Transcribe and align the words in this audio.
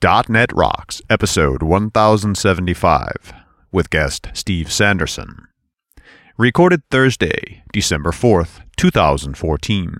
.NET 0.00 0.52
Rocks, 0.52 1.02
episode 1.10 1.60
1075, 1.62 3.32
with 3.72 3.90
guest 3.90 4.28
Steve 4.32 4.70
Sanderson. 4.70 5.48
Recorded 6.36 6.82
Thursday, 6.90 7.64
December 7.72 8.12
4th, 8.12 8.60
2014. 8.76 9.96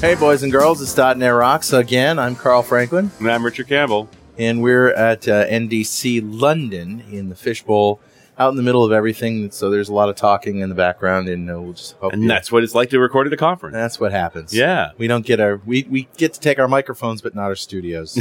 Hey, 0.00 0.14
boys 0.16 0.42
and 0.42 0.52
girls, 0.52 0.82
it's 0.82 0.94
.NET 0.98 1.32
Rocks 1.32 1.72
again. 1.72 2.18
I'm 2.18 2.36
Carl 2.36 2.62
Franklin, 2.62 3.10
And 3.20 3.30
I'm 3.30 3.42
Richard 3.42 3.68
Campbell. 3.68 4.10
and 4.36 4.62
we're 4.62 4.90
at 4.92 5.26
uh, 5.26 5.46
NDC 5.46 6.20
London 6.22 7.02
in 7.10 7.30
the 7.30 7.34
Fishbowl, 7.34 8.00
out 8.38 8.50
in 8.50 8.56
the 8.56 8.62
middle 8.62 8.84
of 8.84 8.92
everything. 8.92 9.50
So 9.50 9.70
there's 9.70 9.88
a 9.88 9.94
lot 9.94 10.08
of 10.08 10.16
talking 10.16 10.60
in 10.60 10.68
the 10.68 10.74
background, 10.74 11.28
and 11.28 11.50
uh, 11.50 11.60
we'll 11.60 11.72
just 11.72 11.94
hope 11.96 12.12
And 12.12 12.28
that's 12.28 12.50
what 12.50 12.64
it's 12.64 12.74
like 12.74 12.90
to 12.90 12.98
record 12.98 13.26
at 13.26 13.32
a 13.32 13.36
conference. 13.36 13.74
that's 13.74 14.00
what 14.00 14.12
happens. 14.12 14.54
Yeah, 14.54 14.92
we 14.98 15.06
don't 15.06 15.24
get 15.24 15.40
our 15.40 15.60
we 15.64 15.86
we 15.88 16.08
get 16.16 16.34
to 16.34 16.40
take 16.40 16.58
our 16.58 16.68
microphones, 16.68 17.22
but 17.22 17.34
not 17.34 17.44
our 17.44 17.56
studios. 17.56 18.18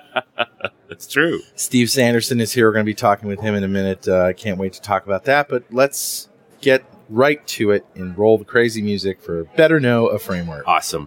that's 0.88 1.06
true. 1.06 1.40
Steve 1.54 1.90
Sanderson 1.90 2.40
is 2.40 2.52
here. 2.52 2.66
We're 2.66 2.72
going 2.72 2.84
to 2.84 2.90
be 2.90 2.94
talking 2.94 3.28
with 3.28 3.40
him 3.40 3.54
in 3.54 3.64
a 3.64 3.68
minute. 3.68 4.08
Uh, 4.08 4.24
I 4.24 4.32
can't 4.32 4.58
wait 4.58 4.72
to 4.74 4.80
talk 4.80 5.04
about 5.04 5.24
that. 5.24 5.48
But 5.48 5.64
let's 5.70 6.28
get 6.60 6.84
right 7.08 7.44
to 7.48 7.72
it 7.72 7.84
and 7.94 8.16
roll 8.16 8.38
the 8.38 8.44
crazy 8.44 8.82
music 8.82 9.20
for 9.20 9.44
Better 9.56 9.80
Know 9.80 10.06
a 10.06 10.18
Framework. 10.18 10.66
Awesome. 10.66 11.06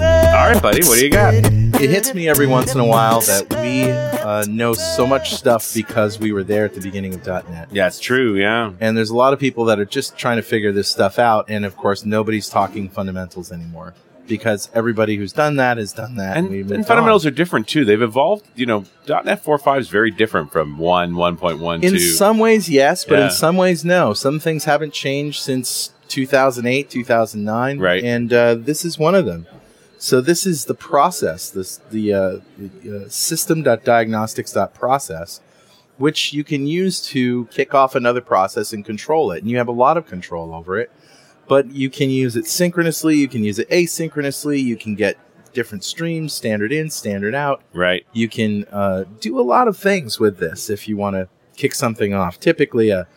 All 0.00 0.50
right, 0.50 0.60
buddy, 0.60 0.82
what 0.86 0.98
do 0.98 1.04
you 1.04 1.10
got? 1.10 1.34
it 1.34 1.90
hits 1.90 2.14
me 2.14 2.28
every 2.28 2.46
once 2.46 2.74
in 2.74 2.80
a 2.80 2.84
while 2.86 3.20
that 3.22 3.46
we 3.60 3.90
uh, 3.90 4.44
know 4.48 4.74
so 4.74 5.06
much 5.06 5.34
stuff 5.34 5.72
because 5.74 6.18
we 6.18 6.32
were 6.32 6.42
there 6.42 6.64
at 6.64 6.74
the 6.74 6.80
beginning 6.80 7.14
of 7.14 7.24
.NET. 7.26 7.68
Yeah, 7.70 7.86
it's 7.86 8.00
true. 8.00 8.34
Yeah. 8.36 8.72
And 8.80 8.96
there's 8.96 9.10
a 9.10 9.16
lot 9.16 9.32
of 9.32 9.38
people 9.38 9.66
that 9.66 9.78
are 9.78 9.84
just 9.84 10.16
trying 10.16 10.36
to 10.36 10.42
figure 10.42 10.72
this 10.72 10.88
stuff 10.88 11.18
out. 11.18 11.46
And 11.48 11.64
of 11.64 11.76
course, 11.76 12.04
nobody's 12.04 12.48
talking 12.48 12.88
fundamentals 12.88 13.52
anymore 13.52 13.94
because 14.26 14.68
everybody 14.74 15.16
who's 15.16 15.32
done 15.32 15.56
that 15.56 15.76
has 15.76 15.92
done 15.92 16.16
that. 16.16 16.36
And, 16.36 16.50
we've 16.50 16.70
and 16.70 16.86
fundamentals 16.86 17.24
on. 17.26 17.32
are 17.32 17.34
different 17.34 17.68
too. 17.68 17.84
They've 17.84 18.00
evolved. 18.02 18.46
You 18.56 18.66
know, 18.66 18.84
.NET 19.06 19.44
4.5 19.44 19.78
is 19.80 19.88
very 19.90 20.10
different 20.10 20.50
from 20.52 20.78
1, 20.78 21.12
1.1, 21.12 21.82
in 21.84 21.92
2. 21.92 21.98
some 21.98 22.38
ways, 22.38 22.68
yes, 22.68 23.04
but 23.04 23.18
Yeah. 23.18 23.24
in 23.26 23.30
some 23.30 23.56
ways, 23.56 23.84
no. 23.84 24.12
Some 24.14 24.40
things 24.40 24.64
haven't 24.64 24.92
changed 24.92 25.40
since 25.42 25.92
2008, 26.08 26.90
2009. 26.90 27.78
Right. 27.78 28.02
And 28.02 28.32
uh, 28.32 28.54
this 28.56 28.84
is 28.84 28.98
one 28.98 29.14
of 29.14 29.24
them. 29.26 29.46
So 30.04 30.20
this 30.20 30.44
is 30.44 30.66
the 30.66 30.74
process, 30.74 31.48
this 31.48 31.78
the, 31.90 32.12
uh, 32.12 32.40
uh, 32.86 33.08
system.diagnostics.process, 33.08 35.40
which 35.96 36.34
you 36.34 36.44
can 36.44 36.66
use 36.66 37.00
to 37.06 37.46
kick 37.46 37.72
off 37.72 37.94
another 37.94 38.20
process 38.20 38.74
and 38.74 38.84
control 38.84 39.32
it. 39.32 39.42
And 39.42 39.50
you 39.50 39.56
have 39.56 39.66
a 39.66 39.72
lot 39.72 39.96
of 39.96 40.06
control 40.06 40.54
over 40.54 40.78
it. 40.78 40.92
But 41.48 41.70
you 41.70 41.88
can 41.88 42.10
use 42.10 42.36
it 42.36 42.46
synchronously, 42.46 43.16
you 43.16 43.28
can 43.28 43.44
use 43.44 43.58
it 43.58 43.66
asynchronously, 43.70 44.62
you 44.62 44.76
can 44.76 44.94
get 44.94 45.16
different 45.54 45.84
streams, 45.84 46.34
standard 46.34 46.70
in, 46.70 46.90
standard 46.90 47.34
out 47.34 47.62
right. 47.72 48.04
you 48.12 48.28
can 48.28 48.66
uh, 48.70 49.04
do 49.20 49.40
a 49.40 49.42
lot 49.42 49.68
of 49.68 49.78
things 49.78 50.20
with 50.20 50.36
this 50.36 50.68
if 50.68 50.86
you 50.86 50.98
want 50.98 51.16
to 51.16 51.30
kick 51.56 51.74
something 51.74 52.12
off. 52.12 52.38
Typically, 52.38 52.90
a 52.90 53.08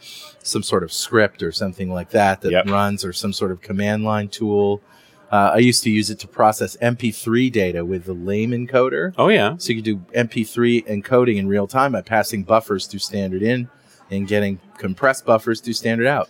some 0.42 0.64
sort 0.64 0.84
of 0.84 0.94
script 0.94 1.44
or 1.44 1.52
something 1.52 1.92
like 1.92 2.12
that 2.12 2.40
that 2.42 2.52
Yep. 2.52 2.68
runs, 2.68 3.04
or 3.04 3.12
some 3.12 3.34
sort 3.34 3.52
of 3.52 3.60
command 3.60 4.06
line 4.06 4.30
tool. 4.30 4.82
Uh, 5.31 5.52
I 5.56 5.58
used 5.58 5.83
to 5.83 5.89
use 5.89 6.09
it 6.09 6.20
to 6.20 6.28
process 6.28 6.78
MP3 6.78 7.52
data 7.52 7.83
with 7.83 8.06
the 8.06 8.14
Lame 8.14 8.52
encoder. 8.52 9.14
Oh, 9.17 9.28
yeah. 9.28 9.58
So 9.58 9.73
you 9.73 9.75
could 9.75 9.86
do 9.86 9.97
MP3 10.17 10.88
encoding 10.88 11.36
in 11.36 11.47
real 11.47 11.67
time 11.67 11.92
by 11.92 12.02
passing 12.02 12.44
buffers 12.44 12.88
through 12.88 13.00
standard 13.00 13.44
in 13.44 13.69
and 14.09 14.28
getting 14.28 14.59
compressed 14.78 15.25
buffers 15.25 15.59
through 15.59 15.73
standard 15.73 16.08
out. 16.08 16.30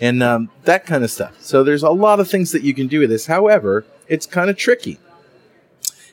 And 0.00 0.22
um, 0.22 0.50
that 0.64 0.86
kind 0.86 1.04
of 1.04 1.10
stuff. 1.10 1.40
So 1.40 1.62
there's 1.62 1.82
a 1.82 1.90
lot 1.90 2.20
of 2.20 2.30
things 2.30 2.52
that 2.52 2.62
you 2.62 2.72
can 2.72 2.86
do 2.86 3.00
with 3.00 3.10
this. 3.10 3.26
However, 3.26 3.84
it's 4.06 4.26
kind 4.26 4.48
of 4.48 4.56
tricky. 4.56 4.98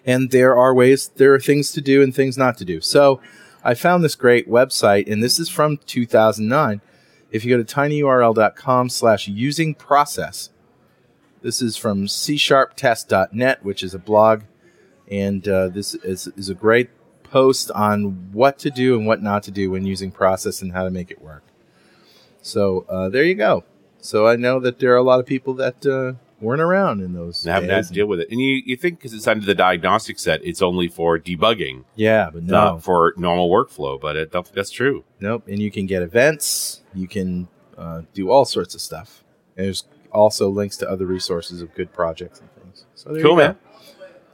And 0.05 0.31
there 0.31 0.57
are 0.57 0.73
ways, 0.73 1.09
there 1.15 1.33
are 1.33 1.39
things 1.39 1.71
to 1.71 1.81
do 1.81 2.03
and 2.03 2.13
things 2.13 2.37
not 2.37 2.57
to 2.57 2.65
do. 2.65 2.81
So 2.81 3.21
I 3.63 3.73
found 3.73 4.03
this 4.03 4.15
great 4.15 4.49
website, 4.49 5.11
and 5.11 5.23
this 5.23 5.39
is 5.39 5.49
from 5.49 5.77
2009. 5.85 6.81
If 7.31 7.43
you 7.43 7.57
go 7.57 7.61
to 7.61 7.75
tinyurl.com 7.75 8.89
slash 8.89 9.27
using 9.27 9.73
process, 9.73 10.49
this 11.45 11.61
is 11.61 11.77
from 11.77 12.07
csharptest.net, 12.07 13.63
which 13.63 13.83
is 13.83 13.93
a 13.93 13.99
blog 13.99 14.41
and 15.09 15.47
uh, 15.47 15.67
this 15.67 15.93
is, 15.93 16.27
is 16.35 16.49
a 16.49 16.55
great 16.55 16.89
post 17.23 17.69
on 17.71 18.31
what 18.31 18.57
to 18.59 18.71
do 18.71 18.97
and 18.97 19.05
what 19.05 19.21
not 19.21 19.43
to 19.43 19.51
do 19.51 19.69
when 19.69 19.85
using 19.85 20.11
process 20.11 20.61
and 20.61 20.71
how 20.71 20.83
to 20.83 20.89
make 20.89 21.11
it 21.11 21.21
work. 21.21 21.43
So 22.41 22.85
uh, 22.89 23.09
there 23.09 23.23
you 23.23 23.35
go. 23.35 23.63
So 23.99 24.27
I 24.27 24.35
know 24.35 24.59
that 24.59 24.79
there 24.79 24.93
are 24.93 24.97
a 24.97 25.03
lot 25.03 25.19
of 25.19 25.25
people 25.25 25.53
that 25.55 25.85
uh, 25.85 26.13
weren't 26.39 26.61
around 26.61 27.01
in 27.01 27.13
those. 27.13 27.45
And 27.45 27.53
haven't 27.53 27.69
had 27.69 27.85
to 27.85 27.93
deal 27.93 28.07
with 28.07 28.19
it. 28.19 28.29
And 28.29 28.39
you, 28.39 28.61
you 28.65 28.75
think 28.75 28.99
because 28.99 29.13
it's 29.13 29.27
under 29.27 29.45
the 29.45 29.55
diagnostic 29.55 30.19
set, 30.19 30.43
it's 30.43 30.61
only 30.61 30.87
for 30.87 31.19
debugging, 31.19 31.85
yeah, 31.95 32.29
but 32.31 32.43
no, 32.43 32.53
not 32.53 32.83
for 32.83 33.13
normal 33.17 33.49
workflow. 33.49 33.99
But 33.99 34.17
I 34.17 34.25
don't 34.25 34.45
think 34.45 34.55
that's 34.55 34.71
true. 34.71 35.03
nope. 35.19 35.43
And 35.47 35.59
you 35.59 35.71
can 35.71 35.85
get 35.85 36.01
events. 36.01 36.81
You 36.93 37.07
can 37.07 37.47
uh, 37.77 38.03
do 38.13 38.29
all 38.29 38.45
sorts 38.45 38.75
of 38.75 38.81
stuff. 38.81 39.23
And 39.57 39.65
there's 39.65 39.85
also 40.15 40.49
links 40.49 40.77
to 40.77 40.89
other 40.89 41.05
resources 41.05 41.61
of 41.61 41.73
good 41.75 41.93
projects 41.93 42.39
and 42.39 42.49
things. 42.55 42.85
So 42.95 43.11
there 43.11 43.21
Cool, 43.21 43.31
you 43.31 43.37
go. 43.37 43.47
man. 43.47 43.57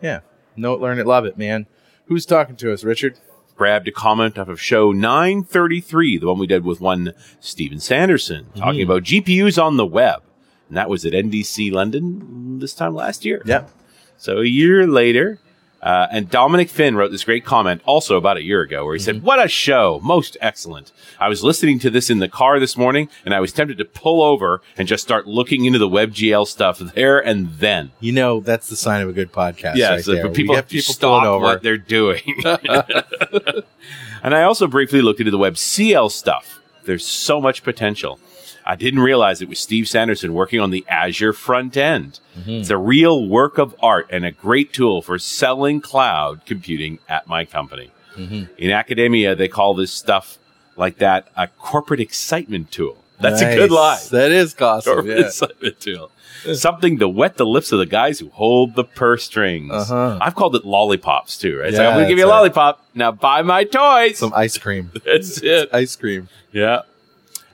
Yeah, 0.01 0.19
know 0.55 0.73
it, 0.73 0.81
learn 0.81 0.99
it, 0.99 1.05
love 1.05 1.25
it, 1.25 1.37
man. 1.37 1.67
Who's 2.05 2.25
talking 2.25 2.55
to 2.57 2.73
us, 2.73 2.83
Richard? 2.83 3.19
grabbed 3.61 3.87
a 3.87 3.91
comment 3.91 4.39
off 4.39 4.47
of 4.47 4.59
show 4.59 4.91
933, 4.91 6.17
the 6.17 6.25
one 6.25 6.39
we 6.39 6.47
did 6.47 6.65
with 6.65 6.81
one 6.81 7.13
Steven 7.39 7.79
Sanderson, 7.79 8.45
mm-hmm. 8.45 8.59
talking 8.59 8.81
about 8.81 9.03
GPUs 9.03 9.61
on 9.61 9.77
the 9.77 9.85
web. 9.85 10.23
And 10.67 10.75
that 10.77 10.89
was 10.89 11.05
at 11.05 11.13
NDC 11.13 11.71
London 11.71 12.57
this 12.57 12.73
time 12.73 12.95
last 12.95 13.23
year. 13.23 13.43
Yep. 13.45 13.69
So 14.17 14.39
a 14.39 14.45
year 14.45 14.87
later, 14.87 15.39
uh, 15.81 16.07
and 16.11 16.29
Dominic 16.29 16.69
Finn 16.69 16.95
wrote 16.95 17.11
this 17.11 17.23
great 17.23 17.43
comment 17.43 17.81
also 17.85 18.15
about 18.15 18.37
a 18.37 18.43
year 18.43 18.61
ago 18.61 18.85
where 18.85 18.93
he 18.93 18.99
said, 18.99 19.23
What 19.23 19.43
a 19.43 19.47
show! 19.47 19.99
Most 20.03 20.37
excellent. 20.39 20.91
I 21.19 21.27
was 21.27 21.43
listening 21.43 21.79
to 21.79 21.89
this 21.89 22.09
in 22.09 22.19
the 22.19 22.27
car 22.27 22.59
this 22.59 22.77
morning 22.77 23.09
and 23.25 23.33
I 23.33 23.39
was 23.39 23.51
tempted 23.51 23.77
to 23.79 23.85
pull 23.85 24.21
over 24.21 24.61
and 24.77 24.87
just 24.87 25.03
start 25.03 25.27
looking 25.27 25.65
into 25.65 25.79
the 25.79 25.89
WebGL 25.89 26.47
stuff 26.47 26.79
there 26.79 27.19
and 27.19 27.49
then. 27.53 27.91
You 27.99 28.11
know 28.11 28.41
that's 28.41 28.69
the 28.69 28.75
sign 28.75 29.01
of 29.01 29.09
a 29.09 29.13
good 29.13 29.31
podcast. 29.31 29.75
Yeah, 29.75 29.89
right 29.91 30.03
so 30.03 30.13
there. 30.13 30.27
We 30.27 30.33
people 30.33 30.55
have 30.55 30.67
to 30.67 30.75
people 30.75 30.93
stop 30.93 31.23
over. 31.23 31.43
what 31.43 31.63
they're 31.63 31.77
doing. 31.77 32.21
and 32.45 34.35
I 34.35 34.43
also 34.43 34.67
briefly 34.67 35.01
looked 35.01 35.19
into 35.19 35.31
the 35.31 35.39
WebCL 35.39 36.11
stuff. 36.11 36.59
There's 36.83 37.05
so 37.05 37.41
much 37.41 37.63
potential. 37.63 38.19
I 38.65 38.75
didn't 38.75 38.99
realize 39.01 39.41
it 39.41 39.49
was 39.49 39.59
Steve 39.59 39.87
Sanderson 39.87 40.33
working 40.33 40.59
on 40.59 40.69
the 40.71 40.85
Azure 40.87 41.33
front 41.33 41.75
end. 41.77 42.19
Mm-hmm. 42.37 42.49
It's 42.51 42.69
a 42.69 42.77
real 42.77 43.27
work 43.27 43.57
of 43.57 43.75
art 43.81 44.07
and 44.09 44.25
a 44.25 44.31
great 44.31 44.71
tool 44.73 45.01
for 45.01 45.17
selling 45.19 45.81
cloud 45.81 46.45
computing 46.45 46.99
at 47.09 47.27
my 47.27 47.45
company. 47.45 47.91
Mm-hmm. 48.15 48.53
In 48.57 48.71
academia, 48.71 49.35
they 49.35 49.47
call 49.47 49.73
this 49.73 49.91
stuff 49.91 50.37
like 50.75 50.97
that 50.97 51.27
a 51.35 51.47
corporate 51.47 51.99
excitement 51.99 52.71
tool. 52.71 52.97
That's 53.19 53.41
a 53.41 53.53
good 53.55 53.69
lie. 53.71 53.99
That 54.11 54.31
is 54.31 54.55
awesome. 54.59 54.93
corporate 54.93 55.19
Yeah. 55.19 55.25
excitement 55.27 55.79
tool. 55.79 56.11
Something 56.55 56.97
to 56.97 57.07
wet 57.07 57.37
the 57.37 57.45
lips 57.45 57.71
of 57.71 57.77
the 57.77 57.85
guys 57.85 58.17
who 58.19 58.29
hold 58.29 58.73
the 58.73 58.83
purse 58.83 59.25
strings. 59.25 59.71
Uh-huh. 59.71 60.17
I've 60.19 60.33
called 60.33 60.55
it 60.55 60.65
lollipops 60.65 61.37
too, 61.37 61.59
right? 61.59 61.67
It's 61.67 61.77
Yeah, 61.77 61.83
like, 61.83 61.89
I'm 61.89 61.93
going 61.97 62.05
to 62.05 62.09
give 62.11 62.17
you 62.17 62.25
a 62.25 62.27
right. 62.27 62.37
lollipop. 62.37 62.83
Now 62.95 63.11
buy 63.11 63.43
my 63.43 63.63
toys. 63.63 64.17
Some 64.17 64.33
ice 64.35 64.57
cream. 64.57 64.91
That's 65.05 65.39
it. 65.43 65.69
ice 65.71 65.95
cream. 65.95 66.29
Yeah. 66.51 66.81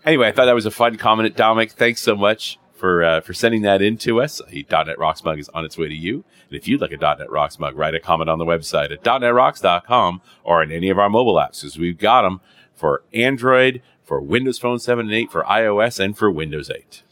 Anyway, 0.07 0.25
I 0.25 0.31
thought 0.31 0.45
that 0.45 0.56
was 0.56 0.66
a 0.66 0.72
fun 0.72 0.95
comment, 0.95 1.25
at 1.25 1.35
Dominic. 1.35 1.72
Thanks 1.72 2.01
so 2.01 2.16
much 2.16 2.57
for 2.72 3.03
uh, 3.03 3.19
for 3.19 3.34
sending 3.34 3.63
that 3.63 3.81
in 3.81 3.97
to 3.97 4.22
us. 4.22 4.41
A 4.50 4.66
.NET 4.72 4.97
Rocks 4.97 5.22
mug 5.22 5.38
is 5.38 5.50
on 5.50 5.66
its 5.66 5.78
way 5.78 5.90
to 5.90 5.94
you. 5.94 6.23
And 6.47 6.57
if 6.57 6.66
you'd 6.66 6.79
like 6.79 6.94
a 6.94 6.97
.NET 6.97 7.29
Rocks 7.29 7.59
mug, 7.59 7.75
write 7.75 7.94
a 7.94 8.00
comment 8.00 8.29
on 8.29 8.40
the 8.40 8.46
website 8.46 8.90
at 8.90 9.03
.NETRocks.com 9.03 10.22
or 10.46 10.63
in 10.63 10.72
any 10.72 10.90
of 10.90 10.97
our 10.97 11.09
mobile 11.09 11.34
apps 11.34 11.59
because 11.59 11.78
we've 11.78 11.97
got 11.97 12.22
them 12.22 12.40
for 12.73 13.03
Android, 13.13 13.81
for 14.01 14.22
Windows 14.22 14.58
Phone 14.58 14.79
7 14.79 15.08
and 15.08 15.14
8, 15.14 15.29
for 15.29 15.43
iOS, 15.43 15.99
and 15.99 16.17
for 16.17 16.31
Windows 16.31 16.70
8. 16.70 17.03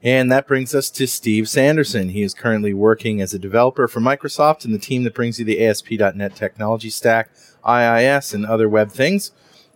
And 0.00 0.30
that 0.30 0.46
brings 0.46 0.72
us 0.72 0.90
to 0.90 1.08
Steve 1.08 1.48
Sanderson. 1.48 2.10
He 2.10 2.22
is 2.22 2.32
currently 2.32 2.74
working 2.74 3.20
as 3.22 3.34
a 3.34 3.40
developer 3.40 3.88
for 3.88 3.98
Microsoft 3.98 4.64
and 4.64 4.72
the 4.72 4.78
team 4.78 5.02
that 5.02 5.14
brings 5.14 5.40
you 5.40 5.44
the 5.44 5.66
ASP.NET 5.66 6.36
technology 6.36 6.90
stack, 6.90 7.30
IIS, 7.68 8.32
and 8.32 8.46
other 8.46 8.68
web 8.68 8.92
things. 8.92 9.32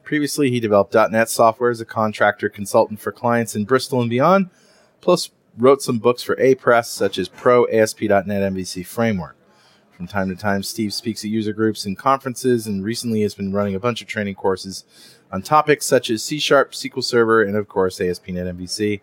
Previously, 0.08 0.50
he 0.50 0.58
developed 0.58 0.94
.NET 0.94 1.28
software 1.28 1.68
as 1.68 1.82
a 1.82 1.84
contractor 1.84 2.48
consultant 2.48 2.98
for 2.98 3.12
clients 3.12 3.54
in 3.54 3.66
Bristol 3.66 4.00
and 4.00 4.08
beyond, 4.08 4.48
plus 5.02 5.28
wrote 5.58 5.82
some 5.82 5.98
books 5.98 6.22
for 6.22 6.34
Apress, 6.36 6.86
such 6.86 7.18
as 7.18 7.28
Pro 7.28 7.66
ASP.NET 7.68 8.24
MVC 8.24 8.86
Framework. 8.86 9.36
From 9.90 10.06
time 10.06 10.30
to 10.30 10.34
time, 10.34 10.62
Steve 10.62 10.94
speaks 10.94 11.22
at 11.24 11.30
user 11.30 11.52
groups 11.52 11.84
and 11.84 11.98
conferences, 11.98 12.66
and 12.66 12.82
recently 12.82 13.20
has 13.20 13.34
been 13.34 13.52
running 13.52 13.74
a 13.74 13.78
bunch 13.78 14.00
of 14.00 14.08
training 14.08 14.36
courses 14.36 14.86
on 15.30 15.42
topics 15.42 15.84
such 15.84 16.08
as 16.08 16.24
C 16.24 16.38
Sharp, 16.38 16.72
SQL 16.72 17.04
Server, 17.04 17.42
and 17.42 17.54
of 17.54 17.68
course 17.68 18.00
ASP.NET 18.00 18.56
MVC. 18.56 19.02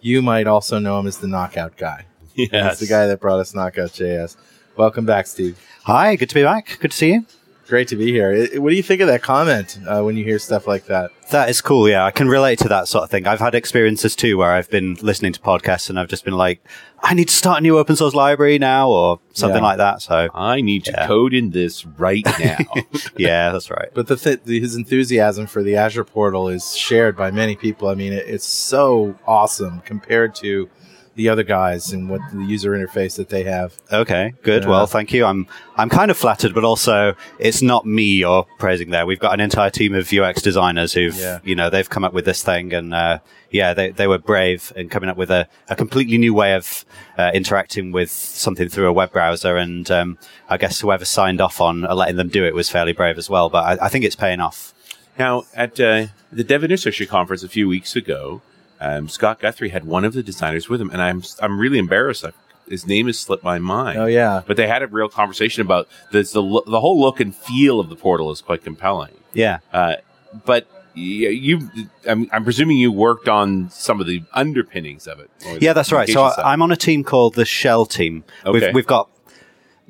You 0.00 0.22
might 0.22 0.46
also 0.46 0.78
know 0.78 0.98
him 0.98 1.06
as 1.06 1.18
the 1.18 1.28
Knockout 1.28 1.76
guy. 1.76 2.06
Yes. 2.34 2.52
That's 2.52 2.80
the 2.80 2.86
guy 2.86 3.06
that 3.06 3.20
brought 3.20 3.40
us 3.40 3.54
Knockout 3.54 3.90
JS. 3.90 4.38
Welcome 4.76 5.04
back, 5.04 5.26
Steve. 5.26 5.62
Hi, 5.82 6.16
good 6.16 6.30
to 6.30 6.34
be 6.34 6.42
back. 6.42 6.78
Good 6.80 6.92
to 6.92 6.96
see 6.96 7.12
you. 7.12 7.26
Great 7.68 7.88
to 7.88 7.96
be 7.96 8.10
here. 8.10 8.48
I- 8.54 8.58
What 8.58 8.70
do 8.70 8.76
you 8.76 8.82
think 8.82 9.02
of 9.02 9.08
that 9.08 9.22
comment 9.22 9.78
uh, 9.86 10.00
when 10.02 10.16
you 10.16 10.24
hear 10.24 10.38
stuff 10.38 10.66
like 10.66 10.86
that? 10.86 11.10
That 11.30 11.50
is 11.50 11.60
cool. 11.60 11.86
Yeah, 11.86 12.02
I 12.06 12.10
can 12.10 12.26
relate 12.26 12.58
to 12.60 12.68
that 12.68 12.88
sort 12.88 13.04
of 13.04 13.10
thing. 13.10 13.26
I've 13.26 13.40
had 13.40 13.54
experiences 13.54 14.16
too 14.16 14.38
where 14.38 14.52
I've 14.52 14.70
been 14.70 14.94
listening 15.02 15.34
to 15.34 15.40
podcasts 15.40 15.90
and 15.90 16.00
I've 16.00 16.08
just 16.08 16.24
been 16.24 16.32
like, 16.38 16.64
I 17.02 17.12
need 17.12 17.28
to 17.28 17.34
start 17.34 17.58
a 17.58 17.60
new 17.60 17.76
open 17.76 17.94
source 17.94 18.14
library 18.14 18.58
now 18.58 18.88
or 18.88 19.20
something 19.34 19.58
Yeah. 19.60 19.68
like 19.68 19.76
that. 19.76 20.00
So 20.00 20.30
I 20.34 20.62
need 20.62 20.86
to 20.86 20.92
Yeah. 20.92 21.06
code 21.06 21.34
in 21.34 21.50
this 21.50 21.84
right 21.84 22.24
now. 22.40 22.56
yeah, 23.18 23.52
that's 23.52 23.70
right. 23.70 23.88
But 23.92 24.06
the 24.06 24.16
th- 24.16 24.40
his 24.46 24.74
enthusiasm 24.74 25.46
for 25.46 25.62
the 25.62 25.76
Azure 25.76 26.04
portal 26.04 26.48
is 26.48 26.74
shared 26.74 27.16
by 27.18 27.30
many 27.30 27.54
people. 27.54 27.88
I 27.88 27.94
mean, 27.94 28.14
it, 28.14 28.26
it's 28.26 28.46
so 28.46 29.14
awesome 29.26 29.80
compared 29.84 30.34
to 30.36 30.70
the 31.18 31.28
other 31.28 31.42
guys 31.42 31.92
and 31.92 32.08
what 32.08 32.20
the 32.32 32.44
user 32.44 32.70
interface 32.70 33.16
that 33.16 33.28
they 33.28 33.42
have. 33.42 33.76
Okay, 33.92 34.34
good. 34.44 34.62
Yeah. 34.62 34.68
Well, 34.70 34.86
thank 34.86 35.12
you. 35.12 35.24
I'm 35.24 35.48
I'm 35.76 35.88
kind 35.88 36.10
of 36.12 36.16
flattered, 36.16 36.54
but 36.54 36.62
also 36.64 37.14
it's 37.40 37.60
not 37.60 37.84
me 37.84 38.04
you're 38.04 38.44
praising 38.60 38.90
there. 38.90 39.04
We've 39.04 39.18
got 39.18 39.34
an 39.34 39.40
entire 39.40 39.68
team 39.70 39.94
of 39.94 40.12
UX 40.12 40.40
designers 40.40 40.92
who've 40.92 41.16
Yeah. 41.18 41.40
you 41.42 41.56
know 41.56 41.70
they've 41.70 41.90
come 41.90 42.04
up 42.04 42.12
with 42.12 42.24
this 42.24 42.44
thing, 42.44 42.72
and 42.72 42.94
uh, 42.94 43.18
yeah, 43.50 43.74
they 43.74 43.90
they 43.90 44.06
were 44.06 44.18
brave 44.18 44.72
in 44.76 44.88
coming 44.88 45.10
up 45.10 45.16
with 45.16 45.30
a, 45.32 45.48
a 45.68 45.74
completely 45.74 46.18
new 46.18 46.32
way 46.32 46.54
of 46.54 46.84
uh, 47.18 47.32
interacting 47.34 47.90
with 47.90 48.10
something 48.10 48.68
through 48.68 48.86
a 48.88 48.92
web 48.92 49.10
browser. 49.10 49.56
And 49.56 49.90
um, 49.90 50.18
I 50.48 50.56
guess 50.56 50.80
whoever 50.80 51.04
signed 51.04 51.40
off 51.40 51.60
on 51.60 51.84
uh, 51.84 51.94
letting 51.96 52.16
them 52.16 52.28
do 52.28 52.44
it 52.46 52.54
was 52.54 52.70
fairly 52.70 52.92
brave 52.92 53.18
as 53.18 53.28
well. 53.28 53.48
But 53.50 53.64
I, 53.80 53.86
I 53.86 53.88
think 53.88 54.04
it's 54.04 54.16
paying 54.16 54.38
off. 54.40 54.72
Now, 55.18 55.42
at 55.52 55.80
uh, 55.80 56.06
the 56.30 56.44
DevIntersection 56.44 57.08
conference 57.08 57.42
a 57.42 57.48
few 57.48 57.66
weeks 57.66 57.96
ago, 57.96 58.40
um, 58.80 59.08
Scott 59.08 59.40
Guthrie 59.40 59.70
had 59.70 59.84
one 59.84 60.04
of 60.04 60.12
the 60.12 60.22
designers 60.22 60.68
with 60.68 60.80
him, 60.80 60.90
and 60.90 61.00
I'm 61.02 61.22
I'm 61.40 61.58
really 61.58 61.78
embarrassed. 61.78 62.24
I, 62.24 62.32
his 62.68 62.86
name 62.86 63.06
has 63.06 63.18
slipped 63.18 63.42
my 63.42 63.58
mind. 63.58 63.98
Oh 63.98 64.06
yeah, 64.06 64.42
But 64.46 64.56
they 64.56 64.66
had 64.66 64.82
a 64.82 64.86
real 64.86 65.08
conversation 65.08 65.62
about 65.62 65.88
this. 66.12 66.32
The 66.32 66.42
the 66.66 66.80
whole 66.80 67.00
look 67.00 67.18
and 67.20 67.34
feel 67.34 67.80
of 67.80 67.88
the 67.88 67.96
portal 67.96 68.30
is 68.30 68.40
quite 68.40 68.62
compelling. 68.62 69.14
Yeah. 69.32 69.58
Uh, 69.72 69.96
but 70.44 70.66
you, 70.94 71.70
I'm, 72.06 72.28
I'm 72.32 72.44
presuming 72.44 72.76
you 72.76 72.90
worked 72.90 73.28
on 73.28 73.70
some 73.70 74.00
of 74.00 74.06
the 74.06 74.22
underpinnings 74.34 75.06
of 75.06 75.20
it. 75.20 75.30
Yeah, 75.60 75.72
that's 75.72 75.92
right. 75.92 76.08
So 76.08 76.24
I, 76.24 76.52
I'm 76.52 76.60
on 76.60 76.72
a 76.72 76.76
team 76.76 77.04
called 77.04 77.34
the 77.34 77.44
Shell 77.44 77.86
team. 77.86 78.24
Okay. 78.44 78.66
We've, 78.66 78.74
we've 78.74 78.86
got 78.86 79.08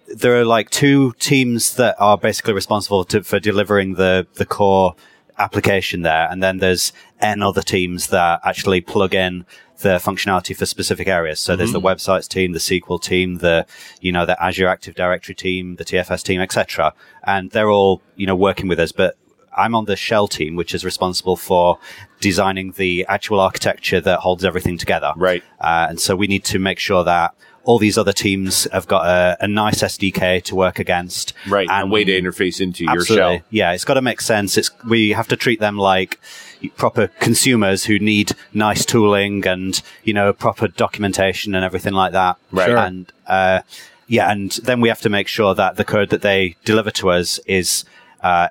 there 0.08 0.40
are 0.40 0.44
like 0.44 0.70
two 0.70 1.12
teams 1.19 1.75
that 1.75 1.96
are 1.99 2.17
basically 2.17 2.55
responsible 2.55 3.05
to, 3.06 3.23
for 3.23 3.40
delivering 3.40 3.94
the 3.94 4.26
the 4.35 4.46
core 4.46 4.94
application 5.38 6.02
there, 6.02 6.29
and 6.31 6.43
then 6.43 6.58
there's 6.58 6.93
n 7.20 7.43
other 7.43 7.62
teams 7.62 8.08
that 8.08 8.40
actually 8.44 8.81
plug 8.81 9.14
in 9.14 9.44
the 9.81 9.96
functionality 9.99 10.56
for 10.56 10.67
specific 10.67 11.06
areas. 11.06 11.38
So 11.38 11.55
there's 11.55 11.73
the 11.73 11.81
websites 11.81 12.26
team, 12.26 12.52
the 12.52 12.58
SQL 12.58 13.00
team, 13.00 13.38
the 13.38 13.67
you 14.00 14.12
know 14.12 14.26
the 14.26 14.43
Azure 14.43 14.67
Active 14.67 14.94
Directory 14.94 15.35
team, 15.35 15.76
the 15.76 15.85
TFS 15.85 16.23
team, 16.23 16.40
etc. 16.40 16.93
And 17.25 17.50
they're 17.50 17.70
all 17.70 18.02
you 18.17 18.26
know 18.26 18.37
working 18.37 18.69
with 18.69 18.81
us, 18.81 18.93
but 18.93 19.17
I'm 19.56 19.75
on 19.75 19.87
the 19.87 19.96
shell 19.96 20.29
team, 20.29 20.56
which 20.56 20.75
is 20.75 20.85
responsible 20.85 21.37
for 21.37 21.79
designing 22.20 22.73
the 22.73 23.05
actual 23.08 23.40
architecture 23.40 24.00
that 24.00 24.20
holds 24.20 24.44
everything 24.44 24.79
together. 24.79 25.12
Right. 25.17 25.43
Uh, 25.61 25.87
and 25.90 26.00
so 26.00 26.14
we 26.17 26.26
need 26.26 26.44
to 26.44 26.58
make 26.58 26.79
sure 26.79 27.05
that 27.05 27.35
all 27.69 27.79
these 27.79 27.99
other 27.99 28.15
teams 28.15 28.67
have 28.73 28.88
got 28.88 29.05
a, 29.06 29.44
a 29.44 29.47
nice 29.47 29.82
SDK 29.82 30.43
to 30.44 30.55
work 30.55 30.79
against. 30.79 31.35
Right, 31.47 31.69
And 31.70 31.91
way 31.91 32.03
to 32.03 32.19
interface 32.19 32.62
into 32.62 32.85
your 32.85 33.05
shell. 33.05 33.41
Yeah, 33.50 33.73
it's 33.73 33.85
got 33.85 33.94
to 33.94 34.00
make 34.00 34.23
sense. 34.23 34.56
It's 34.56 34.70
we 34.85 35.11
have 35.11 35.29
to 35.29 35.37
treat 35.37 35.61
them 35.61 35.76
like 35.76 36.19
proper 36.76 37.09
consumers 37.20 37.85
who 37.85 37.99
need 37.99 38.32
nice 38.55 38.87
tooling 38.87 39.47
and 39.47 39.82
you 40.03 40.15
know 40.15 40.32
proper 40.32 40.69
documentation 40.69 41.55
and 41.55 41.62
everything 41.62 41.93
like 41.93 42.12
that. 42.12 42.38
Right. 42.50 42.69
Sure. 42.69 42.79
And 42.79 43.12
uh, 43.26 43.61
yeah, 44.06 44.32
and 44.32 44.50
then 44.62 44.81
we 44.81 44.88
have 44.88 45.03
to 45.03 45.11
make 45.11 45.29
sure 45.29 45.55
that 45.55 45.76
the 45.76 45.85
code 45.85 46.09
that 46.09 46.23
they 46.23 46.56
deliver 46.64 46.91
to 46.93 47.11
us 47.11 47.38
is. 47.41 47.85
Uh, 48.23 48.49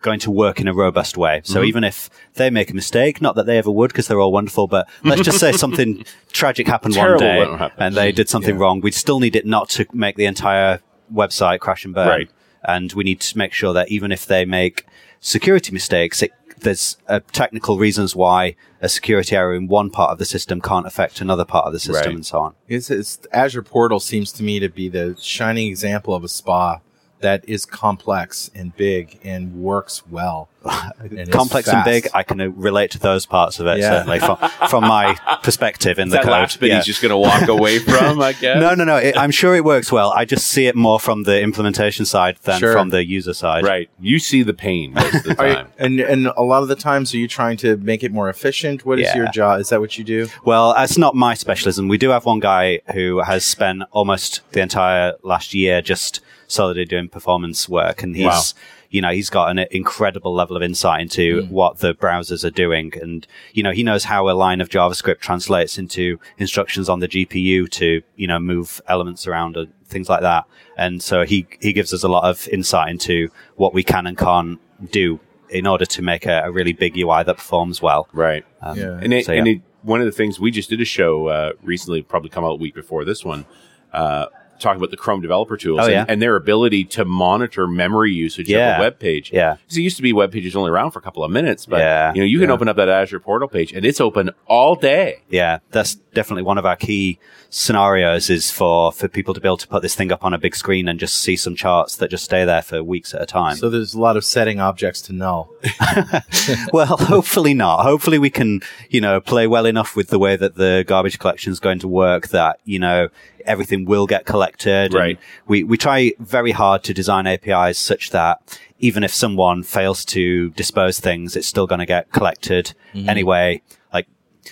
going 0.00 0.18
to 0.20 0.30
work 0.30 0.60
in 0.60 0.68
a 0.68 0.74
robust 0.74 1.16
way. 1.16 1.40
So 1.44 1.60
Mm-hmm. 1.60 1.68
even 1.68 1.84
if 1.84 2.10
they 2.34 2.50
make 2.50 2.70
a 2.70 2.74
mistake, 2.74 3.20
not 3.22 3.34
that 3.36 3.46
they 3.46 3.58
ever 3.58 3.70
would 3.70 3.88
because 3.88 4.08
they're 4.08 4.20
all 4.20 4.32
wonderful, 4.32 4.66
but 4.66 4.88
let's 5.04 5.22
just 5.22 5.38
say 5.38 5.52
something 5.64 6.04
tragic 6.32 6.66
happened 6.66 6.94
Terrible 6.94 7.24
one 7.26 7.58
day 7.58 7.70
and 7.78 7.94
they 7.94 8.12
did 8.12 8.28
something 8.28 8.58
wrong, 8.58 8.80
we'd 8.80 8.94
still 8.94 9.20
need 9.20 9.36
it 9.36 9.46
not 9.46 9.68
to 9.70 9.86
make 9.92 10.16
the 10.16 10.26
entire 10.26 10.80
website 11.12 11.60
crash 11.60 11.84
and 11.84 11.94
burn. 11.94 12.08
Right. 12.08 12.30
And 12.64 12.92
we 12.94 13.04
need 13.04 13.20
to 13.20 13.38
make 13.38 13.52
sure 13.52 13.72
that 13.72 13.88
even 13.90 14.10
if 14.12 14.26
they 14.26 14.44
make 14.44 14.84
security 15.20 15.72
mistakes, 15.72 16.22
it, 16.22 16.32
there's 16.58 16.96
uh, 17.06 17.20
technical 17.32 17.78
reasons 17.78 18.16
why 18.16 18.56
a 18.80 18.88
security 18.88 19.36
error 19.36 19.54
in 19.54 19.68
one 19.68 19.90
part 19.90 20.10
of 20.10 20.18
the 20.18 20.24
system 20.24 20.60
can't 20.60 20.86
affect 20.86 21.20
another 21.20 21.44
part 21.44 21.66
of 21.66 21.72
the 21.72 21.78
system 21.78 22.06
Right. 22.06 22.14
and 22.14 22.26
so 22.26 22.40
on. 22.40 22.54
it's, 22.66 22.90
it's 22.90 23.18
Azure 23.32 23.62
portal 23.62 24.00
seems 24.00 24.32
to 24.32 24.42
me 24.42 24.58
to 24.58 24.68
be 24.68 24.88
the 24.88 25.16
shining 25.20 25.68
example 25.68 26.14
of 26.14 26.24
a 26.24 26.28
spa 26.28 26.80
that 27.20 27.48
is 27.48 27.64
complex 27.64 28.50
and 28.54 28.76
big 28.76 29.18
and 29.24 29.54
works 29.54 30.02
well. 30.08 30.48
And 30.98 31.30
Complex 31.30 31.68
and 31.68 31.84
big, 31.84 32.08
I 32.14 32.22
can 32.24 32.40
uh, 32.40 32.48
relate 32.48 32.90
to 32.92 32.98
those 32.98 33.24
parts 33.26 33.60
of 33.60 33.66
it, 33.66 33.78
Yeah. 33.78 33.90
certainly, 34.04 34.18
from, 34.18 34.36
from 34.68 34.82
my 34.82 35.14
perspective 35.42 35.98
in 35.98 36.08
Is 36.08 36.12
the 36.12 36.16
that 36.18 36.24
code. 36.24 36.32
last 36.32 36.58
bit 36.58 36.70
Yeah. 36.70 36.76
he's 36.76 36.86
just 36.86 37.02
going 37.02 37.10
to 37.10 37.16
walk 37.16 37.46
away 37.48 37.78
from, 37.90 38.20
I 38.20 38.32
guess? 38.32 38.58
No, 38.58 38.74
no, 38.74 38.82
no. 38.84 38.96
It, 38.96 39.16
I'm 39.16 39.30
sure 39.30 39.54
it 39.54 39.64
works 39.64 39.92
well. 39.92 40.12
I 40.16 40.24
just 40.24 40.48
see 40.48 40.66
it 40.66 40.74
more 40.74 40.98
from 40.98 41.22
the 41.22 41.40
implementation 41.40 42.04
side 42.04 42.38
than 42.42 42.58
Sure. 42.58 42.72
from 42.72 42.88
the 42.90 43.04
user 43.06 43.32
side. 43.34 43.62
Right. 43.64 43.88
You 44.00 44.18
see 44.18 44.42
the 44.42 44.54
pain 44.54 44.94
most 44.94 45.14
of 45.14 45.22
the 45.24 45.38
Are 45.40 45.48
you- 45.48 45.54
time. 45.54 45.68
and 45.78 46.00
and 46.00 46.26
a 46.36 46.42
lot 46.42 46.62
of 46.62 46.68
the 46.68 46.76
times, 46.76 47.14
are 47.14 47.18
you 47.18 47.28
trying 47.28 47.56
to 47.58 47.76
make 47.76 48.02
it 48.02 48.10
more 48.12 48.28
efficient? 48.28 48.84
What 48.84 48.98
is 48.98 49.06
Yeah. 49.06 49.16
your 49.18 49.28
job? 49.28 49.60
Is 49.60 49.68
that 49.68 49.80
what 49.80 49.96
you 49.98 50.04
do? 50.04 50.26
Well, 50.44 50.74
that's 50.74 50.98
not 50.98 51.14
my 51.14 51.34
specialism. 51.34 51.86
We 51.86 51.98
do 51.98 52.10
have 52.10 52.24
one 52.24 52.40
guy 52.40 52.80
who 52.92 53.20
has 53.22 53.44
spent 53.44 53.84
almost 53.92 54.40
the 54.52 54.60
entire 54.62 55.12
last 55.22 55.54
year 55.54 55.80
just 55.80 56.20
solidly 56.46 56.84
doing 56.84 57.08
performance 57.08 57.68
work, 57.68 58.02
and 58.02 58.16
he's, 58.16 58.24
Wow. 58.26 58.42
you 58.90 59.00
know, 59.02 59.10
he's 59.10 59.30
got 59.30 59.50
an 59.50 59.66
incredible 59.70 60.32
level 60.34 60.56
of 60.56 60.62
insight 60.62 61.00
into 61.00 61.46
what 61.50 61.78
the 61.78 61.94
browsers 61.94 62.44
are 62.44 62.50
doing, 62.50 62.92
and 63.00 63.26
you 63.52 63.62
know, 63.62 63.72
he 63.72 63.82
knows 63.82 64.04
how 64.04 64.28
a 64.28 64.32
line 64.32 64.60
of 64.60 64.68
JavaScript 64.68 65.20
translates 65.20 65.78
into 65.78 66.18
instructions 66.38 66.88
on 66.88 67.00
the 67.00 67.08
GPU 67.08 67.68
to, 67.70 68.02
you 68.16 68.26
know, 68.26 68.38
move 68.38 68.80
elements 68.88 69.26
around 69.26 69.56
and 69.56 69.72
things 69.86 70.08
like 70.08 70.20
that. 70.22 70.44
And 70.76 71.02
so 71.02 71.24
he 71.24 71.46
he 71.60 71.72
gives 71.72 71.92
us 71.92 72.02
a 72.02 72.08
lot 72.08 72.24
of 72.24 72.48
insight 72.48 72.90
into 72.90 73.28
what 73.56 73.72
we 73.74 73.82
can 73.82 74.06
and 74.06 74.16
can't 74.16 74.58
do 74.90 75.20
in 75.48 75.66
order 75.66 75.86
to 75.86 76.02
make 76.02 76.26
a, 76.26 76.42
a 76.44 76.50
really 76.50 76.72
big 76.72 76.96
UI 76.98 77.22
that 77.22 77.36
performs 77.36 77.80
well. 77.80 78.08
Right. 78.12 78.44
Um, 78.60 78.76
Yeah. 78.76 78.98
And, 79.00 79.12
it, 79.12 79.26
So, 79.26 79.32
and 79.32 79.46
it, 79.46 79.62
one 79.82 80.00
of 80.00 80.06
the 80.06 80.12
things 80.12 80.40
we 80.40 80.50
just 80.50 80.68
did 80.68 80.80
a 80.80 80.84
show 80.84 81.28
uh, 81.28 81.52
recently, 81.62 82.02
probably 82.02 82.30
come 82.30 82.44
out 82.44 82.52
a 82.52 82.56
week 82.56 82.74
before 82.74 83.04
this 83.04 83.24
one, 83.24 83.46
uh, 83.92 84.26
talking 84.58 84.78
about 84.80 84.90
the 84.90 84.96
Chrome 84.96 85.20
developer 85.20 85.56
tools 85.56 85.80
Oh, 85.80 85.84
and, 85.84 85.92
yeah. 85.92 86.04
and 86.08 86.20
their 86.22 86.36
ability 86.36 86.84
to 86.84 87.04
monitor 87.04 87.66
memory 87.66 88.12
usage 88.12 88.46
of 88.46 88.50
Yeah. 88.50 88.78
a 88.78 88.80
web 88.80 88.98
page. 88.98 89.30
Yeah. 89.32 89.56
Because 89.62 89.76
it 89.76 89.82
used 89.82 89.96
to 89.96 90.02
be 90.02 90.12
web 90.12 90.32
pages 90.32 90.54
only 90.56 90.70
around 90.70 90.90
for 90.92 90.98
a 90.98 91.02
couple 91.02 91.22
of 91.24 91.30
minutes, 91.30 91.66
but 91.66 91.78
Yeah. 91.80 92.12
you 92.14 92.20
know 92.20 92.26
you 92.26 92.38
can 92.38 92.48
Yeah. 92.48 92.54
open 92.54 92.68
up 92.68 92.76
that 92.76 92.88
Azure 92.88 93.20
portal 93.20 93.48
page 93.48 93.72
and 93.72 93.84
it's 93.84 94.00
open 94.00 94.30
all 94.46 94.74
day. 94.74 95.22
Yeah, 95.30 95.58
that's 95.70 95.94
definitely 96.14 96.42
one 96.44 96.58
of 96.58 96.64
our 96.66 96.76
key 96.76 97.18
scenarios 97.50 98.28
is 98.30 98.50
for, 98.50 98.90
for 98.92 99.08
people 99.08 99.32
to 99.34 99.40
be 99.40 99.48
able 99.48 99.56
to 99.56 99.68
put 99.68 99.80
this 99.82 99.94
thing 99.94 100.10
up 100.12 100.24
on 100.24 100.34
a 100.34 100.38
big 100.38 100.54
screen 100.56 100.88
and 100.88 100.98
just 100.98 101.16
see 101.16 101.36
some 101.36 101.54
charts 101.54 101.96
that 101.96 102.10
just 102.10 102.24
stay 102.24 102.44
there 102.44 102.62
for 102.62 102.82
weeks 102.82 103.14
at 103.14 103.22
a 103.22 103.26
time. 103.26 103.56
So 103.56 103.70
there's 103.70 103.94
a 103.94 104.00
lot 104.00 104.16
of 104.16 104.24
setting 104.24 104.60
objects 104.60 105.00
to 105.02 105.12
null. 105.12 105.50
well, 106.72 106.96
hopefully 106.96 107.54
not. 107.54 107.82
Hopefully 107.82 108.18
we 108.18 108.30
can, 108.30 108.60
you 108.90 109.00
know, 109.00 109.20
play 109.20 109.46
well 109.46 109.66
enough 109.66 109.96
with 109.96 110.08
the 110.08 110.18
way 110.18 110.36
that 110.36 110.56
the 110.56 110.84
garbage 110.86 111.18
collection 111.18 111.52
is 111.52 111.60
going 111.60 111.78
to 111.80 111.88
work 111.88 112.28
that, 112.28 112.60
you 112.64 112.78
know, 112.78 113.08
everything 113.46 113.84
will 113.84 114.06
get 114.06 114.26
collected. 114.26 114.86
and 114.86 114.94
Right. 114.94 115.18
We, 115.46 115.64
we 115.64 115.76
try 115.76 116.12
very 116.18 116.52
hard 116.52 116.82
to 116.84 116.94
design 116.94 117.26
APIs 117.26 117.78
such 117.78 118.10
that 118.10 118.58
even 118.78 119.02
if 119.04 119.14
someone 119.14 119.62
fails 119.62 120.04
to 120.06 120.50
dispose 120.50 121.00
things, 121.00 121.36
it's 121.36 121.46
still 121.46 121.66
going 121.66 121.78
to 121.78 121.86
get 121.86 122.12
collected 122.12 122.74
mm-hmm. 122.94 123.08
anyway. 123.08 123.62
Like 123.92 124.06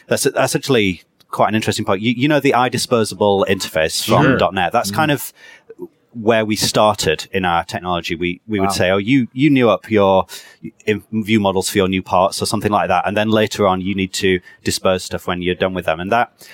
that's, 0.06 0.24
that's 0.24 0.56
actually 0.56 1.02
quite 1.28 1.48
an 1.48 1.54
interesting 1.54 1.84
point. 1.84 2.00
You, 2.00 2.12
you 2.12 2.28
know, 2.28 2.40
the 2.40 2.52
IDisposable 2.52 3.46
interface 3.46 4.06
from 4.06 4.38
Sure. 4.38 4.52
.NET. 4.52 4.72
That's 4.72 4.90
mm-hmm. 4.90 4.96
kind 4.96 5.10
of 5.10 5.32
where 6.14 6.44
we 6.44 6.56
started 6.56 7.26
in 7.32 7.44
our 7.44 7.64
technology. 7.64 8.14
We 8.14 8.40
we 8.46 8.60
Wow. 8.60 8.66
would 8.66 8.74
say, 8.74 8.90
oh, 8.90 8.98
you 8.98 9.28
you 9.32 9.50
new 9.50 9.68
up 9.68 9.90
your 9.90 10.26
view 11.12 11.40
models 11.40 11.68
for 11.68 11.78
your 11.78 11.88
new 11.88 12.02
parts 12.02 12.40
or 12.40 12.46
something 12.46 12.70
like 12.70 12.88
that, 12.88 13.06
and 13.06 13.16
then 13.16 13.28
later 13.28 13.66
on 13.66 13.80
you 13.80 13.94
need 13.94 14.12
to 14.14 14.40
dispose 14.62 15.02
stuff 15.02 15.26
when 15.26 15.42
you're 15.42 15.54
done 15.56 15.74
with 15.74 15.86
them, 15.86 16.00
and 16.00 16.12
that 16.12 16.48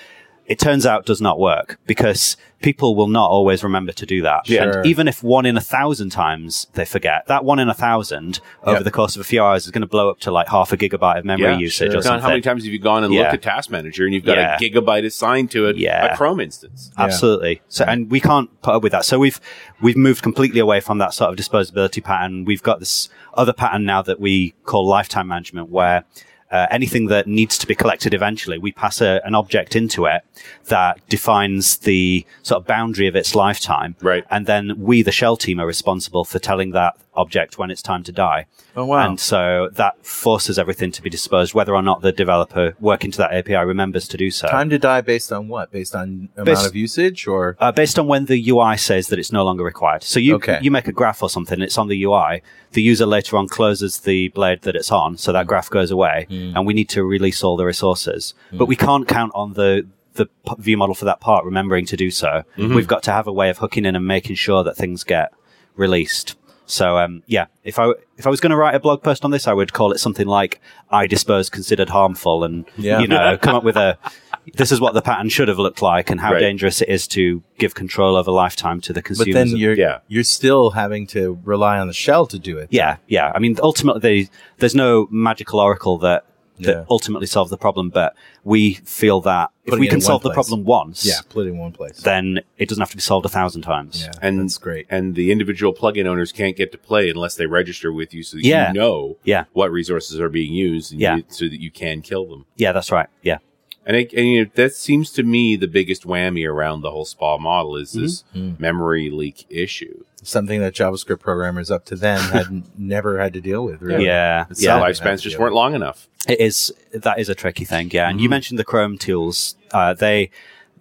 it 0.50 0.58
turns 0.58 0.84
out 0.84 1.06
does 1.06 1.20
not 1.20 1.38
work 1.38 1.78
because 1.86 2.36
people 2.60 2.96
will 2.96 3.06
not 3.06 3.30
always 3.30 3.62
remember 3.62 3.92
to 3.92 4.04
do 4.04 4.20
that. 4.22 4.46
Sure. 4.48 4.60
And 4.78 4.84
even 4.84 5.06
if 5.06 5.22
one 5.22 5.46
in 5.46 5.56
a 5.56 5.60
thousand 5.60 6.10
times 6.10 6.66
they 6.74 6.84
forget, 6.84 7.24
that 7.28 7.44
one 7.44 7.58
in 7.60 7.68
a 7.68 7.74
thousand 7.74 8.40
over 8.64 8.78
Yep. 8.78 8.84
the 8.84 8.90
course 8.90 9.14
of 9.14 9.20
a 9.20 9.24
few 9.24 9.42
hours 9.42 9.64
is 9.64 9.70
going 9.70 9.80
to 9.82 9.86
blow 9.86 10.10
up 10.10 10.18
to 10.20 10.32
like 10.32 10.48
half 10.48 10.72
a 10.72 10.76
gigabyte 10.76 11.20
of 11.20 11.24
memory 11.24 11.52
Yeah, 11.52 11.58
usage 11.58 11.92
sure. 11.92 12.00
or 12.00 12.02
something. 12.02 12.20
how 12.22 12.28
many 12.30 12.40
times 12.42 12.64
have 12.64 12.72
you 12.72 12.80
gone 12.80 13.04
and 13.04 13.14
Yeah. 13.14 13.20
looked 13.22 13.34
at 13.34 13.42
Task 13.42 13.70
Manager 13.70 14.04
and 14.04 14.12
you've 14.12 14.24
got 14.24 14.36
Yeah. 14.38 14.56
a 14.56 14.58
gigabyte 14.58 15.06
assigned 15.06 15.52
to 15.52 15.66
it, 15.68 15.76
Yeah. 15.76 16.12
a 16.12 16.16
Chrome 16.16 16.40
instance? 16.40 16.90
Absolutely. 16.98 17.62
So, 17.68 17.84
and 17.86 18.10
we 18.10 18.18
can't 18.20 18.50
put 18.60 18.74
up 18.74 18.82
with 18.82 18.90
that. 18.92 19.04
So 19.04 19.18
we've 19.20 19.40
we've 19.80 19.96
moved 19.96 20.22
completely 20.22 20.58
away 20.60 20.80
from 20.80 20.98
that 20.98 21.14
sort 21.14 21.30
of 21.30 21.36
disposability 21.36 22.02
pattern. 22.02 22.44
We've 22.44 22.62
got 22.62 22.80
this 22.80 23.08
other 23.34 23.52
pattern 23.52 23.84
now 23.84 24.02
that 24.02 24.18
we 24.20 24.54
call 24.64 24.84
lifetime 24.86 25.28
management, 25.28 25.70
where 25.70 26.04
uh, 26.50 26.66
anything 26.70 27.06
that 27.06 27.26
needs 27.26 27.58
to 27.58 27.66
be 27.66 27.74
collected 27.74 28.12
eventually, 28.14 28.58
we 28.58 28.72
pass 28.72 29.00
a, 29.00 29.20
an 29.24 29.34
object 29.34 29.76
into 29.76 30.06
it 30.06 30.22
that 30.66 31.00
defines 31.08 31.78
the 31.78 32.26
sort 32.42 32.60
of 32.60 32.66
boundary 32.66 33.06
of 33.06 33.14
its 33.14 33.34
lifetime. 33.34 33.94
Right. 34.00 34.24
And 34.30 34.46
then 34.46 34.74
we, 34.78 35.02
the 35.02 35.12
shell 35.12 35.36
team, 35.36 35.60
are 35.60 35.66
responsible 35.66 36.24
for 36.24 36.38
telling 36.38 36.70
that 36.72 36.96
object 37.14 37.58
when 37.58 37.70
it's 37.70 37.82
time 37.82 38.02
to 38.04 38.12
die. 38.12 38.46
Oh 38.76 38.84
wow. 38.84 39.06
And 39.06 39.18
so 39.18 39.68
that 39.72 40.04
forces 40.04 40.58
everything 40.58 40.92
to 40.92 41.02
be 41.02 41.10
disposed, 41.10 41.54
whether 41.54 41.74
or 41.74 41.82
not 41.82 42.02
the 42.02 42.12
developer 42.12 42.74
working 42.80 43.10
to 43.12 43.18
that 43.18 43.32
API 43.32 43.56
remembers 43.56 44.06
to 44.08 44.16
do 44.16 44.30
so. 44.30 44.48
Time 44.48 44.70
to 44.70 44.78
die 44.78 45.00
based 45.00 45.32
on 45.32 45.48
what? 45.48 45.70
Based 45.72 45.94
on 45.94 46.28
amount 46.36 46.46
Based- 46.46 46.66
of 46.66 46.76
usage 46.76 47.26
or 47.26 47.56
uh, 47.60 47.72
based 47.72 47.98
on 47.98 48.06
when 48.06 48.26
the 48.26 48.50
UI 48.50 48.76
says 48.76 49.08
that 49.08 49.18
it's 49.18 49.32
no 49.32 49.44
longer 49.44 49.64
required. 49.64 50.02
So 50.02 50.20
you 50.20 50.36
Okay. 50.36 50.58
you 50.62 50.70
make 50.70 50.88
a 50.88 50.92
graph 50.92 51.22
or 51.22 51.28
something, 51.28 51.60
it's 51.60 51.78
on 51.78 51.88
the 51.88 52.02
UI. 52.04 52.42
The 52.72 52.82
user 52.82 53.06
later 53.06 53.36
on 53.36 53.48
closes 53.48 54.00
the 54.00 54.28
blade 54.28 54.62
that 54.62 54.76
it's 54.76 54.92
on, 54.92 55.16
so 55.16 55.32
that 55.32 55.42
hmm. 55.42 55.48
graph 55.48 55.70
goes 55.70 55.90
away, 55.90 56.26
hmm. 56.28 56.56
and 56.56 56.66
we 56.66 56.72
need 56.72 56.88
to 56.90 57.02
release 57.02 57.42
all 57.42 57.56
the 57.56 57.64
resources. 57.64 58.34
Hmm. 58.50 58.58
But 58.58 58.66
we 58.66 58.76
can't 58.76 59.08
count 59.08 59.32
on 59.34 59.54
the 59.54 59.86
the 60.14 60.26
view 60.58 60.76
model 60.76 60.94
for 60.94 61.04
that 61.04 61.20
part 61.20 61.44
remembering 61.44 61.86
to 61.86 61.96
do 61.96 62.10
so. 62.10 62.42
Mm-hmm. 62.56 62.74
We've 62.74 62.86
got 62.86 63.02
to 63.04 63.12
have 63.12 63.26
a 63.26 63.32
way 63.32 63.48
of 63.48 63.58
hooking 63.58 63.84
in 63.84 63.96
and 63.96 64.06
making 64.06 64.36
sure 64.36 64.64
that 64.64 64.76
things 64.76 65.04
get 65.04 65.32
released. 65.76 66.36
So 66.70 66.96
um, 66.98 67.22
yeah, 67.26 67.46
if 67.64 67.78
I 67.78 67.90
if 68.16 68.26
I 68.26 68.30
was 68.30 68.40
going 68.40 68.50
to 68.50 68.56
write 68.56 68.74
a 68.74 68.80
blog 68.80 69.02
post 69.02 69.24
on 69.24 69.30
this, 69.30 69.46
I 69.48 69.52
would 69.52 69.72
call 69.72 69.92
it 69.92 69.98
something 69.98 70.26
like 70.26 70.60
"I 70.90 71.06
dispose 71.06 71.50
considered 71.50 71.88
harmful," 71.88 72.44
and 72.44 72.64
Yeah. 72.76 73.00
you 73.00 73.08
know, 73.08 73.36
come 73.40 73.54
up 73.56 73.64
with 73.64 73.76
a 73.76 73.98
this 74.54 74.72
is 74.72 74.80
what 74.80 74.94
the 74.94 75.02
pattern 75.02 75.28
should 75.28 75.48
have 75.48 75.58
looked 75.58 75.82
like, 75.82 76.10
and 76.10 76.20
how 76.20 76.32
Right. 76.32 76.40
dangerous 76.40 76.80
it 76.80 76.88
is 76.88 77.06
to 77.08 77.42
give 77.58 77.74
control 77.74 78.16
over 78.16 78.30
lifetime 78.30 78.80
to 78.82 78.92
the 78.92 79.02
consumer. 79.02 79.26
but 79.26 79.34
then 79.34 79.48
you're 79.56 79.74
Yeah. 79.74 79.98
you're 80.08 80.24
still 80.24 80.70
having 80.70 81.06
to 81.08 81.38
rely 81.44 81.78
on 81.78 81.86
the 81.88 81.92
shell 81.92 82.26
to 82.26 82.38
do 82.38 82.56
it. 82.58 82.68
yeah, 82.70 82.96
yeah. 83.08 83.32
I 83.34 83.38
mean, 83.38 83.56
ultimately, 83.62 84.30
there's 84.58 84.74
no 84.74 85.08
magical 85.10 85.60
oracle 85.60 85.98
that 85.98 86.24
that 86.62 86.76
Yeah. 86.76 86.84
ultimately 86.90 87.26
solves 87.26 87.50
the 87.50 87.56
problem, 87.56 87.90
but 87.90 88.14
we 88.44 88.74
feel 88.84 89.20
that 89.22 89.50
if 89.64 89.78
we 89.78 89.86
can 89.88 90.00
solve 90.00 90.24
one 90.24 90.30
the 90.30 90.34
problem 90.34 90.64
once, 90.64 91.06
Yeah, 91.06 91.20
put 91.28 91.46
it 91.46 91.50
in 91.50 91.58
one 91.58 91.72
place. 91.72 92.00
then 92.00 92.40
it 92.58 92.68
doesn't 92.68 92.80
have 92.80 92.90
to 92.90 92.96
be 92.96 93.00
solved 93.02 93.26
a 93.26 93.28
thousand 93.28 93.62
times. 93.62 94.02
yeah, 94.04 94.12
and 94.22 94.40
that's 94.40 94.58
great. 94.58 94.86
And 94.90 95.14
the 95.14 95.30
individual 95.32 95.72
plugin 95.74 96.06
owners 96.06 96.32
can't 96.32 96.56
get 96.56 96.72
to 96.72 96.78
play 96.78 97.10
unless 97.10 97.34
they 97.36 97.46
register 97.46 97.92
with 97.92 98.12
you, 98.14 98.22
so 98.22 98.36
that 98.36 98.44
Yeah. 98.44 98.68
you 98.68 98.74
know 98.78 99.16
Yeah. 99.24 99.44
what 99.52 99.70
resources 99.70 100.18
are 100.20 100.28
being 100.28 100.52
used, 100.52 100.92
and 100.92 101.00
Yeah. 101.00 101.16
you, 101.16 101.24
so 101.28 101.46
that 101.46 101.60
you 101.60 101.70
can 101.70 102.02
kill 102.02 102.26
them. 102.26 102.46
Yeah, 102.56 102.72
that's 102.72 102.90
right. 102.92 103.08
Yeah. 103.22 103.38
And, 103.86 103.96
it, 103.96 104.12
and 104.12 104.28
you 104.28 104.44
know, 104.44 104.50
that 104.56 104.74
seems 104.74 105.10
to 105.12 105.22
me 105.22 105.56
the 105.56 105.66
biggest 105.66 106.04
whammy 106.04 106.46
around 106.46 106.82
the 106.82 106.90
whole 106.90 107.06
SPA 107.06 107.38
model 107.38 107.76
is 107.76 107.92
this 107.92 108.24
Mm-hmm. 108.36 108.60
memory 108.62 109.10
leak 109.10 109.46
issue. 109.48 110.04
Something 110.22 110.60
that 110.60 110.74
JavaScript 110.74 111.20
programmers 111.20 111.70
up 111.70 111.84
to 111.86 111.96
then 111.96 112.20
had 112.20 112.62
never 112.78 113.18
had 113.18 113.32
to 113.34 113.40
deal 113.40 113.64
with. 113.64 113.80
Really. 113.80 114.04
Yeah, 114.06 114.46
It's 114.50 114.62
yeah. 114.62 114.78
Lifespans 114.78 115.22
just 115.22 115.38
weren't 115.38 115.54
long 115.54 115.74
enough. 115.74 116.08
It 116.28 116.40
is 116.40 116.72
that 116.92 117.18
is 117.18 117.28
a 117.28 117.34
tricky 117.34 117.64
thing, 117.64 117.90
yeah. 117.92 118.08
And 118.08 118.20
you 118.20 118.26
Mm-hmm. 118.26 118.30
mentioned 118.30 118.58
the 118.58 118.64
Chrome 118.64 118.98
tools. 118.98 119.54
Uh, 119.72 119.94
they 119.94 120.30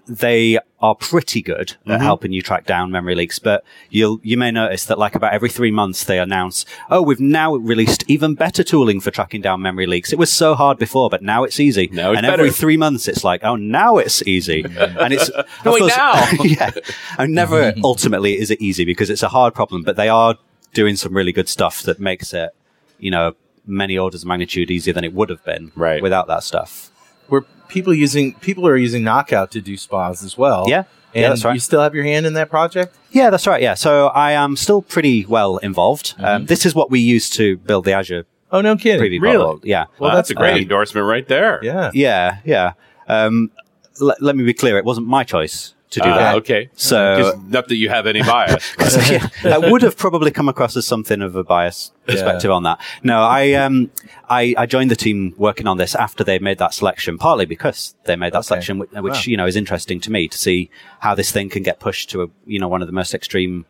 they 0.09 0.57
are 0.81 0.95
pretty 0.95 1.41
good 1.41 1.69
Mm-hmm. 1.81 1.91
at 1.91 2.01
helping 2.01 2.31
you 2.33 2.41
track 2.41 2.65
down 2.65 2.89
memory 2.91 3.13
leaks, 3.15 3.37
but 3.39 3.63
you'll 3.89 4.19
you 4.23 4.37
may 4.37 4.49
notice 4.51 4.85
that 4.85 4.97
like 4.97 5.13
about 5.15 5.33
every 5.33 5.49
three 5.49 5.71
months 5.71 6.03
they 6.03 6.19
announce, 6.19 6.65
oh, 6.89 7.01
we've 7.01 7.19
now 7.19 7.55
released 7.55 8.03
even 8.07 8.33
better 8.35 8.63
tooling 8.63 8.99
for 8.99 9.11
tracking 9.11 9.41
down 9.41 9.61
memory 9.61 9.85
leaks. 9.87 10.11
It 10.11 10.19
was 10.19 10.31
so 10.31 10.55
hard 10.55 10.77
before, 10.79 11.09
but 11.09 11.21
now 11.21 11.43
it's 11.43 11.59
easy. 11.59 11.89
Now 11.91 12.11
it's 12.11 12.17
and 12.17 12.25
every 12.25 12.51
three 12.51 12.77
months 12.77 13.07
it's 13.07 13.23
like, 13.23 13.43
oh, 13.43 13.55
now 13.55 13.97
it's 13.97 14.21
easy, 14.27 14.63
and 14.77 15.13
it's 15.13 15.29
of 15.29 15.45
Wait, 15.65 15.79
course- 15.79 15.95
now? 15.97 16.27
yeah, 16.43 16.71
and 17.17 17.33
never 17.33 17.73
ultimately 17.83 18.37
is 18.37 18.49
it 18.51 18.59
easy 18.61 18.85
because 18.85 19.09
it's 19.09 19.23
a 19.23 19.29
hard 19.29 19.53
problem, 19.53 19.83
but 19.83 19.95
they 19.95 20.09
are 20.09 20.35
doing 20.73 20.95
some 20.95 21.13
really 21.15 21.31
good 21.31 21.49
stuff 21.49 21.83
that 21.83 21.99
makes 21.99 22.33
it, 22.33 22.51
you 22.99 23.11
know, 23.11 23.33
many 23.65 23.97
orders 23.97 24.23
of 24.23 24.27
magnitude 24.27 24.71
easier 24.71 24.93
than 24.93 25.03
it 25.03 25.13
would 25.13 25.29
have 25.29 25.43
been 25.45 25.71
Right. 25.75 26.01
without 26.01 26.27
that 26.27 26.43
stuff. 26.43 26.89
Were 27.27 27.45
people 27.69 27.93
using 27.93 28.33
people 28.35 28.67
are 28.67 28.75
using 28.75 29.03
Knockout 29.03 29.51
to 29.51 29.61
do 29.61 29.77
spas 29.77 30.23
as 30.23 30.37
well? 30.37 30.65
Yeah. 30.67 30.83
and 31.13 31.21
Yeah, 31.21 31.29
that's 31.29 31.45
right. 31.45 31.53
You 31.53 31.59
still 31.59 31.81
have 31.81 31.95
your 31.95 32.03
hand 32.03 32.25
in 32.25 32.33
that 32.33 32.49
project? 32.49 32.95
Yeah, 33.11 33.29
that's 33.29 33.47
right. 33.47 33.61
Yeah. 33.61 33.75
So 33.75 34.07
I 34.07 34.33
am 34.33 34.55
still 34.55 34.81
pretty 34.81 35.25
well 35.25 35.57
involved. 35.57 36.13
Mm-hmm. 36.15 36.25
Um, 36.25 36.45
this 36.45 36.65
is 36.65 36.75
what 36.75 36.91
we 36.91 36.99
use 36.99 37.29
to 37.31 37.57
build 37.57 37.85
the 37.85 37.93
Azure 37.93 38.25
Oh 38.51 38.61
no, 38.61 38.75
kidding! 38.75 38.99
preview 38.99 39.21
Really? 39.21 39.37
portal. 39.37 39.61
Yeah. 39.63 39.85
Well, 39.99 40.15
that's, 40.15 40.29
a 40.29 40.33
great 40.33 40.53
um, 40.53 40.59
endorsement 40.59 41.05
right 41.05 41.27
there. 41.27 41.59
Yeah. 41.63 41.91
Yeah. 41.93 42.39
Yeah. 42.43 42.73
Um, 43.07 43.51
let, 43.99 44.21
let 44.21 44.35
me 44.35 44.43
be 44.43 44.53
clear. 44.53 44.77
It 44.77 44.85
wasn't 44.85 45.07
my 45.07 45.23
choice 45.23 45.75
to 45.91 45.99
do 46.01 46.09
Ah, 46.09 46.17
that. 46.17 46.35
okay. 46.35 46.69
So- 46.75 47.17
'Cause 47.33 47.41
not 47.47 47.67
that 47.67 47.75
you 47.75 47.89
have 47.89 48.05
any 48.05 48.21
bias. 48.21 48.63
but- 48.77 49.09
yeah, 49.11 49.27
that 49.43 49.71
would 49.71 49.81
have 49.81 49.97
probably 49.97 50.31
come 50.31 50.47
across 50.47 50.77
as 50.77 50.85
something 50.85 51.21
of 51.21 51.35
a 51.35 51.43
bias 51.43 51.91
perspective 52.05 52.51
on 52.51 52.63
that. 52.63 52.79
No, 53.03 53.21
I 53.23 53.53
um, 53.53 53.89
I, 54.29 54.53
I 54.57 54.65
joined 54.65 54.91
the 54.91 54.95
team 54.95 55.33
working 55.37 55.67
on 55.67 55.77
this 55.77 55.95
after 55.95 56.23
they 56.23 56.37
made 56.39 56.57
that 56.59 56.73
selection, 56.73 57.17
partly 57.17 57.45
because 57.45 57.95
they 58.05 58.15
made 58.15 58.33
that 58.33 58.45
selection, 58.45 58.79
which, 58.79 58.91
which 58.91 59.13
Wow. 59.13 59.21
you 59.25 59.37
know 59.37 59.45
is 59.47 59.55
interesting 59.55 59.99
to 60.01 60.11
me 60.11 60.27
to 60.27 60.37
see 60.37 60.69
how 60.99 61.15
this 61.15 61.31
thing 61.31 61.49
can 61.49 61.63
get 61.63 61.79
pushed 61.79 62.09
to 62.11 62.23
a 62.23 62.27
you 62.45 62.59
know 62.59 62.67
one 62.67 62.81
of 62.81 62.87
the 62.87 62.93
most 62.93 63.13
extreme 63.15 63.65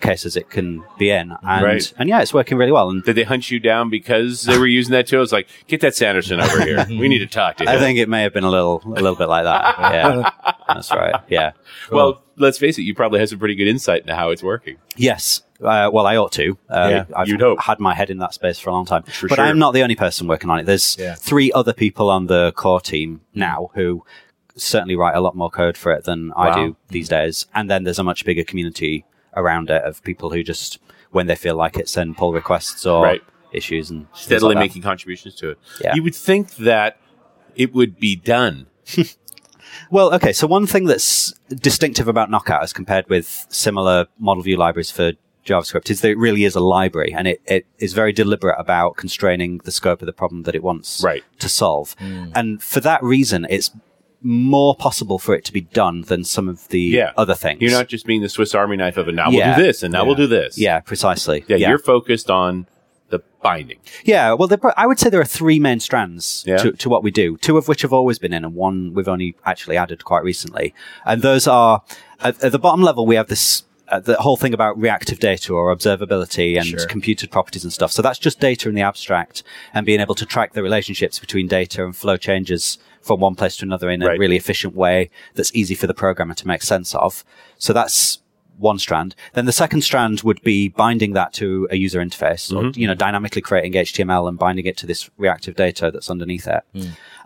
cases 0.00 0.36
it 0.36 0.50
can 0.50 0.84
be 0.98 1.10
in, 1.10 1.32
and 1.42 1.64
Right. 1.64 1.92
and 1.98 2.08
yeah, 2.08 2.20
it's 2.22 2.34
working 2.34 2.58
really 2.58 2.72
well. 2.72 2.90
And 2.90 3.02
Did 3.04 3.16
they 3.16 3.22
hunt 3.24 3.50
you 3.50 3.58
down 3.60 3.90
because 3.90 4.42
they 4.44 4.58
were 4.58 4.66
using 4.66 4.92
that 4.92 5.06
tool? 5.06 5.22
It's 5.22 5.32
like, 5.32 5.48
get 5.68 5.80
that 5.80 5.94
Sanderson 5.94 6.40
over 6.40 6.62
here. 6.64 6.84
We 6.88 7.08
need 7.08 7.18
to 7.20 7.26
talk 7.26 7.56
to 7.58 7.64
him. 7.64 7.68
I 7.68 7.78
think 7.78 7.98
it 7.98 8.08
may 8.08 8.22
have 8.22 8.32
been 8.32 8.44
a 8.44 8.50
little 8.50 8.82
a 8.84 8.88
little 9.00 9.16
bit 9.16 9.28
like 9.28 9.44
that. 9.44 9.74
Yeah, 9.94 10.30
that's 10.68 10.90
right. 10.90 11.14
Yeah. 11.28 11.52
well, 11.90 12.22
let's 12.36 12.58
face 12.58 12.78
it, 12.78 12.82
you 12.82 12.94
probably 12.94 13.20
have 13.20 13.28
some 13.28 13.38
pretty 13.38 13.54
good 13.54 13.68
insight 13.68 14.02
into 14.02 14.14
how 14.14 14.30
it's 14.30 14.42
working. 14.42 14.76
Yes. 14.96 15.42
Uh, 15.62 15.88
well, 15.92 16.06
I 16.06 16.16
ought 16.16 16.32
to. 16.32 16.58
Uh, 16.68 16.88
Yeah, 16.90 17.04
I've 17.16 17.28
you'd 17.28 17.40
hope. 17.40 17.60
had 17.60 17.78
my 17.80 17.94
head 17.94 18.10
in 18.10 18.18
that 18.18 18.34
space 18.34 18.58
for 18.58 18.70
a 18.70 18.72
long 18.72 18.84
time. 18.86 19.04
For 19.04 19.28
but 19.28 19.36
sure. 19.36 19.44
I'm 19.44 19.58
not 19.58 19.72
the 19.72 19.82
only 19.82 19.94
person 19.96 20.26
working 20.26 20.50
on 20.50 20.58
it. 20.58 20.66
There's 20.66 20.96
Yeah. 20.98 21.14
three 21.14 21.52
other 21.52 21.72
people 21.72 22.10
on 22.10 22.26
the 22.26 22.52
core 22.52 22.80
team 22.80 23.20
now 23.34 23.70
who 23.74 24.04
certainly 24.56 24.94
write 24.96 25.16
a 25.16 25.20
lot 25.20 25.34
more 25.36 25.50
code 25.50 25.76
for 25.76 25.92
it 25.92 26.04
than 26.04 26.32
I 26.36 26.54
do 26.54 26.76
these 26.88 27.08
days. 27.08 27.46
And 27.54 27.70
then 27.70 27.84
there's 27.84 27.98
a 27.98 28.04
much 28.04 28.24
bigger 28.24 28.44
community 28.44 29.04
around 29.36 29.70
it 29.70 29.82
of 29.82 30.02
people 30.02 30.30
who 30.30 30.42
just, 30.42 30.78
when 31.10 31.26
they 31.26 31.34
feel 31.36 31.56
like 31.56 31.76
it, 31.76 31.88
send 31.88 32.16
pull 32.16 32.32
requests 32.32 32.84
or 32.86 33.02
Right. 33.02 33.22
issues 33.52 33.90
and 33.90 34.06
Steadily 34.14 34.54
like 34.54 34.62
making 34.64 34.82
contributions 34.82 35.34
to 35.36 35.50
it. 35.50 35.58
Yeah. 35.80 35.94
You 35.94 36.02
would 36.02 36.14
think 36.14 36.56
that 36.56 36.98
it 37.56 37.72
would 37.74 37.98
be 37.98 38.16
done. 38.16 38.66
Well, 39.90 40.14
okay. 40.14 40.32
So 40.32 40.46
one 40.46 40.66
thing 40.66 40.84
that's 40.84 41.32
distinctive 41.48 42.06
about 42.06 42.30
Knockout 42.30 42.62
as 42.62 42.72
compared 42.72 43.08
with 43.08 43.46
similar 43.48 44.06
model 44.18 44.42
view 44.42 44.56
libraries 44.56 44.90
for 44.92 45.12
JavaScript 45.44 45.90
is 45.90 46.00
that 46.00 46.10
it 46.10 46.18
really 46.18 46.44
is 46.44 46.54
a 46.54 46.60
library 46.60 47.12
and 47.12 47.26
it, 47.26 47.42
it 47.46 47.66
is 47.78 47.92
very 47.92 48.12
deliberate 48.12 48.54
about 48.58 48.96
constraining 48.96 49.58
the 49.64 49.72
scope 49.72 50.00
of 50.00 50.06
the 50.06 50.12
problem 50.12 50.44
that 50.44 50.54
it 50.54 50.62
wants 50.62 51.02
Right. 51.04 51.24
to 51.40 51.48
solve. 51.48 51.96
Mm. 51.98 52.32
And 52.34 52.62
for 52.62 52.80
that 52.80 53.02
reason, 53.02 53.46
it's 53.50 53.70
more 54.26 54.74
possible 54.74 55.18
for 55.18 55.34
it 55.34 55.44
to 55.44 55.52
be 55.52 55.60
done 55.60 56.00
than 56.02 56.24
some 56.24 56.48
of 56.48 56.66
the 56.68 56.80
Yeah. 56.80 57.12
other 57.16 57.34
things. 57.34 57.60
You're 57.60 57.70
not 57.72 57.88
just 57.88 58.06
being 58.06 58.22
the 58.22 58.28
Swiss 58.28 58.54
Army 58.54 58.76
knife 58.76 58.96
of 58.96 59.06
it. 59.06 59.14
Now 59.14 59.30
Yeah. 59.30 59.48
we'll 59.48 59.56
do 59.58 59.62
this 59.64 59.82
and 59.82 59.92
now 59.92 60.04
we'll 60.06 60.14
do 60.14 60.26
this. 60.26 60.56
Yeah, 60.58 60.80
precisely. 60.80 61.44
Yeah, 61.46 61.56
you're 61.56 61.78
focused 61.78 62.30
on 62.30 62.66
the 63.10 63.20
binding. 63.42 63.78
Yeah, 64.04 64.32
well, 64.32 64.48
there, 64.48 64.58
I 64.78 64.86
would 64.86 64.98
say 64.98 65.10
there 65.10 65.20
are 65.20 65.26
three 65.26 65.58
main 65.60 65.78
strands 65.78 66.42
Yeah. 66.46 66.56
to, 66.56 66.72
to 66.72 66.88
what 66.88 67.02
we 67.02 67.10
do. 67.10 67.36
Two 67.36 67.58
of 67.58 67.68
which 67.68 67.82
have 67.82 67.92
always 67.92 68.18
been 68.18 68.32
in, 68.32 68.44
and 68.46 68.54
one 68.54 68.94
we've 68.94 69.08
only 69.08 69.36
actually 69.44 69.76
added 69.76 70.04
quite 70.06 70.24
recently. 70.24 70.72
And 71.04 71.20
those 71.20 71.46
are 71.46 71.82
at, 72.20 72.42
at 72.42 72.50
the 72.52 72.58
bottom 72.58 72.80
level, 72.82 73.04
we 73.06 73.16
have 73.16 73.28
this. 73.28 73.64
Uh, 73.94 74.00
the 74.00 74.16
whole 74.16 74.36
thing 74.36 74.52
about 74.52 74.76
reactive 74.78 75.20
data 75.20 75.52
or 75.52 75.74
observability 75.74 76.56
and 76.56 76.66
Sure. 76.66 76.86
computed 76.86 77.30
properties 77.30 77.62
and 77.62 77.72
stuff. 77.72 77.92
So 77.92 78.02
that's 78.02 78.18
just 78.18 78.40
data 78.40 78.68
in 78.68 78.74
the 78.74 78.82
abstract 78.82 79.42
and 79.72 79.86
being 79.86 80.00
able 80.00 80.16
to 80.16 80.26
track 80.26 80.52
the 80.52 80.62
relationships 80.64 81.18
between 81.20 81.46
data 81.46 81.84
and 81.84 81.94
flow 81.96 82.16
changes 82.16 82.78
from 83.02 83.20
one 83.20 83.34
place 83.36 83.56
to 83.58 83.64
another 83.64 83.88
in 83.90 84.02
a 84.02 84.06
Right. 84.06 84.18
really 84.18 84.36
efficient 84.36 84.74
way 84.74 85.10
that's 85.34 85.52
easy 85.54 85.74
for 85.76 85.86
the 85.86 85.94
programmer 85.94 86.34
to 86.34 86.46
make 86.48 86.62
sense 86.62 86.94
of. 86.94 87.24
So 87.58 87.72
that's 87.72 88.18
one 88.56 88.78
strand. 88.78 89.14
Then 89.32 89.46
the 89.46 89.52
second 89.52 89.82
strand 89.82 90.22
would 90.22 90.40
be 90.42 90.68
binding 90.68 91.12
that 91.14 91.32
to 91.34 91.66
a 91.72 91.76
user 91.76 92.00
interface 92.00 92.54
or, 92.54 92.70
you 92.78 92.86
know, 92.86 92.94
dynamically 92.94 93.42
creating 93.42 93.72
HTML 93.74 94.28
and 94.28 94.38
binding 94.38 94.64
it 94.66 94.76
to 94.78 94.86
this 94.86 95.10
reactive 95.18 95.56
data 95.56 95.90
that's 95.90 96.08
underneath 96.08 96.46
it. 96.46 96.62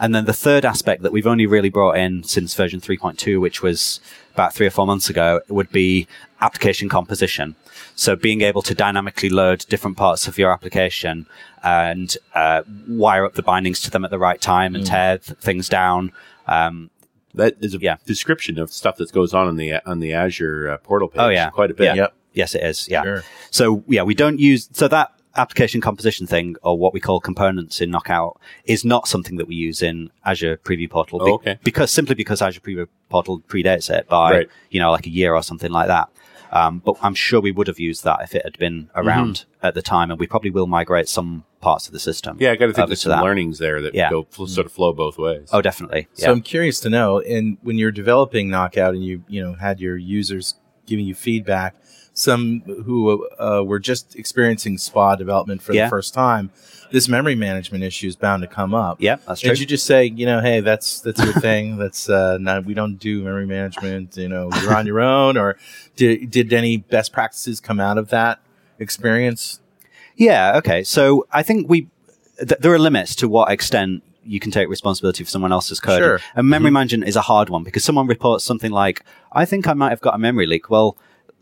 And 0.00 0.14
then 0.14 0.25
the 0.25 0.32
third 0.32 0.64
aspect 0.64 1.02
that 1.02 1.12
we've 1.12 1.26
only 1.26 1.46
really 1.46 1.68
brought 1.68 1.98
in 1.98 2.22
since 2.25 2.54
version 2.54 2.80
3.2, 2.80 3.40
which 3.40 3.62
was 3.62 4.00
about 4.32 4.54
three 4.54 4.66
or 4.66 4.70
four 4.70 4.87
months 4.87 5.10
ago, 5.10 5.40
would 5.48 5.70
be 5.70 6.06
application 6.40 6.88
composition. 6.88 7.54
So 7.97 8.14
being 8.14 8.42
able 8.42 8.62
to 8.62 8.75
dynamically 8.75 9.28
load 9.28 9.66
different 9.68 9.97
parts 9.97 10.28
of 10.28 10.38
your 10.38 10.52
application 10.52 11.26
and 11.62 12.16
uh, 12.35 12.62
wire 12.88 13.25
up 13.25 13.35
the 13.35 13.42
bindings 13.42 13.80
to 13.83 13.90
them 13.90 14.04
at 14.04 14.11
the 14.11 14.18
right 14.18 14.40
time 14.40 14.75
and 14.75 14.87
tear 14.87 15.18
th- 15.18 15.38
things 15.38 15.68
down. 15.68 16.12
Um, 16.47 16.90
That 17.35 17.57
is 17.61 17.75
a 17.75 17.78
Yeah. 17.78 17.97
description 18.07 18.59
of 18.59 18.71
stuff 18.73 18.97
that 18.97 19.12
goes 19.12 19.35
on 19.35 19.47
on 19.49 19.57
the 19.57 19.75
on 19.88 20.00
the 20.00 20.12
Azure 20.14 20.71
uh, 20.71 20.76
portal 20.78 21.09
page. 21.09 21.21
Oh, 21.21 21.28
yeah. 21.28 21.50
quite 21.50 21.71
a 21.71 21.75
bit. 21.75 21.85
Yeah. 21.85 21.95
Yep. 21.95 22.14
Yes, 22.33 22.54
it 22.54 22.62
is. 22.62 22.88
Yeah. 22.88 23.02
Sure. 23.02 23.23
So 23.50 23.85
yeah, 23.87 24.02
we 24.02 24.14
don't 24.14 24.38
use 24.40 24.68
so 24.73 24.88
that 24.88 25.12
application 25.37 25.80
composition 25.80 26.26
thing 26.26 26.57
or 26.62 26.76
what 26.78 26.92
we 26.95 27.00
call 27.00 27.21
components 27.21 27.80
in 27.80 27.90
Knockout 27.90 28.40
is 28.64 28.85
not 28.85 29.07
something 29.07 29.37
that 29.37 29.47
we 29.47 29.54
use 29.54 29.83
in 29.83 30.11
Azure 30.25 30.57
Preview 30.64 30.88
Portal. 30.90 31.21
Oh, 31.23 31.35
okay. 31.35 31.59
Because 31.62 31.92
simply 31.92 32.14
because 32.14 32.40
Azure 32.42 32.61
Preview 32.61 32.88
Portal 33.09 33.40
predates 33.49 33.88
it 33.90 34.09
by 34.09 34.30
Right. 34.33 34.49
you 34.71 34.80
know 34.80 34.90
like 34.90 35.07
a 35.07 35.11
year 35.11 35.35
or 35.35 35.42
something 35.42 35.71
like 35.71 35.87
that. 35.88 36.09
Um, 36.50 36.80
but 36.84 36.96
I'm 37.02 37.14
sure 37.14 37.40
we 37.40 37.52
would 37.52 37.66
have 37.66 37.78
used 37.78 38.04
that 38.04 38.20
if 38.22 38.34
it 38.34 38.42
had 38.44 38.58
been 38.58 38.90
around 38.94 39.44
Mm-hmm. 39.58 39.66
at 39.66 39.74
the 39.74 39.82
time, 39.82 40.10
and 40.10 40.18
we 40.20 40.26
probably 40.26 40.50
will 40.50 40.66
migrate 40.66 41.08
some 41.08 41.44
parts 41.60 41.86
of 41.86 41.92
the 41.92 41.98
system. 42.00 42.36
Yeah, 42.40 42.52
I 42.52 42.56
got 42.56 42.66
to 42.66 42.72
think 42.72 42.84
over 42.84 42.86
there's 42.90 43.00
some 43.02 43.10
that. 43.10 43.22
learnings 43.22 43.58
there 43.58 43.82
that 43.82 43.94
Yeah. 43.94 44.10
go 44.10 44.26
fl- 44.30 44.46
sort 44.46 44.66
of 44.66 44.72
flow 44.72 44.92
both 44.92 45.18
ways. 45.18 45.48
Oh, 45.52 45.60
definitely. 45.60 46.08
So 46.14 46.30
I'm 46.30 46.40
curious 46.40 46.78
to 46.80 46.90
know, 46.90 47.20
and 47.20 47.58
when 47.62 47.76
you're 47.78 47.90
developing 47.90 48.48
Knockout 48.48 48.94
and 48.94 49.04
you 49.04 49.24
you 49.28 49.42
know 49.42 49.54
had 49.54 49.80
your 49.80 49.96
users 49.96 50.54
giving 50.86 51.04
you 51.04 51.14
feedback, 51.14 51.74
some 52.18 52.60
who 52.84 53.26
uh, 53.38 53.62
were 53.64 53.78
just 53.78 54.16
experiencing 54.16 54.76
SPA 54.78 55.14
development 55.16 55.62
for 55.62 55.72
Yeah. 55.72 55.84
the 55.87 55.90
first 55.90 56.12
time, 56.14 56.50
this 56.90 57.08
memory 57.08 57.34
management 57.34 57.84
issue 57.84 58.06
is 58.08 58.16
bound 58.16 58.42
to 58.42 58.48
come 58.48 58.75
up. 58.75 58.96
Yeah, 59.00 59.16
that's 59.26 59.40
true. 59.40 59.50
Did 59.50 59.60
you 59.60 59.66
just 59.66 59.87
say, 59.87 60.06
you 60.06 60.26
know, 60.26 60.40
hey, 60.40 60.60
that's 60.60 61.00
that's 61.00 61.22
your 61.22 61.32
thing. 61.34 61.76
That's 61.82 62.08
uh, 62.08 62.38
not 62.38 62.64
we 62.64 62.75
don't 62.75 62.96
do 62.96 63.22
memory 63.22 63.46
management. 63.46 64.16
You 64.16 64.28
know, 64.28 64.50
you're 64.62 64.75
on 64.75 64.87
your 64.87 65.00
own. 65.00 65.37
Or 65.37 65.56
did 65.96 66.30
did 66.30 66.52
any 66.52 66.78
best 66.78 67.12
practices 67.12 67.60
come 67.60 67.78
out 67.78 67.98
of 67.98 68.08
that 68.08 68.40
experience? 68.78 69.60
Yeah. 70.16 70.56
Okay. 70.58 70.82
So 70.82 71.26
I 71.30 71.42
think 71.42 71.68
we 71.68 71.88
th- 72.38 72.60
there 72.60 72.72
are 72.72 72.78
limits 72.78 73.14
to 73.16 73.28
what 73.28 73.50
extent 73.52 74.02
you 74.25 74.40
can 74.40 74.50
take 74.50 74.68
responsibility 74.68 75.25
for 75.25 75.30
someone 75.30 75.52
else's 75.52 75.80
code. 75.80 76.00
Sure. 76.02 76.20
And 76.34 76.48
memory 76.48 76.70
management 76.70 77.08
is 77.08 77.16
a 77.16 77.22
hard 77.22 77.48
one 77.48 77.62
because 77.64 77.84
someone 77.84 78.06
reports 78.06 78.44
something 78.44 78.70
like, 78.72 79.04
"I 79.32 79.44
think 79.44 79.66
I 79.68 79.75
might 79.75 79.90
have 79.90 80.00
got 80.00 80.14
a 80.14 80.18
memory 80.18 80.46
leak." 80.46 80.68
Well, 80.70 80.96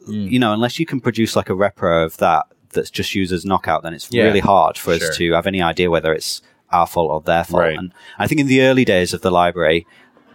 Mm. 0.06 0.30
you 0.30 0.38
know, 0.38 0.52
unless 0.52 0.78
you 0.78 0.86
can 0.86 1.00
produce 1.00 1.36
like 1.36 1.50
a 1.50 1.54
repro 1.54 2.04
of 2.04 2.16
that 2.18 2.46
that 2.70 2.90
just 2.92 3.14
uses 3.14 3.44
knockout, 3.44 3.82
then 3.82 3.94
it's 3.94 4.08
Yeah. 4.10 4.25
really 4.25 4.40
hard 4.40 4.76
for 4.78 4.96
Sure. 4.98 5.08
us 5.10 5.16
to 5.16 5.32
have 5.32 5.46
any 5.46 5.62
idea 5.62 5.90
whether 5.90 6.12
it's 6.12 6.42
our 6.70 6.86
fault 6.86 7.10
or 7.10 7.20
their 7.20 7.44
fault. 7.44 7.62
Right. 7.62 7.78
And 7.78 7.92
I 8.18 8.26
think 8.26 8.40
in 8.40 8.46
the 8.48 8.60
early 8.62 8.84
days 8.84 9.14
of 9.14 9.20
the 9.22 9.30
library, 9.30 9.86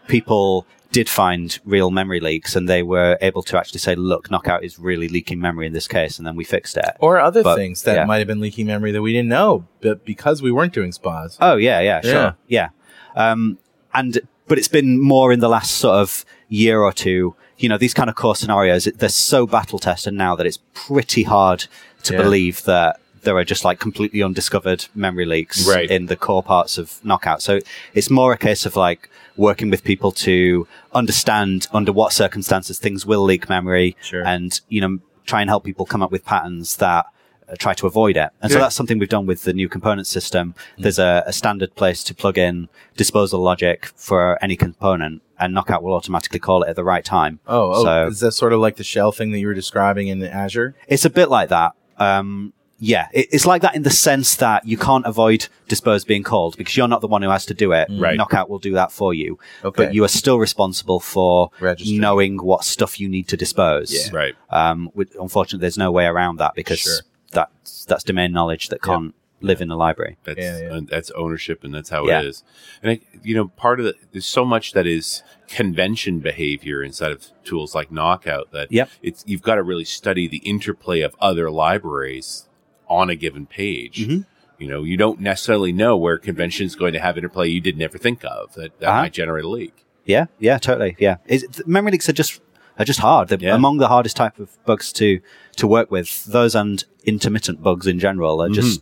people 0.07 0.65
did 0.91 1.07
find 1.07 1.57
real 1.63 1.89
memory 1.89 2.19
leaks 2.19 2.55
and 2.55 2.67
they 2.67 2.83
were 2.83 3.17
able 3.21 3.41
to 3.43 3.57
actually 3.57 3.79
say, 3.79 3.95
look, 3.95 4.29
knockout 4.29 4.63
is 4.63 4.77
really 4.77 5.07
leaking 5.07 5.39
memory 5.39 5.65
in 5.67 5.71
this 5.73 5.87
case. 5.87 6.17
And 6.17 6.27
then 6.27 6.35
we 6.35 6.43
fixed 6.43 6.75
it. 6.75 6.91
Or 6.99 7.17
other 7.19 7.43
But, 7.43 7.55
things 7.55 7.83
that 7.83 7.95
yeah. 7.95 8.05
might 8.05 8.17
have 8.17 8.27
been 8.27 8.41
leaking 8.41 8.67
memory 8.67 8.91
that 8.91 9.01
we 9.01 9.13
didn't 9.13 9.29
know, 9.29 9.65
but 9.81 10.03
because 10.05 10.41
we 10.41 10.51
weren't 10.51 10.73
doing 10.73 10.91
spas. 10.91 11.37
Oh 11.39 11.55
yeah, 11.55 11.79
yeah, 11.79 12.01
Yeah. 12.03 12.11
sure, 12.11 12.35
yeah. 12.47 12.69
Um, 13.15 13.57
and 13.93 14.19
but 14.47 14.57
it's 14.57 14.67
been 14.67 14.99
more 14.99 15.31
in 15.31 15.39
the 15.39 15.47
last 15.47 15.71
sort 15.77 15.95
of 15.95 16.25
year 16.49 16.81
or 16.81 16.91
two. 16.91 17.35
You 17.61 17.69
know, 17.69 17.77
these 17.77 17.93
kind 17.93 18.09
of 18.09 18.15
core 18.15 18.35
scenarios 18.35 18.85
they're 18.85 19.09
so 19.09 19.45
battle 19.45 19.79
tested 19.79 20.13
now 20.13 20.35
that 20.35 20.45
it's 20.45 20.59
pretty 20.73 21.23
hard 21.23 21.65
to 22.03 22.13
Yeah. 22.13 22.21
believe 22.21 22.63
that 22.63 22.99
there 23.23 23.37
are 23.37 23.43
just 23.45 23.63
like 23.63 23.79
completely 23.79 24.23
undiscovered 24.23 24.85
memory 24.95 25.25
leaks 25.25 25.67
Right. 25.67 25.89
in 25.91 26.07
the 26.07 26.15
core 26.15 26.41
parts 26.41 26.79
of 26.79 26.99
Knockout. 27.03 27.41
So 27.43 27.59
it's 27.93 28.09
more 28.09 28.33
a 28.33 28.37
case 28.37 28.65
of 28.65 28.75
like 28.75 29.09
working 29.37 29.69
with 29.69 29.83
people 29.83 30.11
to 30.11 30.67
understand 30.93 31.67
under 31.71 31.91
what 31.91 32.13
circumstances 32.13 32.79
things 32.79 33.05
will 33.05 33.21
leak 33.23 33.47
memory 33.47 33.95
Sure. 34.01 34.23
and, 34.25 34.59
you 34.69 34.81
know, 34.81 34.97
try 35.25 35.41
and 35.41 35.49
help 35.49 35.63
people 35.63 35.85
come 35.85 36.01
up 36.01 36.11
with 36.11 36.25
patterns 36.25 36.77
that 36.77 37.05
uh, 37.47 37.55
try 37.59 37.73
to 37.75 37.85
avoid 37.85 38.17
it. 38.17 38.29
And 38.41 38.51
so 38.51 38.57
that's 38.59 38.75
something 38.75 38.97
we've 38.97 39.09
done 39.09 39.25
with 39.27 39.43
the 39.43 39.53
new 39.53 39.69
component 39.69 40.07
system. 40.07 40.55
There's 40.79 40.99
a, 40.99 41.23
a 41.27 41.33
standard 41.33 41.75
place 41.75 42.03
to 42.05 42.15
plug 42.15 42.37
in 42.37 42.69
disposal 42.97 43.39
logic 43.41 43.85
for 43.95 44.37
any 44.43 44.55
component 44.55 45.21
and 45.41 45.53
Knockout 45.53 45.83
will 45.83 45.93
automatically 45.93 46.39
call 46.39 46.63
it 46.63 46.69
at 46.69 46.75
the 46.77 46.83
right 46.83 47.03
time. 47.03 47.39
Oh, 47.47 47.73
oh 47.73 47.83
So- 47.83 48.07
is 48.07 48.19
that 48.21 48.31
sort 48.31 48.53
of 48.53 48.59
like 48.59 48.77
the 48.77 48.83
shell 48.83 49.11
thing 49.11 49.31
that 49.31 49.39
you 49.39 49.47
were 49.47 49.53
describing 49.53 50.07
in 50.07 50.23
Azure? 50.23 50.75
It's 50.87 51.03
a 51.03 51.09
bit 51.09 51.29
like 51.29 51.49
that. 51.49 51.73
Um, 51.97 52.53
yeah, 52.83 53.09
it, 53.13 53.27
it's 53.31 53.45
like 53.45 53.61
that 53.61 53.75
in 53.75 53.83
the 53.83 53.91
sense 53.91 54.35
that 54.37 54.65
you 54.65 54.75
can't 54.75 55.05
avoid 55.05 55.47
dispose 55.67 56.03
being 56.03 56.23
called 56.23 56.57
because 56.57 56.75
you're 56.75 56.87
not 56.87 57.01
the 57.01 57.07
one 57.07 57.21
who 57.21 57.29
has 57.29 57.45
to 57.45 57.53
do 57.53 57.73
it. 57.73 57.87
Right. 57.91 58.17
Knockout 58.17 58.49
will 58.49 58.57
do 58.59 58.73
that 58.73 58.91
for 58.91 59.13
you. 59.13 59.37
Okay. 59.63 59.85
But 59.85 59.93
you 59.93 60.03
are 60.03 60.07
still 60.07 60.39
responsible 60.39 60.99
for 60.99 61.51
Registering. 61.59 61.99
knowing 62.01 62.37
what 62.37 62.63
stuff 62.63 62.99
you 62.99 63.07
need 63.07 63.27
to 63.27 63.37
dispose. 63.37 63.93
Yeah. 63.93 64.15
Right. 64.15 64.33
Um, 64.49 64.89
with, 64.95 65.15
unfortunately, 65.19 65.61
there's 65.61 65.77
no 65.77 65.91
way 65.91 66.05
around 66.05 66.37
that 66.37 66.55
because 66.55 66.79
Sure. 66.79 66.93
that's, 67.31 67.85
that's 67.85 68.03
domain 68.03 68.31
knowledge 68.31 68.69
that 68.69 68.81
can't 68.81 69.13
live 69.41 69.61
in 69.61 69.67
the 69.67 69.75
library. 69.75 70.17
That's 70.23 70.39
Yeah, 70.39 70.59
yeah. 70.59 70.79
that's 70.89 71.11
ownership, 71.11 71.63
and 71.63 71.73
that's 71.73 71.89
how 71.89 72.05
Yeah. 72.07 72.19
it 72.21 72.25
is. 72.27 72.43
And 72.81 72.91
I, 72.91 72.99
you 73.23 73.35
know, 73.35 73.47
part 73.49 73.79
of 73.79 73.85
the 73.85 73.95
there's 74.11 74.25
so 74.25 74.45
much 74.45 74.73
that 74.73 74.85
is 74.87 75.23
convention 75.47 76.19
behavior 76.19 76.81
inside 76.83 77.11
of 77.11 77.27
tools 77.43 77.75
like 77.75 77.91
Knockout 77.91 78.51
that 78.51 78.71
Yep. 78.71 78.89
it's 79.01 79.23
you've 79.27 79.41
got 79.41 79.55
to 79.55 79.63
really 79.63 79.85
study 79.85 80.27
the 80.27 80.37
interplay 80.37 81.01
of 81.01 81.15
other 81.19 81.51
libraries 81.51 82.47
on 82.89 83.09
a 83.09 83.15
given 83.15 83.45
page. 83.45 84.07
Mhm. 84.07 84.25
You 84.59 84.67
know, 84.67 84.83
you 84.83 84.95
don't 84.97 85.19
necessarily 85.19 85.71
know 85.71 85.97
where 85.97 86.17
convention 86.17 86.65
is 86.67 86.75
going 86.75 86.93
to 86.93 86.99
have 86.99 87.17
interplay 87.17 87.47
you 87.49 87.59
did 87.61 87.77
never 87.77 87.97
think 87.97 88.23
of 88.23 88.53
that, 88.53 88.77
that 88.79 88.87
Uh-huh. 88.89 89.01
might 89.03 89.13
generate 89.13 89.43
a 89.45 89.49
leak. 89.49 89.85
Yeah, 90.05 90.25
yeah, 90.39 90.57
totally. 90.57 90.95
Yeah, 90.99 91.17
is 91.27 91.45
th- 91.51 91.65
memory 91.67 91.91
leaks 91.93 92.07
are 92.09 92.13
just 92.13 92.39
are 92.79 92.85
just 92.85 92.99
hard. 92.99 93.27
They're 93.27 93.37
Yeah. 93.39 93.53
among 93.55 93.77
the 93.77 93.89
hardest 93.89 94.15
type 94.17 94.39
of 94.39 94.57
bugs 94.65 94.91
to 94.93 95.19
to 95.57 95.67
work 95.67 95.91
with. 95.91 96.25
Those 96.25 96.55
and 96.55 96.83
intermittent 97.05 97.61
bugs 97.61 97.85
in 97.85 97.99
general 97.99 98.41
are 98.41 98.49
just 98.49 98.81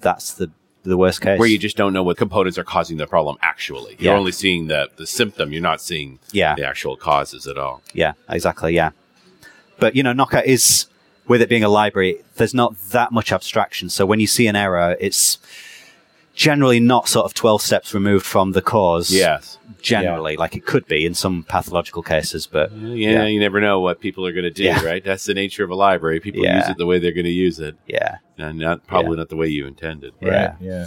that's 0.00 0.34
the 0.34 0.50
the 0.82 0.96
worst 0.96 1.20
case. 1.20 1.38
Where 1.38 1.46
you 1.48 1.58
just 1.58 1.76
don't 1.76 1.92
know 1.92 2.02
what 2.02 2.16
components 2.16 2.56
are 2.56 2.64
causing 2.64 2.96
the 2.96 3.06
problem 3.06 3.36
actually. 3.42 3.96
You're 3.98 4.14
Yeah. 4.14 4.18
only 4.18 4.32
seeing 4.32 4.68
the, 4.68 4.88
the 4.96 5.06
symptom, 5.06 5.52
you're 5.52 5.60
not 5.60 5.82
seeing 5.82 6.18
Yeah. 6.32 6.54
the 6.54 6.66
actual 6.66 6.96
causes 6.96 7.46
at 7.46 7.58
all. 7.58 7.82
yeah, 7.92 8.12
exactly. 8.30 8.74
Yeah, 8.74 8.90
but 9.78 9.94
you 9.94 10.02
know, 10.02 10.14
Knockout 10.14 10.46
is 10.46 10.86
with 11.28 11.42
it 11.42 11.48
being 11.50 11.62
a 11.64 11.68
library. 11.68 12.22
There's 12.36 12.54
not 12.54 12.74
that 12.92 13.12
much 13.12 13.30
abstraction. 13.30 13.90
So 13.90 14.06
when 14.06 14.20
you 14.20 14.26
see 14.26 14.46
an 14.46 14.56
error, 14.56 14.96
it's 14.98 15.38
generally 16.40 16.80
not 16.80 17.06
sort 17.06 17.26
of 17.26 17.34
twelve 17.34 17.60
steps 17.60 17.92
removed 17.92 18.24
from 18.24 18.52
the 18.52 18.62
cause. 18.62 19.10
Yes. 19.12 19.58
generally, 19.82 20.36
like 20.36 20.54
it 20.56 20.66
could 20.66 20.86
be 20.86 21.06
in 21.06 21.14
some 21.14 21.42
pathological 21.42 22.02
cases, 22.02 22.46
but 22.46 22.70
Yeah, 22.72 23.12
Yeah. 23.12 23.26
you 23.26 23.40
never 23.40 23.60
know 23.62 23.80
what 23.80 23.98
people 24.00 24.26
are 24.26 24.32
going 24.32 24.44
to 24.44 24.50
do, 24.50 24.64
Yeah. 24.64 24.84
right? 24.84 25.02
That's 25.02 25.24
the 25.24 25.32
nature 25.32 25.64
of 25.64 25.70
a 25.70 25.74
library. 25.74 26.20
People 26.20 26.42
Yeah. 26.44 26.58
use 26.60 26.68
it 26.68 26.76
the 26.76 26.84
way 26.84 26.98
they're 26.98 27.12
going 27.20 27.24
to 27.24 27.30
use 27.48 27.58
it, 27.60 27.76
yeah, 27.86 28.16
and 28.36 28.58
not 28.58 28.86
probably 28.86 29.16
not 29.16 29.30
the 29.30 29.36
way 29.36 29.48
you 29.48 29.66
intended. 29.66 30.12
Yeah. 30.20 30.56
Yeah. 30.60 30.86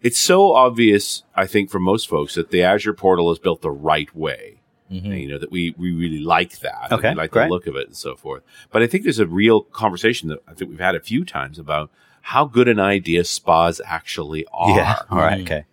It's 0.00 0.18
so 0.18 0.52
obvious, 0.54 1.22
I 1.34 1.46
think, 1.46 1.68
for 1.70 1.78
most 1.78 2.08
folks 2.08 2.34
that 2.36 2.50
the 2.50 2.62
Azure 2.62 2.94
portal 2.94 3.30
is 3.30 3.38
built 3.38 3.60
the 3.60 3.70
right 3.70 4.14
way. 4.16 4.60
Mhm. 4.90 5.20
You 5.20 5.28
know 5.28 5.38
that 5.38 5.50
we 5.50 5.74
we 5.76 5.92
really 5.92 6.20
like 6.20 6.60
that. 6.60 6.90
Okay, 6.92 7.10
we 7.10 7.14
like 7.16 7.30
great. 7.32 7.44
the 7.48 7.50
look 7.50 7.66
of 7.66 7.76
it 7.76 7.88
and 7.88 7.96
so 7.96 8.16
forth. 8.16 8.42
But 8.72 8.82
I 8.82 8.86
think 8.86 9.02
there's 9.04 9.18
a 9.18 9.26
real 9.26 9.60
conversation 9.62 10.30
that 10.30 10.38
I 10.48 10.54
think 10.54 10.70
we've 10.70 10.80
had 10.80 10.94
a 10.94 11.00
few 11.00 11.26
times 11.26 11.58
about 11.58 11.90
how 12.22 12.44
good 12.44 12.68
an 12.68 12.80
idea 12.80 13.24
spas 13.24 13.80
actually 13.84 14.46
are. 14.52 14.76
yeah. 14.76 14.96
All 15.10 15.18
right, 15.18 15.38
Mm. 15.40 15.42
okay, 15.44 15.64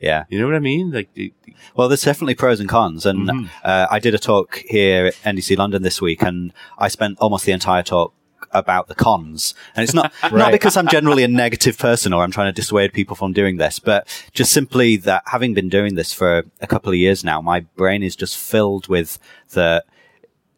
yeah. 0.00 0.24
You 0.28 0.38
know 0.38 0.46
what 0.46 0.54
I 0.56 0.60
mean? 0.60 0.90
Like, 0.92 1.12
the- 1.14 1.32
Well, 1.76 1.88
there's 1.88 2.02
definitely 2.02 2.34
pros 2.34 2.60
and 2.60 2.68
cons, 2.68 3.06
and 3.06 3.28
Mhm. 3.28 3.48
uh, 3.64 3.86
I 3.90 3.98
did 3.98 4.14
a 4.14 4.18
talk 4.18 4.62
here 4.68 5.06
at 5.06 5.14
NDC 5.24 5.56
London 5.56 5.82
this 5.82 6.00
week, 6.02 6.22
and 6.22 6.52
I 6.78 6.88
spent 6.88 7.18
almost 7.18 7.44
the 7.46 7.52
entire 7.52 7.82
talk 7.82 8.12
about 8.50 8.88
the 8.88 8.94
cons. 8.94 9.54
And 9.74 9.82
it's 9.84 9.94
not 9.94 10.12
not 10.32 10.52
because 10.52 10.76
I'm 10.76 10.88
generally 10.88 11.22
a 11.24 11.28
negative 11.28 11.78
person 11.78 12.12
or 12.12 12.22
I'm 12.22 12.30
trying 12.32 12.52
to 12.52 12.60
dissuade 12.60 12.92
people 12.92 13.16
from 13.16 13.32
doing 13.32 13.56
this, 13.56 13.78
but 13.78 14.06
just 14.34 14.52
simply 14.52 14.96
that 14.98 15.22
having 15.26 15.54
been 15.54 15.70
doing 15.70 15.94
this 15.94 16.12
for 16.12 16.42
a 16.60 16.66
couple 16.66 16.90
of 16.92 16.98
years 16.98 17.24
now, 17.24 17.40
my 17.40 17.60
brain 17.76 18.02
is 18.02 18.14
just 18.16 18.36
filled 18.36 18.88
with 18.88 19.18
the 19.50 19.82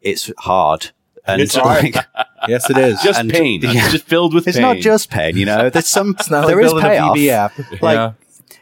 it's 0.01 0.29
hard. 0.39 0.91
And 1.27 1.41
It's 1.41 1.55
hard. 1.55 1.83
like, 1.83 1.95
Yes, 2.47 2.69
it 2.69 2.77
is. 2.77 3.01
just 3.01 3.19
And- 3.19 3.29
pain. 3.31 3.61
yeah. 3.61 3.71
It's 3.73 3.91
just 3.91 4.05
filled 4.05 4.33
with 4.33 4.45
pain. 4.45 4.49
it's 4.49 4.57
pain. 4.57 4.61
not 4.63 4.77
just 4.77 5.09
pain, 5.09 5.37
you 5.37 5.45
know. 5.45 5.69
There's 5.69 5.87
some 5.87 6.15
it's 6.19 6.29
not 6.29 6.47
there 6.47 6.55
like 6.61 6.65
is 6.65 6.81
payoff 6.81 7.17
a 7.17 7.29
app. 7.29 7.57
like 7.81 7.95
Yeah. 7.95 8.11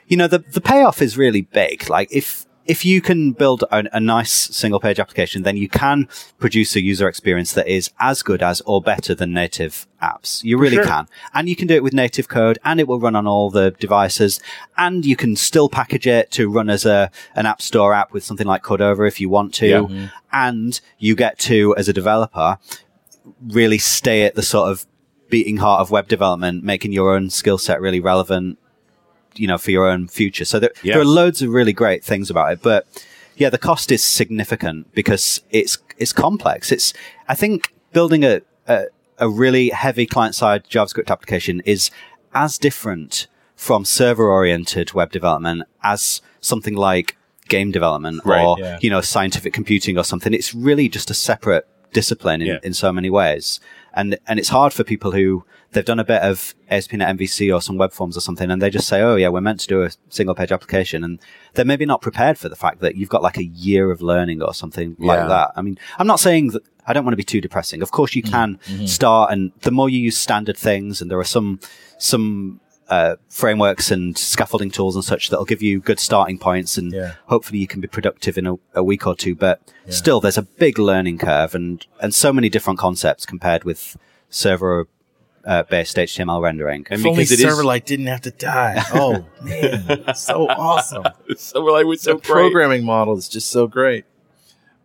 you 0.08 0.17
know 0.17 0.28
the 0.28 0.39
the 0.39 0.62
payoff 0.62 1.02
is 1.02 1.17
really 1.17 1.41
big 1.41 1.89
like 1.89 2.08
if 2.12 2.46
if 2.65 2.86
you 2.86 3.02
can 3.02 3.34
build 3.34 3.62
a, 3.72 3.84
a 3.91 4.00
nice 4.00 4.32
single 4.32 4.80
page 4.80 4.98
application 4.98 5.43
then 5.43 5.58
you 5.58 5.67
can 5.67 6.08
produce 6.39 6.78
a 6.78 6.82
user 6.82 7.10
experience 7.10 7.52
that 7.52 7.67
is 7.67 7.89
as 8.00 8.24
good 8.24 8.41
as 8.41 8.62
or 8.62 8.82
better 8.82 9.13
than 9.13 9.34
native 9.34 9.86
apps 10.02 10.41
you 10.46 10.58
really 10.58 10.78
sure. 10.78 10.86
can 10.86 11.08
and 11.34 11.50
you 11.50 11.58
can 11.58 11.67
do 11.67 11.74
it 11.76 11.84
with 11.84 11.91
native 11.93 12.30
code 12.30 12.58
and 12.63 12.80
it 12.80 12.88
will 12.88 13.02
run 13.02 13.17
on 13.17 13.28
all 13.28 13.50
the 13.50 13.72
devices 13.82 14.39
and 14.78 15.06
you 15.06 15.15
can 15.17 15.36
still 15.36 15.67
package 15.67 16.08
it 16.08 16.32
to 16.32 16.50
run 16.50 16.69
as 16.69 16.86
a 16.86 17.12
an 17.36 17.46
app 17.46 17.62
store 17.62 17.93
app 17.93 18.13
with 18.13 18.24
something 18.24 18.48
like 18.48 18.62
Cordova 18.63 19.04
if 19.04 19.19
you 19.19 19.28
want 19.28 19.54
to 19.56 19.67
Yeah. 19.67 20.10
and 20.32 20.80
you 21.00 21.15
get 21.15 21.39
to 21.39 21.76
as 21.76 21.89
a 21.89 21.93
developer 21.93 22.58
really 23.41 23.77
stay 23.77 24.23
at 24.25 24.36
the 24.36 24.41
sort 24.43 24.69
of 24.69 24.86
beating 25.29 25.57
heart 25.57 25.81
of 25.81 25.91
web 25.91 26.07
development, 26.07 26.63
making 26.63 26.91
your 26.93 27.15
own 27.15 27.29
skill 27.29 27.57
set 27.57 27.81
really 27.81 27.99
relevant, 27.99 28.57
you 29.36 29.47
know, 29.47 29.57
for 29.57 29.71
your 29.71 29.88
own 29.88 30.07
future. 30.07 30.45
So 30.45 30.59
there, 30.59 30.71
Yeah. 30.83 30.93
there 30.93 31.01
are 31.01 31.05
loads 31.05 31.41
of 31.41 31.49
really 31.49 31.73
great 31.73 32.03
things 32.03 32.29
about 32.29 32.53
it, 32.53 32.62
but 32.62 32.86
yeah, 33.36 33.49
the 33.49 33.57
cost 33.57 33.91
is 33.91 34.03
significant 34.03 34.93
because 34.93 35.41
it's, 35.49 35.77
it's 35.97 36.13
complex. 36.13 36.71
It's, 36.71 36.93
I 37.27 37.33
think 37.36 37.73
building 37.93 38.23
a, 38.23 38.41
a, 38.67 38.86
a 39.17 39.29
really 39.29 39.69
heavy 39.69 40.05
client 40.05 40.36
side 40.36 40.65
JavaScript 40.69 41.09
application 41.09 41.62
is 41.65 41.89
as 42.36 42.57
different 42.57 43.27
from 43.55 43.86
server 43.86 44.29
oriented 44.29 44.93
web 44.93 45.12
development 45.12 45.63
as 45.83 46.21
something 46.41 46.75
like 46.75 47.15
game 47.47 47.71
development 47.71 48.21
Right, 48.25 48.43
or, 48.43 48.57
yeah. 48.59 48.77
you 48.81 48.89
know, 48.89 49.01
scientific 49.01 49.53
computing 49.53 49.97
or 49.97 50.03
something. 50.03 50.33
It's 50.33 50.53
really 50.53 50.89
just 50.89 51.09
a 51.09 51.13
separate 51.13 51.67
discipline 51.93 52.41
in, 52.41 52.47
Yeah. 52.47 52.60
in 52.63 52.73
so 52.73 52.91
many 52.91 53.10
ways. 53.10 53.60
And, 53.93 54.17
and 54.27 54.39
it's 54.39 54.49
hard 54.49 54.73
for 54.73 54.84
people 54.84 55.12
who 55.12 55.45
they've 55.71 55.86
done 55.86 55.99
a 55.99 56.03
bit 56.03 56.21
of 56.21 56.53
ASP.NET 56.69 57.17
MVC 57.17 57.53
or 57.56 57.62
some 57.62 57.77
web 57.77 57.93
forms 57.93 58.15
or 58.17 58.21
something 58.21 58.49
and 58.51 58.62
they 58.62 58.69
just 58.69 58.88
say, 58.88 59.01
Oh 59.01 59.15
yeah, 59.15 59.29
we're 59.29 59.41
meant 59.41 59.60
to 59.62 59.67
do 59.67 59.84
a 59.84 59.89
single 60.10 60.36
page 60.36 60.51
application. 60.51 61.03
And 61.03 61.19
they're 61.53 61.65
maybe 61.65 61.86
not 61.86 62.01
prepared 62.01 62.38
for 62.38 62.49
the 62.49 62.56
fact 62.56 62.79
that 62.82 62.95
you've 62.95 63.10
got 63.10 63.21
like 63.23 63.38
a 63.38 63.43
year 63.43 63.91
of 63.91 64.01
learning 64.01 64.41
or 64.41 64.53
something 64.53 64.95
Yeah. 64.99 65.08
like 65.08 65.27
that. 65.29 65.51
I 65.56 65.62
mean, 65.62 65.77
I'm 65.99 66.08
not 66.08 66.19
saying 66.19 66.49
that 66.49 66.63
I 66.88 66.93
don't 66.93 67.06
want 67.06 67.13
to 67.13 67.17
be 67.17 67.23
too 67.23 67.41
depressing. 67.41 67.82
Of 67.82 67.91
course 67.91 68.13
you 68.15 68.23
can 68.23 68.60
Mm-hmm. 68.67 68.86
start 68.88 69.32
and 69.32 69.51
the 69.62 69.71
more 69.71 69.89
you 69.89 69.99
use 69.99 70.17
standard 70.17 70.58
things 70.58 71.01
and 71.01 71.10
there 71.12 71.19
are 71.19 71.23
some, 71.38 71.60
some 71.99 72.60
uh, 72.89 73.15
frameworks 73.30 73.91
and 73.91 74.17
scaffolding 74.17 74.69
tools 74.69 74.96
and 74.96 75.04
such 75.04 75.30
that'll 75.30 75.46
give 75.46 75.62
you 75.62 75.80
good 75.80 76.00
starting 76.00 76.38
points 76.38 76.78
and 76.78 76.91
Yeah. 76.93 77.13
hopefully 77.28 77.60
you 77.60 77.67
can 77.67 77.82
be 77.82 77.88
productive 77.88 78.38
in 78.38 78.46
a, 78.48 78.56
a 78.76 78.84
week 78.84 79.08
or 79.08 79.15
two. 79.15 79.36
But 79.36 79.62
still, 79.89 80.19
there's 80.19 80.38
a 80.38 80.41
big 80.43 80.78
learning 80.78 81.17
curve 81.19 81.56
and, 81.56 81.86
and 82.02 82.13
so 82.13 82.32
many 82.34 82.50
different 82.50 82.80
concepts 82.80 83.26
compared 83.26 83.63
with 83.63 83.98
server 84.30 84.88
uh, 85.46 85.63
based 85.63 85.98
HTML 85.98 86.41
rendering. 86.41 86.86
And 86.89 87.00
If 87.02 87.06
only 87.06 87.24
because 87.24 87.32
it 87.34 87.39
is 87.46 87.54
Silverlight 87.58 87.86
didn't 87.86 88.08
have 88.08 88.22
to 88.22 88.32
die. 88.32 88.82
Oh 88.93 89.26
man, 89.41 90.13
so 90.15 90.48
awesome. 90.48 91.04
so 91.38 91.62
like 91.63 91.86
was 91.86 92.02
so 92.02 92.13
the 92.13 92.19
great. 92.19 92.26
programming 92.26 92.84
model 92.86 93.17
is 93.17 93.28
just 93.28 93.50
so 93.50 93.67
great. 93.67 94.06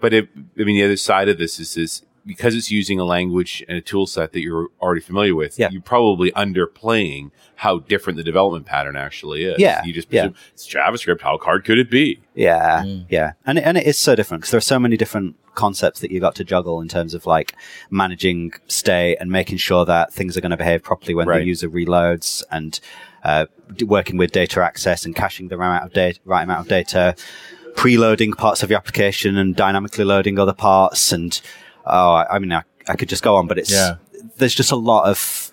But 0.00 0.12
it, 0.14 0.28
I 0.58 0.62
mean, 0.64 0.76
the 0.76 0.84
other 0.84 0.96
side 0.96 1.28
of 1.28 1.38
this 1.38 1.58
is 1.60 1.76
is 1.76 2.02
because 2.28 2.54
it's 2.54 2.70
using 2.70 2.98
a 3.00 3.04
language 3.04 3.64
and 3.68 3.76
a 3.78 3.80
tool 3.80 4.06
set 4.06 4.32
that 4.34 4.40
you're 4.40 4.68
already 4.82 5.00
familiar 5.00 5.34
with. 5.34 5.58
Yeah. 5.58 5.70
You're 5.72 5.80
probably 5.82 6.30
underplaying 6.32 7.30
how 7.56 7.78
different 7.80 8.16
the 8.18 8.22
development 8.22 8.66
pattern 8.66 8.96
actually 8.96 9.44
is. 9.44 9.58
Yeah, 9.58 9.82
You 9.84 9.92
just 9.94 10.12
yeah. 10.12 10.28
it's 10.52 10.68
JavaScript. 10.68 11.22
How 11.22 11.38
hard 11.38 11.64
could 11.64 11.78
it 11.78 11.90
be? 11.90 12.20
Yeah, 12.34 12.82
Mm. 12.84 13.06
yeah, 13.08 13.32
and 13.46 13.58
it, 13.58 13.64
and 13.64 13.76
it 13.78 13.86
is 13.86 13.98
so 13.98 14.14
different 14.14 14.42
because 14.42 14.50
there 14.52 14.58
are 14.58 14.72
so 14.74 14.78
many 14.78 14.96
different 14.96 15.36
concepts 15.54 16.00
that 16.00 16.10
you've 16.12 16.20
got 16.20 16.34
to 16.36 16.44
juggle 16.44 16.80
in 16.80 16.86
terms 16.88 17.14
of 17.14 17.26
like 17.26 17.54
managing 17.90 18.52
state 18.68 19.16
and 19.20 19.30
making 19.30 19.56
sure 19.58 19.84
that 19.86 20.12
things 20.12 20.36
are 20.36 20.40
going 20.40 20.50
to 20.52 20.56
behave 20.56 20.82
properly 20.82 21.14
when 21.14 21.26
Right. 21.26 21.38
the 21.40 21.46
user 21.46 21.68
reloads 21.68 22.44
and 22.50 22.78
uh, 23.24 23.46
d- 23.74 23.84
working 23.84 24.16
with 24.18 24.30
data 24.30 24.62
access 24.62 25.04
and 25.04 25.16
caching 25.16 25.48
the 25.48 25.56
right 25.56 25.66
amount 25.68 25.84
of 25.86 25.92
data, 25.92 26.20
right 26.24 26.42
amount 26.44 26.60
of 26.60 26.68
data, 26.68 27.16
preloading 27.74 28.36
parts 28.36 28.62
of 28.62 28.70
your 28.70 28.76
application 28.78 29.36
and 29.36 29.56
dynamically 29.56 30.04
loading 30.04 30.38
other 30.38 30.52
parts, 30.52 31.12
and 31.12 31.40
oh, 31.88 32.12
I, 32.12 32.36
I 32.36 32.38
mean, 32.38 32.52
I, 32.52 32.62
I 32.88 32.96
could 32.96 33.08
just 33.08 33.22
go 33.22 33.36
on, 33.36 33.46
but 33.46 33.58
it's 33.58 33.70
Yeah. 33.72 33.96
there's 34.38 34.54
just 34.54 34.72
a 34.72 34.76
lot 34.76 35.08
of 35.08 35.50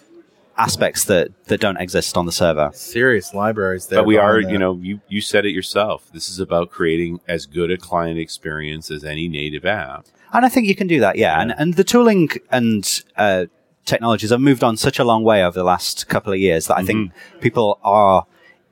aspects 0.57 1.03
that 1.05 1.27
that 1.47 1.59
don't 1.59 1.77
exist 1.77 2.15
on 2.15 2.25
the 2.25 2.31
server. 2.31 2.71
Serious 2.73 3.33
libraries 3.33 3.87
there. 3.87 3.99
but 3.99 4.05
we 4.05 4.17
are, 4.17 4.37
behind 4.37 4.53
you 4.53 4.57
know, 4.57 4.75
you 4.81 5.01
you 5.09 5.21
said 5.21 5.45
it 5.45 5.51
yourself. 5.51 6.07
This 6.13 6.29
is 6.29 6.39
about 6.39 6.69
creating 6.71 7.19
as 7.27 7.45
good 7.45 7.71
a 7.71 7.77
client 7.77 8.19
experience 8.19 8.89
as 8.89 9.03
any 9.03 9.27
native 9.27 9.65
app. 9.65 10.05
And 10.33 10.45
I 10.45 10.49
think 10.49 10.67
you 10.67 10.75
can 10.75 10.87
do 10.87 10.99
that, 11.01 11.17
yeah. 11.17 11.41
And 11.41 11.53
and 11.57 11.73
the 11.75 11.83
tooling 11.83 12.29
and 12.51 13.03
uh, 13.17 13.45
technologies 13.85 14.29
have 14.31 14.41
moved 14.41 14.63
on 14.63 14.77
such 14.77 14.97
a 14.99 15.03
long 15.03 15.23
way 15.23 15.43
over 15.43 15.57
the 15.57 15.63
last 15.63 16.07
couple 16.07 16.31
of 16.33 16.39
years 16.39 16.67
that 16.67 16.77
I 16.77 16.83
think 16.83 17.11
people 17.41 17.79
are 17.83 18.25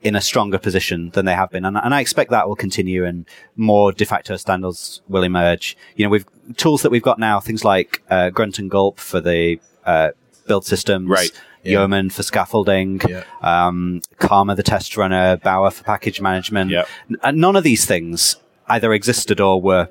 in 0.04 0.16
a 0.16 0.22
stronger 0.22 0.58
position 0.60 1.10
than 1.12 1.26
they 1.26 1.34
have 1.34 1.50
been, 1.50 1.66
and, 1.66 1.78
and 1.78 1.94
I 1.96 2.02
expect 2.02 2.30
that 2.32 2.48
will 2.48 2.56
continue, 2.58 3.06
and 3.06 3.26
more 3.56 3.92
de 3.92 4.06
facto 4.06 4.36
standards 4.38 5.02
will 5.08 5.24
emerge. 5.24 5.78
You 5.96 6.06
know, 6.06 6.10
we've 6.10 6.26
tools 6.58 6.82
that 6.82 6.92
we've 6.92 7.02
got 7.02 7.20
now, 7.20 7.39
things 7.39 7.63
like 7.63 8.02
uh, 8.10 8.30
Grunt 8.30 8.60
and 8.60 8.70
Gulp 8.70 9.00
for 9.00 9.22
the 9.22 9.60
uh, 9.86 10.10
build 10.48 10.66
systems, 10.66 11.10
Right. 11.10 11.32
Yeah. 11.63 11.80
Yeoman 11.80 12.10
for 12.10 12.24
scaffolding, 12.24 13.00
Yeah. 13.08 13.24
um, 13.42 14.02
Karma 14.18 14.54
the 14.56 14.63
test 14.63 14.98
runner, 14.98 15.38
Bower 15.38 15.72
for 15.72 15.86
package 15.86 16.20
management. 16.20 16.72
Yep. 16.72 16.88
N- 17.24 17.39
none 17.39 17.56
of 17.56 17.63
these 17.63 17.86
things 17.86 18.36
either 18.68 18.92
existed 18.94 19.39
or 19.39 19.62
were 19.62 19.88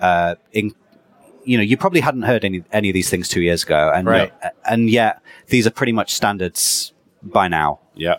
uh, 0.00 0.34
in. 0.52 0.74
You 1.46 1.56
know, 1.58 1.62
you 1.62 1.76
probably 1.78 2.00
hadn't 2.00 2.22
heard 2.22 2.44
any 2.44 2.62
any 2.72 2.90
of 2.90 2.94
these 2.94 3.08
things 3.08 3.28
two 3.28 3.40
years 3.40 3.62
ago, 3.64 3.90
and 3.94 4.06
Right. 4.06 4.32
and 4.66 4.90
yet 4.90 5.22
these 5.48 5.66
are 5.66 5.70
pretty 5.70 5.92
much 5.92 6.12
standards 6.14 6.92
by 7.22 7.48
now. 7.48 7.80
Yeah. 7.94 8.16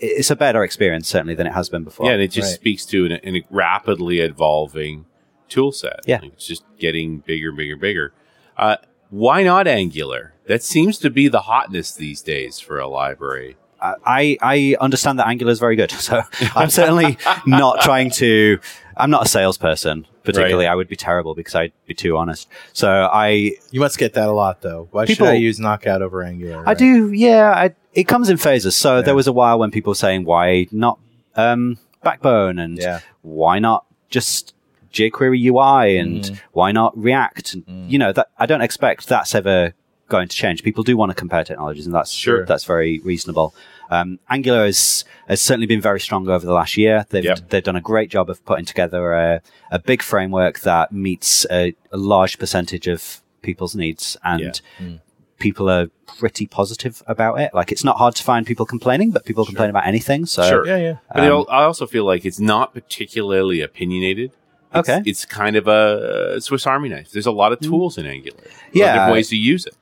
It's 0.00 0.30
a 0.30 0.36
better 0.36 0.62
experience 0.64 1.08
certainly 1.08 1.34
than 1.34 1.46
it 1.46 1.52
has 1.52 1.68
been 1.68 1.84
before. 1.84 2.06
Yeah, 2.06 2.12
and 2.12 2.22
it 2.22 2.28
just 2.28 2.52
Right. 2.52 2.54
speaks 2.60 2.84
to 2.86 3.06
an, 3.06 3.12
an 3.12 3.42
rapidly 3.50 4.20
evolving 4.20 5.06
tool 5.48 5.72
set. 5.72 6.00
Yeah. 6.06 6.20
Like, 6.22 6.32
it's 6.34 6.46
just 6.46 6.64
getting 6.78 7.18
bigger, 7.18 7.52
bigger, 7.52 7.76
bigger. 7.76 8.12
Uh, 8.56 8.76
why 9.10 9.42
not 9.42 9.66
Angular? 9.66 10.34
That 10.46 10.62
seems 10.62 10.98
to 10.98 11.10
be 11.10 11.28
the 11.28 11.40
hotness 11.40 11.92
these 11.94 12.22
days 12.22 12.60
for 12.60 12.78
a 12.78 12.86
library. 12.88 13.56
I, 13.80 14.36
I 14.42 14.76
understand 14.80 15.20
that 15.20 15.28
Angular 15.28 15.52
is 15.52 15.60
very 15.60 15.76
good. 15.76 15.92
So 16.00 16.22
I'm 16.56 16.68
certainly 16.70 17.16
not 17.46 17.80
trying 17.80 18.10
to, 18.12 18.58
I'm 18.96 19.10
not 19.10 19.26
a 19.26 19.28
salesperson 19.28 20.06
particularly. 20.32 20.66
Right. 20.66 20.72
I 20.72 20.74
would 20.74 20.88
be 20.88 20.96
terrible 20.96 21.34
because 21.34 21.54
I'd 21.54 21.72
be 21.86 21.94
too 21.94 22.16
honest. 22.16 22.48
So 22.72 22.88
I, 23.12 23.52
You 23.70 23.80
must 23.80 23.98
get 23.98 24.14
that 24.14 24.28
a 24.28 24.32
lot, 24.32 24.60
though. 24.62 24.88
Why 24.90 25.06
People- 25.06 25.26
should 25.26 25.32
I 25.32 25.36
use 25.36 25.58
Knockout 25.58 26.02
over 26.02 26.22
Angular? 26.22 26.62
I 26.66 26.74
do, 26.74 27.12
yeah, 27.12 27.50
I, 27.50 27.74
it 27.94 28.04
comes 28.04 28.28
in 28.28 28.36
phases. 28.36 28.76
So 28.76 28.96
Yeah. 28.96 29.02
there 29.02 29.14
was 29.14 29.26
a 29.26 29.32
while 29.32 29.58
when 29.58 29.70
people 29.70 29.90
were 29.92 29.94
saying, 30.06 30.24
why 30.24 30.66
not, 30.70 30.98
um, 31.36 31.78
Backbone 32.02 32.58
and 32.58 32.78
Yeah. 32.78 33.00
why 33.22 33.58
not 33.58 33.84
just 34.08 34.54
jQuery 34.92 35.38
UI 35.40 35.98
and 35.98 36.22
Mm. 36.24 36.40
why 36.52 36.72
not 36.72 36.96
React? 36.96 37.54
And, 37.54 37.90
You 37.90 37.98
know, 37.98 38.12
that 38.12 38.28
I 38.38 38.46
don't 38.46 38.60
expect 38.62 39.08
that's 39.08 39.34
ever 39.34 39.74
going 40.08 40.28
to 40.28 40.34
change. 40.36 40.62
People 40.62 40.82
do 40.84 40.96
want 40.96 41.10
to 41.10 41.14
compare 41.14 41.44
technologies, 41.44 41.84
and 41.86 41.94
that's 41.94 42.10
Sure. 42.10 42.46
that's 42.46 42.64
very 42.64 42.98
reasonable. 43.00 43.54
Um, 43.90 44.18
Angular 44.28 44.66
has, 44.66 45.04
has 45.28 45.40
certainly 45.40 45.66
been 45.66 45.80
very 45.80 46.00
strong 46.00 46.28
over 46.28 46.44
the 46.44 46.52
last 46.52 46.76
year. 46.76 47.06
They've 47.10 47.24
Yep. 47.24 47.48
they've 47.50 47.62
done 47.64 47.76
a 47.76 47.80
great 47.80 48.10
job 48.10 48.28
of 48.30 48.44
putting 48.44 48.64
together 48.66 49.12
a, 49.14 49.40
a 49.70 49.78
big 49.78 50.02
framework 50.02 50.60
that 50.60 50.92
meets 50.92 51.46
a, 51.50 51.74
a 51.92 51.96
large 51.96 52.38
percentage 52.38 52.86
of 52.86 53.22
people's 53.42 53.74
needs, 53.74 54.16
and 54.24 54.60
Mm. 54.80 55.00
people 55.38 55.70
are 55.70 55.86
pretty 56.18 56.46
positive 56.46 57.02
about 57.06 57.40
it. 57.40 57.54
Like 57.54 57.70
it's 57.72 57.84
not 57.84 57.96
hard 57.96 58.14
to 58.16 58.22
find 58.22 58.44
people 58.46 58.66
complaining, 58.66 59.10
but 59.10 59.24
people 59.24 59.46
complain 59.46 59.70
about 59.70 59.86
anything. 59.86 60.26
So 60.26 60.42
Sure. 60.48 60.66
Yeah, 60.66 60.76
yeah. 60.78 60.96
But 61.14 61.30
Um, 61.30 61.46
I 61.48 61.62
also 61.62 61.86
feel 61.86 62.04
like 62.04 62.24
it's 62.26 62.40
not 62.40 62.74
particularly 62.74 63.60
opinionated. 63.60 64.32
It's, 64.74 64.88
Okay. 64.90 65.02
It's 65.06 65.24
kind 65.24 65.56
of 65.56 65.66
a 65.66 66.40
Swiss 66.40 66.66
Army 66.66 66.88
knife. 66.90 67.10
There's 67.12 67.26
a 67.26 67.30
lot 67.32 67.52
of 67.52 67.60
tools 67.60 67.96
in 67.96 68.04
Angular. 68.06 68.38
A 68.40 68.50
Yeah. 68.78 68.92
different 68.92 69.12
ways 69.12 69.28
to 69.30 69.36
use 69.36 69.64
it. 69.64 69.76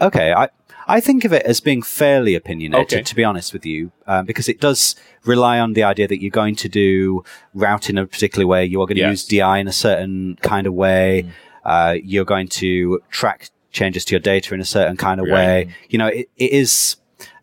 Okay, 0.00 0.32
I 0.32 0.48
I 0.86 1.00
think 1.00 1.24
of 1.24 1.32
it 1.32 1.42
as 1.46 1.60
being 1.60 1.82
fairly 1.82 2.34
opinionated, 2.34 2.98
Okay. 2.98 3.02
to 3.02 3.14
be 3.14 3.24
honest 3.24 3.52
with 3.52 3.64
you, 3.64 3.90
um, 4.06 4.26
because 4.26 4.48
it 4.48 4.60
does 4.60 4.94
rely 5.24 5.58
on 5.58 5.72
the 5.72 5.82
idea 5.82 6.06
that 6.08 6.20
you're 6.20 6.30
going 6.30 6.56
to 6.56 6.68
do 6.68 7.24
route 7.54 7.88
in 7.88 7.96
a 7.98 8.06
particular 8.06 8.46
way. 8.46 8.64
You 8.64 8.80
are 8.82 8.86
going 8.86 8.96
to 8.96 9.00
Yes. 9.02 9.10
use 9.10 9.24
DI 9.26 9.58
in 9.58 9.68
a 9.68 9.72
certain 9.72 10.36
kind 10.42 10.66
of 10.66 10.74
way. 10.74 11.26
Uh, 11.64 11.96
you're 12.02 12.26
going 12.26 12.48
to 12.48 13.00
track 13.10 13.48
changes 13.72 14.04
to 14.04 14.12
your 14.12 14.20
data 14.20 14.54
in 14.54 14.60
a 14.60 14.64
certain 14.64 14.96
kind 14.96 15.20
of 15.20 15.26
Right. 15.26 15.66
way. 15.66 15.68
You 15.88 15.98
know, 15.98 16.06
it, 16.08 16.28
it 16.36 16.52
is 16.52 16.96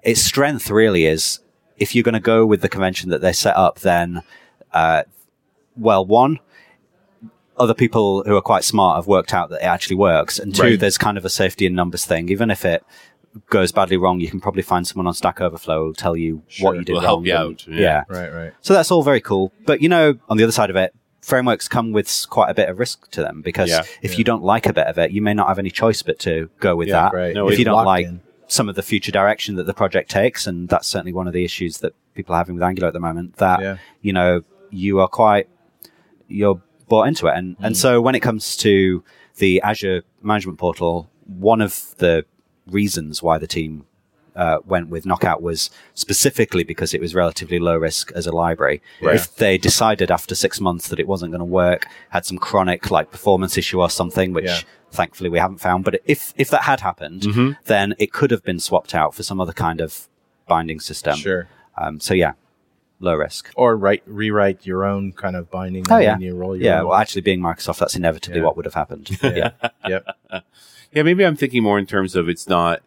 its 0.03 0.21
strength 0.21 0.69
really 0.69 1.05
is 1.05 1.39
if 1.77 1.93
you're 1.95 2.03
going 2.03 2.13
to 2.13 2.19
go 2.19 2.45
with 2.45 2.61
the 2.61 2.69
convention 2.69 3.09
that 3.09 3.21
they 3.21 3.33
set 3.33 3.55
up, 3.57 3.79
then, 3.79 4.21
uh, 4.73 5.03
well, 5.75 6.05
one, 6.05 6.39
other 7.57 7.73
people 7.73 8.23
who 8.25 8.35
are 8.35 8.41
quite 8.41 8.63
smart 8.63 8.95
have 8.97 9.07
worked 9.07 9.33
out 9.33 9.49
that 9.49 9.61
it 9.61 9.65
actually 9.65 9.95
works. 9.95 10.39
And 10.39 10.55
two, 10.55 10.61
Right. 10.63 10.79
there's 10.79 10.97
kind 10.97 11.17
of 11.17 11.25
a 11.25 11.29
safety 11.29 11.65
in 11.65 11.75
numbers 11.75 12.05
thing. 12.05 12.29
Even 12.29 12.49
if 12.49 12.65
it 12.65 12.83
goes 13.49 13.71
badly 13.71 13.97
wrong, 13.97 14.19
you 14.19 14.29
can 14.29 14.39
probably 14.41 14.61
find 14.61 14.85
someone 14.85 15.07
on 15.07 15.13
Stack 15.13 15.39
Overflow 15.41 15.85
who'll 15.85 15.93
tell 15.93 16.15
you 16.17 16.43
what 16.59 16.75
you 16.75 16.83
did 16.83 16.93
Will 16.93 16.99
wrong. 17.01 17.05
help 17.05 17.25
you 17.25 17.33
and- 17.35 17.41
out, 17.43 17.67
yeah. 17.67 17.79
yeah. 17.79 18.03
Right, 18.09 18.33
right. 18.33 18.53
So 18.61 18.73
that's 18.73 18.91
all 18.91 19.03
very 19.03 19.21
cool. 19.21 19.51
But 19.65 19.81
you 19.81 19.89
know, 19.89 20.15
on 20.29 20.37
the 20.37 20.43
other 20.43 20.51
side 20.51 20.69
of 20.69 20.75
it, 20.75 20.93
frameworks 21.21 21.67
come 21.67 21.91
with 21.91 22.25
quite 22.29 22.49
a 22.49 22.53
bit 22.53 22.67
of 22.67 22.79
risk 22.79 23.09
to 23.11 23.21
them 23.21 23.41
because 23.41 23.69
Yeah. 23.69 23.83
if 24.01 24.17
you 24.17 24.23
don't 24.23 24.43
like 24.43 24.65
a 24.65 24.73
bit 24.73 24.87
of 24.87 24.97
it, 24.97 25.11
you 25.11 25.21
may 25.21 25.33
not 25.33 25.47
have 25.47 25.59
any 25.59 25.69
choice 25.69 26.01
but 26.01 26.17
to 26.19 26.49
go 26.59 26.75
with 26.75 26.87
Yeah, 26.87 27.03
that. 27.03 27.13
right. 27.13 27.33
No, 27.35 27.47
if 27.47 27.59
you 27.59 27.65
don't 27.65 27.85
like 27.85 28.07
in. 28.07 28.21
some 28.47 28.67
of 28.67 28.75
the 28.75 28.81
future 28.81 29.11
direction 29.11 29.55
that 29.55 29.65
the 29.65 29.73
project 29.73 30.09
takes, 30.09 30.47
and 30.47 30.67
that's 30.67 30.87
certainly 30.87 31.13
one 31.13 31.27
of 31.27 31.33
the 31.33 31.45
issues 31.45 31.77
that 31.77 31.93
people 32.15 32.33
are 32.35 32.39
having 32.39 32.55
with 32.55 32.63
Angular 32.63 32.87
at 32.87 32.93
the 32.93 32.99
moment, 32.99 33.35
that, 33.37 33.61
Yeah. 33.61 33.77
you 34.01 34.11
know, 34.13 34.41
you 34.71 34.99
are 34.99 35.07
quite, 35.07 35.47
you're 36.27 36.61
bought 36.89 37.07
into 37.07 37.27
it. 37.27 37.35
And, 37.37 37.55
Mm. 37.57 37.65
and 37.67 37.77
so 37.77 38.01
when 38.01 38.15
it 38.15 38.19
comes 38.21 38.57
to 38.57 39.03
the 39.37 39.61
Azure 39.61 40.01
management 40.21 40.57
portal, 40.59 41.09
one 41.25 41.61
of 41.61 41.95
the 41.99 42.25
reasons 42.67 43.21
why 43.23 43.37
the 43.37 43.47
team 43.47 43.85
uh, 44.35 44.59
went 44.65 44.87
with 44.89 45.05
Knockout 45.05 45.41
was 45.41 45.69
specifically 45.93 46.63
because 46.63 46.93
it 46.93 47.01
was 47.01 47.13
relatively 47.13 47.59
low 47.59 47.75
risk 47.77 48.11
as 48.13 48.25
a 48.27 48.31
library. 48.31 48.81
Right. 49.01 49.15
If 49.15 49.35
they 49.35 49.57
decided 49.57 50.09
after 50.09 50.35
six 50.35 50.61
months 50.61 50.87
that 50.87 50.99
it 50.99 51.07
wasn't 51.07 51.31
going 51.31 51.39
to 51.39 51.45
work, 51.45 51.85
had 52.09 52.25
some 52.25 52.37
chronic 52.37 52.89
like 52.89 53.11
performance 53.11 53.57
issue 53.57 53.81
or 53.81 53.89
something, 53.89 54.31
which 54.33 54.45
Yeah. 54.45 54.59
thankfully 54.91 55.29
we 55.29 55.39
haven't 55.39 55.57
found, 55.59 55.83
but 55.83 56.01
if 56.05 56.33
if 56.37 56.49
that 56.49 56.63
had 56.63 56.79
happened, 56.79 57.21
Mm-hmm. 57.23 57.51
then 57.65 57.93
it 57.99 58.13
could 58.13 58.31
have 58.31 58.43
been 58.43 58.59
swapped 58.59 58.95
out 58.95 59.13
for 59.15 59.23
some 59.23 59.41
other 59.41 59.53
kind 59.53 59.81
of 59.81 60.07
binding 60.47 60.79
system. 60.79 61.17
Sure. 61.17 61.49
Um, 61.77 61.99
so 61.99 62.13
yeah, 62.13 62.33
low 63.01 63.15
risk. 63.15 63.51
Or 63.55 63.75
write 63.75 64.03
rewrite 64.05 64.65
your 64.65 64.85
own 64.85 65.11
kind 65.11 65.35
of 65.35 65.51
binding. 65.51 65.83
Oh, 65.89 65.97
yeah. 65.97 66.13
and 66.13 66.21
you 66.23 66.53
Yeah, 66.55 66.83
well, 66.83 66.95
actually, 66.95 67.21
being 67.21 67.41
Microsoft, 67.41 67.79
that's 67.79 67.95
inevitably 67.95 68.39
Yeah. 68.39 68.45
what 68.45 68.55
would 68.55 68.65
have 68.65 68.73
happened. 68.75 69.09
yeah. 69.23 69.51
yep. 69.87 70.05
Yeah, 70.93 71.03
maybe 71.03 71.25
I'm 71.25 71.37
thinking 71.37 71.63
more 71.63 71.79
in 71.79 71.85
terms 71.85 72.17
of 72.17 72.27
it's 72.27 72.49
not 72.49 72.81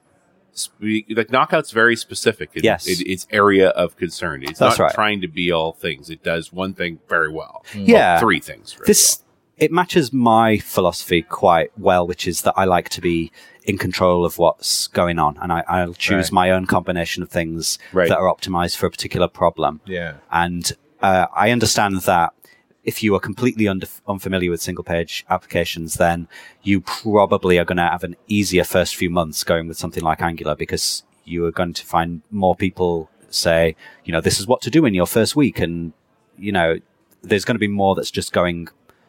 spe- 0.52 1.08
like 1.16 1.30
knockout's 1.30 1.70
very 1.70 1.96
specific. 1.96 2.50
It, 2.52 2.62
Yes. 2.62 2.86
it, 2.86 3.00
it's 3.00 3.26
area 3.30 3.70
of 3.70 3.96
concern. 3.96 4.42
It's 4.42 4.58
That's 4.58 4.78
not 4.78 4.84
right. 4.84 4.94
trying 4.94 5.22
to 5.22 5.28
be 5.28 5.50
all 5.50 5.72
things. 5.72 6.10
It 6.10 6.22
does 6.22 6.52
one 6.52 6.74
thing 6.74 6.98
very 7.08 7.30
well. 7.30 7.64
Mm. 7.72 7.88
Yeah. 7.88 8.12
Well, 8.12 8.20
three 8.20 8.40
things. 8.40 8.74
Very 8.74 8.86
this 8.86 9.22
it 9.56 9.72
matches 9.72 10.12
my 10.12 10.58
philosophy 10.58 11.22
quite 11.22 11.70
well, 11.78 12.06
which 12.06 12.26
is 12.28 12.42
that 12.42 12.52
I 12.58 12.64
like 12.64 12.88
to 12.90 13.00
be 13.00 13.32
in 13.64 13.78
control 13.78 14.24
of 14.24 14.38
what's 14.38 14.86
going 14.88 15.18
on, 15.18 15.38
and 15.40 15.50
I, 15.52 15.64
I'll 15.66 15.94
choose 15.94 16.26
Right. 16.26 16.32
my 16.32 16.50
own 16.50 16.66
combination 16.66 17.22
of 17.22 17.30
things 17.30 17.78
Right. 17.92 18.08
that 18.08 18.18
are 18.18 18.32
optimized 18.34 18.76
for 18.76 18.86
a 18.86 18.90
particular 18.90 19.26
problem. 19.28 19.80
Yeah. 19.86 20.14
And 20.30 20.70
uh, 21.02 21.26
I 21.34 21.50
understand 21.50 22.02
that 22.02 22.32
if 22.84 23.02
you 23.02 23.14
are 23.14 23.20
completely 23.20 23.66
under, 23.66 23.86
unfamiliar 24.06 24.50
with 24.50 24.60
single 24.60 24.84
page 24.84 25.24
applications, 25.30 25.94
then 25.94 26.28
you 26.62 26.82
probably 26.82 27.58
are 27.58 27.64
going 27.64 27.78
to 27.78 27.82
have 27.88 28.04
an 28.04 28.16
easier 28.28 28.64
first 28.64 28.94
few 28.96 29.08
months 29.08 29.42
going 29.44 29.66
with 29.68 29.78
something 29.78 30.02
like 30.02 30.20
Angular 30.20 30.54
because 30.54 31.02
you 31.24 31.46
are 31.46 31.50
going 31.50 31.72
to 31.72 31.84
find 31.86 32.20
more 32.30 32.54
people 32.54 33.08
say, 33.30 33.74
you 34.04 34.12
know, 34.12 34.20
this 34.20 34.38
is 34.38 34.46
what 34.46 34.60
to 34.60 34.70
do 34.70 34.84
in 34.84 34.92
your 34.92 35.06
first 35.06 35.34
week, 35.34 35.58
and 35.58 35.92
you 36.38 36.52
know, 36.52 36.78
there's 37.22 37.44
going 37.46 37.54
to 37.54 37.58
be 37.60 37.68
more 37.68 37.94
that's 37.94 38.10
just 38.10 38.32
going 38.32 38.68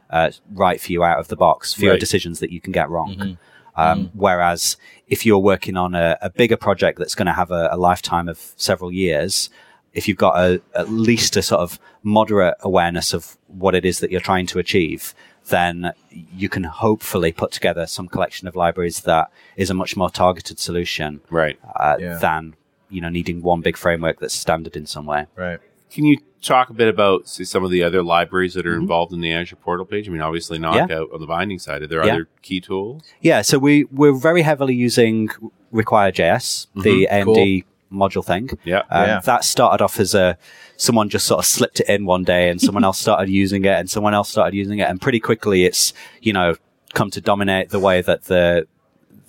uh, 0.10 0.32
right 0.54 0.80
for 0.80 0.92
you 0.94 1.04
out 1.04 1.20
of 1.20 1.28
the 1.28 1.36
box, 1.36 1.74
fewer 1.74 1.92
Right. 1.92 2.00
decisions 2.00 2.40
that 2.40 2.52
you 2.52 2.62
can 2.62 2.72
get 2.72 2.90
wrong. 2.90 3.16
Mm-hmm. 3.16 3.34
Um, 3.78 4.10
Whereas 4.14 4.78
if 5.08 5.26
you're 5.26 5.38
working 5.40 5.78
on 5.78 5.96
a, 5.96 6.18
a 6.22 6.30
bigger 6.30 6.58
project 6.58 6.98
that's 7.00 7.16
going 7.16 7.26
to 7.28 7.34
have 7.34 7.52
a, 7.52 7.70
a 7.72 7.78
lifetime 7.78 8.28
of 8.30 8.54
several 8.56 8.92
years, 8.92 9.50
if 9.94 10.08
you've 10.08 10.18
got 10.18 10.38
a, 10.38 10.62
at 10.76 10.90
least 10.90 11.38
a 11.38 11.42
sort 11.42 11.62
of 11.62 11.80
moderate 12.04 12.56
awareness 12.62 13.14
of 13.14 13.38
what 13.48 13.76
it 13.76 13.86
is 13.86 14.00
that 14.00 14.12
you're 14.12 14.22
trying 14.22 14.46
to 14.48 14.60
achieve, 14.60 15.14
then 15.50 15.92
you 16.10 16.50
can 16.50 16.64
hopefully 16.64 17.32
put 17.32 17.52
together 17.52 17.86
some 17.86 18.08
collection 18.08 18.48
of 18.48 18.56
libraries 18.56 19.02
that 19.02 19.30
is 19.56 19.70
a 19.70 19.74
much 19.74 19.96
more 19.96 20.10
targeted 20.10 20.58
solution 20.60 21.22
Right. 21.30 21.60
uh, 21.76 21.98
Yeah. 22.00 22.18
than 22.18 22.56
you 22.90 23.02
know 23.02 23.10
needing 23.10 23.42
one 23.42 23.62
big 23.62 23.78
framework 23.78 24.20
that's 24.20 24.34
standard 24.34 24.76
in 24.76 24.86
some 24.86 25.06
way. 25.06 25.26
Right. 25.36 25.60
Can 25.96 26.04
you 26.04 26.18
talk 26.42 26.70
a 26.70 26.74
bit 26.74 26.90
about 26.90 27.28
say, 27.30 27.46
some 27.46 27.64
of 27.64 27.72
the 27.72 27.82
other 27.82 28.04
libraries 28.04 28.54
that 28.56 28.68
are 28.68 28.76
involved 28.76 29.14
in 29.14 29.22
the 29.22 29.32
Azure 29.32 29.56
portal 29.56 29.86
page? 29.86 30.10
I 30.10 30.12
mean, 30.12 30.20
obviously 30.22 30.60
Knockout 30.60 31.08
on 31.14 31.22
the 31.22 31.26
binding 31.26 31.58
side. 31.58 31.82
Are 31.84 31.88
there 31.88 32.06
Yeah. 32.06 32.14
other 32.16 32.28
key 32.42 32.60
tools? 32.60 33.02
Yeah, 33.22 33.42
so 33.42 33.58
we 33.58 33.86
we're 33.86 34.12
very 34.12 34.42
heavily 34.42 34.76
using 34.76 35.30
Require.js, 35.72 36.68
the 36.76 37.08
AMD 37.10 37.64
module 37.94 38.26
thing. 38.26 38.50
Yeah. 38.66 38.80
Um, 38.90 39.08
Yeah. 39.08 39.20
That 39.24 39.46
started 39.46 39.82
off 39.82 39.98
as 40.00 40.14
a 40.14 40.38
someone 40.76 41.08
just 41.08 41.26
sort 41.26 41.40
of 41.40 41.46
slipped 41.46 41.80
it 41.80 41.88
in 41.88 42.06
one 42.06 42.26
day, 42.26 42.50
and 42.50 42.60
someone 42.60 42.84
else 42.84 43.00
started 43.00 43.30
using 43.30 43.64
it, 43.64 43.78
and 43.80 43.90
someone 43.90 44.14
else 44.14 44.28
started 44.30 44.54
using 44.54 44.80
it, 44.80 44.90
and 44.90 45.00
pretty 45.00 45.22
quickly 45.22 45.64
it's 45.64 45.94
you 46.22 46.34
know 46.34 46.56
come 46.94 47.10
to 47.12 47.22
dominate 47.22 47.70
the 47.70 47.80
way 47.80 48.02
that 48.02 48.26
the 48.26 48.68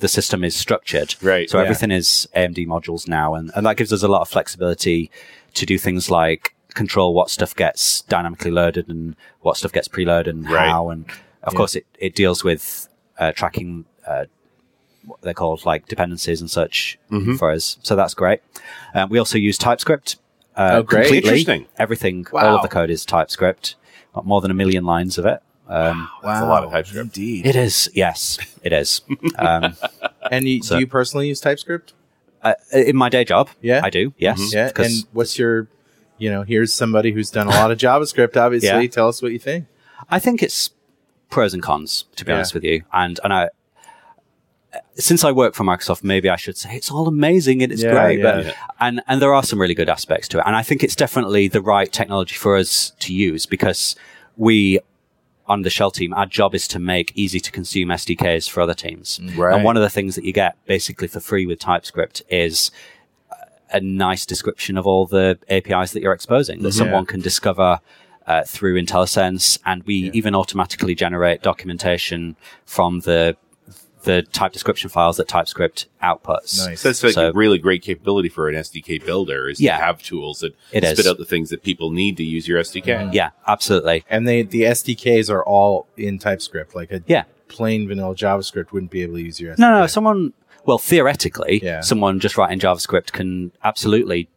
the 0.00 0.08
system 0.08 0.42
is 0.42 0.56
structured. 0.56 1.14
Right, 1.22 1.48
So 1.48 1.58
yeah. 1.58 1.64
everything 1.64 1.92
is 1.92 2.28
AMD 2.34 2.66
modules 2.66 3.06
now, 3.08 3.34
and, 3.34 3.52
and 3.54 3.64
that 3.64 3.76
gives 3.76 3.92
us 3.92 4.02
a 4.02 4.08
lot 4.08 4.20
of 4.22 4.28
flexibility 4.28 5.12
to 5.54 5.64
do 5.64 5.78
things 5.78 6.10
like 6.10 6.54
control 6.76 7.12
what 7.14 7.30
stuff 7.30 7.56
gets 7.56 8.02
dynamically 8.02 8.50
loaded 8.52 8.88
and 8.88 9.16
what 9.40 9.56
stuff 9.56 9.72
gets 9.72 9.88
preloaded 9.88 10.28
and 10.28 10.48
Right. 10.48 10.68
how. 10.68 10.90
And 10.90 11.06
of 11.42 11.54
course, 11.54 11.74
it, 11.74 11.86
it 11.98 12.14
deals 12.14 12.44
with 12.44 12.88
uh, 13.18 13.32
tracking 13.32 13.84
uh, 14.06 14.26
what 15.04 15.20
they're 15.22 15.34
called 15.34 15.64
like 15.64 15.86
dependencies 15.88 16.40
and 16.40 16.50
such 16.50 16.98
Mm-hmm. 17.10 17.36
for 17.36 17.50
us. 17.50 17.78
So 17.82 17.96
that's 17.96 18.14
great. 18.14 18.40
Um, 18.94 19.08
we 19.08 19.18
also 19.18 19.38
use 19.38 19.58
TypeScript. 19.58 20.16
Uh, 20.56 20.70
Oh, 20.76 20.82
great. 20.82 21.02
completely. 21.04 21.28
Interesting. 21.30 21.66
Everything, 21.78 22.26
all 22.32 22.56
of 22.56 22.62
the 22.62 22.68
code 22.68 22.90
is 22.90 23.04
TypeScript. 23.04 23.74
Got 24.14 24.24
more 24.26 24.40
than 24.40 24.50
a 24.50 24.54
million 24.54 24.84
lines 24.84 25.18
of 25.18 25.26
it. 25.26 25.40
Um, 25.68 26.08
That's 26.22 26.40
a 26.42 26.46
lot 26.46 26.62
of 26.64 26.70
TypeScript. 26.70 27.16
Indeed. 27.16 27.44
it 27.46 27.56
is, 27.56 27.90
yes, 27.94 28.38
it 28.62 28.72
is. 28.72 29.00
Um, 29.38 29.76
And 30.30 30.48
you, 30.48 30.62
So- 30.62 30.76
do 30.76 30.80
you 30.80 30.86
personally 30.86 31.28
use 31.28 31.40
TypeScript? 31.40 31.92
uh, 32.42 32.54
in 32.72 32.96
my 32.96 33.08
day 33.08 33.24
job, 33.24 33.48
Yeah? 33.60 33.80
I 33.82 33.90
do. 33.90 34.14
Yes, 34.18 34.52
Yeah. 34.54 34.70
And 34.76 35.04
what's 35.12 35.38
your, 35.38 35.66
you 36.18 36.30
know, 36.30 36.42
here's 36.42 36.72
somebody 36.72 37.12
who's 37.12 37.30
done 37.30 37.46
a 37.46 37.50
lot 37.50 37.70
of 37.70 37.78
JavaScript, 37.78 38.36
obviously. 38.44 38.68
Yeah. 38.68 38.86
Tell 38.88 39.08
us 39.08 39.22
what 39.22 39.32
you 39.32 39.38
think. 39.38 39.66
I 40.10 40.18
think 40.18 40.42
it's 40.42 40.70
pros 41.30 41.52
and 41.54 41.62
cons, 41.62 42.04
to 42.16 42.24
be 42.24 42.30
Yeah. 42.30 42.36
honest 42.36 42.54
with 42.54 42.64
you. 42.64 42.82
And 42.92 43.18
and 43.24 43.32
I, 43.32 43.48
since 44.94 45.24
I 45.24 45.32
work 45.32 45.54
for 45.54 45.64
Microsoft, 45.64 46.04
maybe 46.04 46.28
I 46.28 46.36
should 46.36 46.56
say 46.56 46.74
it's 46.76 46.90
all 46.90 47.08
amazing 47.08 47.62
and 47.62 47.72
it's 47.72 47.82
Yeah, 47.82 47.92
great. 47.92 48.22
But 48.22 48.54
and 48.80 49.00
and 49.08 49.20
there 49.22 49.34
are 49.34 49.42
some 49.42 49.60
really 49.60 49.74
good 49.74 49.88
aspects 49.88 50.28
to 50.28 50.38
it. 50.38 50.44
And 50.46 50.54
I 50.56 50.62
think 50.62 50.82
it's 50.82 50.96
definitely 50.96 51.48
the 51.48 51.60
right 51.62 51.90
technology 51.90 52.34
for 52.36 52.56
us 52.56 52.92
to 53.00 53.14
use 53.14 53.46
because 53.46 53.96
we. 54.36 54.80
On 55.48 55.62
the 55.62 55.70
shell 55.70 55.92
team, 55.92 56.12
our 56.12 56.26
job 56.26 56.56
is 56.56 56.66
to 56.66 56.80
make 56.80 57.12
easy 57.14 57.38
to 57.38 57.52
consume 57.52 57.90
SDKs 57.90 58.50
for 58.50 58.60
other 58.62 58.74
teams. 58.74 59.20
Right. 59.36 59.54
And 59.54 59.62
one 59.62 59.76
of 59.76 59.82
the 59.84 59.88
things 59.88 60.16
that 60.16 60.24
you 60.24 60.32
get 60.32 60.56
basically 60.66 61.06
for 61.06 61.20
free 61.20 61.46
with 61.46 61.60
TypeScript 61.60 62.20
is 62.28 62.72
a 63.72 63.80
nice 63.80 64.24
description 64.26 64.76
of 64.78 64.86
all 64.86 65.06
the 65.06 65.38
APIs 65.48 65.92
that 65.92 66.00
you're 66.02 66.12
exposing 66.12 66.62
that 66.62 66.72
someone 66.72 67.04
can 67.06 67.20
discover 67.20 67.80
uh, 68.26 68.42
through 68.44 68.80
IntelliSense, 68.80 69.58
and 69.64 69.82
we 69.84 70.10
even 70.12 70.34
automatically 70.34 70.94
generate 70.94 71.42
documentation 71.42 72.36
from 72.64 73.00
the 73.00 73.36
the 74.02 74.22
type 74.22 74.52
description 74.52 74.88
files 74.88 75.16
that 75.16 75.26
TypeScript 75.26 75.86
outputs. 76.00 76.64
Nice. 76.64 76.80
So 76.80 76.88
that's 76.90 77.02
like 77.02 77.14
So- 77.14 77.30
a 77.30 77.32
really 77.32 77.58
great 77.58 77.82
capability 77.82 78.28
for 78.28 78.48
an 78.48 78.54
SDK 78.54 78.98
builder 79.04 79.48
is 79.48 79.60
Yeah. 79.60 79.78
to 79.78 79.82
have 79.82 80.00
tools 80.00 80.38
that 80.40 80.54
It 80.70 80.84
spit 80.84 81.00
is. 81.00 81.06
out 81.08 81.18
the 81.18 81.24
things 81.24 81.50
that 81.50 81.64
people 81.64 81.90
need 81.90 82.16
to 82.18 82.22
use 82.22 82.46
your 82.46 82.60
SDK. 82.60 83.10
Yeah, 83.12 83.30
absolutely. 83.48 84.04
And 84.08 84.28
they 84.28 84.42
the 84.42 84.62
SDKs 84.62 85.28
are 85.28 85.42
all 85.44 85.88
in 85.96 86.20
TypeScript. 86.20 86.72
Like 86.76 86.92
a 86.92 87.02
Yeah. 87.08 87.24
Plain 87.48 87.86
vanilla 87.88 88.14
JavaScript 88.14 88.72
wouldn't 88.72 88.90
be 88.90 89.02
able 89.02 89.14
to 89.14 89.22
use 89.22 89.40
your 89.40 89.54
SDK. 89.54 89.58
No, 89.58 89.80
no, 89.80 89.86
someone. 89.86 90.32
Well, 90.64 90.78
theoretically, 90.78 91.60
Yeah. 91.62 91.80
someone 91.80 92.18
just 92.18 92.36
writing 92.36 92.58
JavaScript 92.58 93.12
can 93.12 93.52
absolutely 93.62 94.28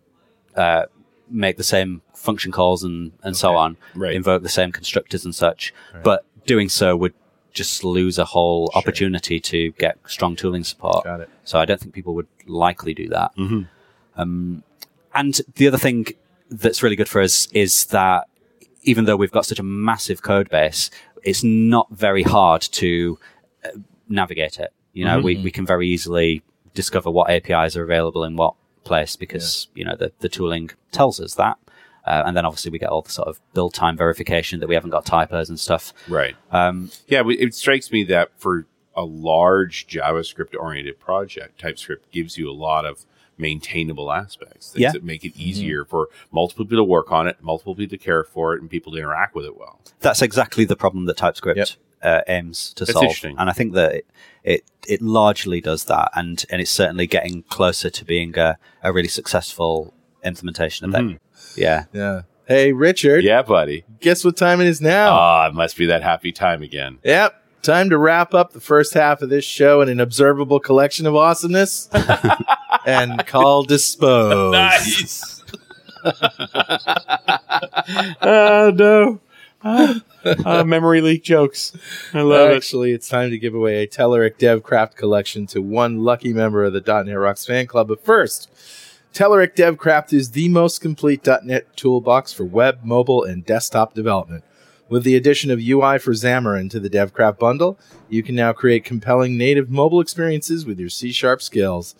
uh, 0.55 0.85
make 1.29 1.57
the 1.57 1.63
same 1.63 2.01
function 2.13 2.51
calls 2.51 2.83
and, 2.83 3.13
and 3.23 3.35
so 3.35 3.55
on, 3.55 3.77
Right. 3.95 4.13
invoke 4.13 4.43
the 4.43 4.49
same 4.49 4.71
constructors 4.71 5.23
and 5.25 5.33
such. 5.33 5.73
But 6.03 6.25
doing 6.45 6.69
so 6.69 6.95
would 6.95 7.13
just 7.51 7.83
lose 7.83 8.19
a 8.19 8.25
whole 8.25 8.69
opportunity 8.75 9.39
to 9.39 9.71
get 9.73 9.97
strong 10.05 10.35
tooling 10.35 10.63
support. 10.63 11.03
Got 11.03 11.21
it. 11.21 11.29
So 11.45 11.57
I 11.59 11.65
don't 11.65 11.79
think 11.79 11.93
people 11.93 12.13
would 12.15 12.27
likely 12.45 12.93
do 12.93 13.07
that. 13.09 13.31
Um, 14.15 14.63
and 15.15 15.41
the 15.55 15.67
other 15.67 15.77
thing 15.77 16.07
that's 16.49 16.83
really 16.83 16.95
good 16.95 17.09
for 17.09 17.21
us 17.21 17.47
is 17.53 17.85
that 17.87 18.27
even 18.83 19.05
though 19.05 19.15
we've 19.15 19.31
got 19.31 19.45
such 19.45 19.59
a 19.59 19.63
massive 19.63 20.21
code 20.21 20.49
base, 20.49 20.89
it's 21.23 21.43
not 21.43 21.87
very 21.91 22.23
hard 22.23 22.61
to 22.61 23.19
uh, 23.63 23.69
navigate 24.07 24.59
it. 24.59 24.73
You 24.93 25.05
know, 25.05 25.19
we, 25.19 25.37
we 25.37 25.51
can 25.51 25.65
very 25.65 25.87
easily 25.87 26.43
discover 26.73 27.09
what 27.09 27.29
APIs 27.29 27.75
are 27.77 27.83
available 27.83 28.23
in 28.23 28.35
what 28.35 28.55
place 28.83 29.15
because, 29.15 29.67
you 29.75 29.85
know, 29.85 29.95
the, 29.95 30.11
the 30.19 30.29
tooling 30.29 30.71
tells 30.91 31.19
us 31.19 31.35
that. 31.35 31.57
Uh, 32.05 32.23
and 32.25 32.35
then 32.35 32.45
obviously 32.45 32.71
we 32.71 32.79
get 32.79 32.89
all 32.89 33.03
the 33.03 33.11
sort 33.11 33.27
of 33.27 33.39
build 33.53 33.73
time 33.73 33.95
verification 33.95 34.59
that 34.59 34.67
we 34.67 34.73
haven't 34.73 34.89
got 34.89 35.05
typos 35.05 35.49
and 35.49 35.59
stuff. 35.59 35.93
Right. 36.07 36.35
Um, 36.51 36.89
Yeah, 37.07 37.23
it 37.27 37.53
strikes 37.53 37.91
me 37.91 38.03
that 38.05 38.31
for 38.37 38.65
a 38.95 39.03
large 39.03 39.87
JavaScript 39.87 40.55
oriented 40.59 40.99
project, 40.99 41.59
TypeScript 41.59 42.11
gives 42.11 42.37
you 42.37 42.49
a 42.49 42.53
lot 42.53 42.85
of 42.85 43.05
maintainable 43.39 44.11
aspects 44.11 44.71
things 44.71 44.81
Yeah. 44.81 44.91
that 44.91 45.03
make 45.03 45.23
it 45.25 45.33
easier 45.37 45.85
for 45.85 46.07
multiple 46.31 46.65
people 46.65 46.77
to 46.77 46.83
work 46.83 47.11
on 47.11 47.27
it, 47.27 47.37
multiple 47.41 47.75
people 47.75 47.97
to 47.97 48.03
care 48.03 48.23
for 48.23 48.53
it, 48.55 48.61
and 48.61 48.69
people 48.69 48.91
to 48.93 48.97
interact 48.99 49.35
with 49.35 49.45
it 49.45 49.57
well. 49.57 49.79
that's 50.01 50.21
exactly 50.21 50.65
the 50.65 50.75
problem 50.75 51.05
that 51.05 51.17
TypeScript 51.17 51.57
Yep. 51.57 51.69
uh, 52.03 52.21
aims 52.27 52.73
to 52.75 52.85
That's 52.85 52.93
solve. 52.99 53.15
And 53.37 53.49
I 53.49 53.53
think 53.53 53.73
that 53.73 53.95
it, 53.95 54.05
it 54.43 54.63
it 54.87 55.01
largely 55.01 55.61
does 55.61 55.85
that, 55.85 56.09
and 56.15 56.43
and 56.49 56.61
it's 56.61 56.71
certainly 56.71 57.07
getting 57.07 57.43
closer 57.43 57.89
to 57.89 58.05
being 58.05 58.37
a, 58.37 58.57
a 58.83 58.91
really 58.93 59.07
successful 59.09 59.93
implementation 60.23 60.85
of 60.85 60.91
that. 60.93 61.19
Yeah. 61.55 61.85
Yeah. 61.93 62.21
Hey, 62.47 62.73
Richard. 62.73 63.23
Yeah, 63.23 63.43
buddy. 63.43 63.83
Guess 63.99 64.25
what 64.25 64.35
time 64.35 64.59
it 64.59 64.67
is 64.67 64.81
now? 64.81 65.11
Ah, 65.13 65.47
it 65.47 65.53
must 65.53 65.77
be 65.77 65.85
that 65.85 66.01
happy 66.01 66.31
time 66.31 66.63
again. 66.63 66.97
Yep. 67.03 67.35
Time 67.61 67.89
to 67.91 67.97
wrap 67.97 68.33
up 68.33 68.53
the 68.53 68.59
first 68.61 68.93
half 68.93 69.21
of 69.21 69.29
this 69.29 69.43
show 69.45 69.81
in 69.81 69.89
an 69.89 69.99
observable 69.99 70.59
collection 70.59 71.05
of 71.05 71.15
awesomeness 71.15 71.89
and 72.89 73.25
call 73.27 73.63
dispose. 73.63 74.51
Nice. 74.51 75.43
oh 78.21 78.71
no. 78.75 79.19
Ah, 79.61 80.63
memory 80.65 81.01
leak 81.01 81.23
jokes. 81.23 81.75
I 82.13 82.21
love 82.21 82.51
it. 82.51 82.55
Actually, 82.55 82.93
it's 82.93 83.09
time 83.09 83.29
to 83.29 83.37
give 83.37 83.53
away 83.53 83.83
a 83.83 83.87
Telerik 83.87 84.37
DevCraft 84.37 84.95
collection 84.95 85.45
to 85.47 85.61
one 85.61 86.03
lucky 86.03 86.33
member 86.33 86.63
of 86.63 86.73
the 86.73 86.81
.NET 86.81 87.17
Rocks 87.17 87.45
fan 87.45 87.67
club. 87.67 87.89
But 87.89 88.03
first, 88.03 88.49
Telerik 89.13 89.55
DevCraft 89.55 90.13
is 90.13 90.31
the 90.31 90.49
most 90.49 90.79
complete 90.79 91.27
.NET 91.43 91.75
toolbox 91.75 92.31
for 92.31 92.45
web, 92.45 92.79
mobile, 92.83 93.23
and 93.23 93.45
desktop 93.45 93.93
development. 93.93 94.43
With 94.87 95.03
the 95.03 95.15
addition 95.15 95.51
of 95.51 95.59
UI 95.59 95.99
for 95.99 96.13
Xamarin 96.13 96.69
to 96.71 96.79
the 96.79 96.89
DevCraft 96.89 97.37
bundle, 97.37 97.77
you 98.09 98.23
can 98.23 98.35
now 98.35 98.53
create 98.53 98.83
compelling 98.83 99.37
native 99.37 99.69
mobile 99.69 99.99
experiences 99.99 100.65
with 100.65 100.79
your 100.79 100.89
C-sharp 100.89 101.41
skills. 101.41 101.95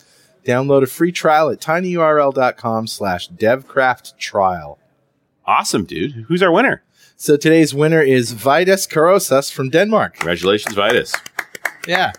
Download 0.45 0.83
a 0.83 0.87
free 0.87 1.11
trial 1.11 1.49
at 1.49 1.59
tinyurl.com 1.59 2.87
slash 2.87 3.29
devcrafttrial. 3.29 4.77
Awesome, 5.45 5.85
dude. 5.85 6.11
Who's 6.27 6.43
our 6.43 6.51
winner? 6.51 6.83
So 7.15 7.35
today's 7.35 7.73
winner 7.73 8.01
is 8.01 8.33
Vidas 8.33 8.87
Karosas 8.87 9.51
from 9.51 9.69
Denmark. 9.69 10.15
Congratulations, 10.15 10.73
Vitus. 10.73 11.13
Yeah. 11.87 12.13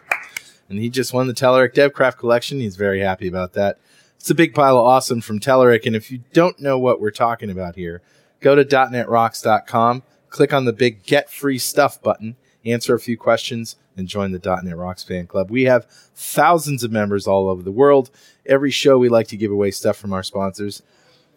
And 0.68 0.78
he 0.78 0.90
just 0.90 1.12
won 1.12 1.26
the 1.26 1.32
Telerik 1.32 1.74
DevCraft 1.74 2.18
collection. 2.18 2.60
He's 2.60 2.76
very 2.76 3.00
happy 3.00 3.26
about 3.26 3.54
that. 3.54 3.78
It's 4.16 4.30
a 4.30 4.34
big 4.34 4.54
pile 4.54 4.76
of 4.76 4.84
awesome 4.84 5.22
from 5.22 5.40
Telerik. 5.40 5.86
And 5.86 5.96
if 5.96 6.10
you 6.10 6.20
don't 6.32 6.60
know 6.60 6.78
what 6.78 7.00
we're 7.00 7.10
talking 7.10 7.50
about 7.50 7.76
here, 7.76 8.02
go 8.40 8.54
to 8.54 8.64
.netrocks.com, 8.64 10.02
click 10.28 10.52
on 10.52 10.66
the 10.66 10.72
big 10.72 11.02
Get 11.04 11.30
Free 11.30 11.58
Stuff 11.58 12.02
button, 12.02 12.36
answer 12.66 12.94
a 12.94 13.00
few 13.00 13.16
questions, 13.16 13.76
and 14.00 14.08
join 14.08 14.32
the 14.32 14.60
.NET 14.64 14.76
Rocks 14.76 15.04
fan 15.04 15.28
club. 15.28 15.50
We 15.50 15.64
have 15.64 15.86
thousands 16.16 16.82
of 16.82 16.90
members 16.90 17.28
all 17.28 17.48
over 17.48 17.62
the 17.62 17.70
world. 17.70 18.10
Every 18.44 18.72
show 18.72 18.98
we 18.98 19.08
like 19.08 19.28
to 19.28 19.36
give 19.36 19.52
away 19.52 19.70
stuff 19.70 19.96
from 19.96 20.12
our 20.12 20.24
sponsors. 20.24 20.82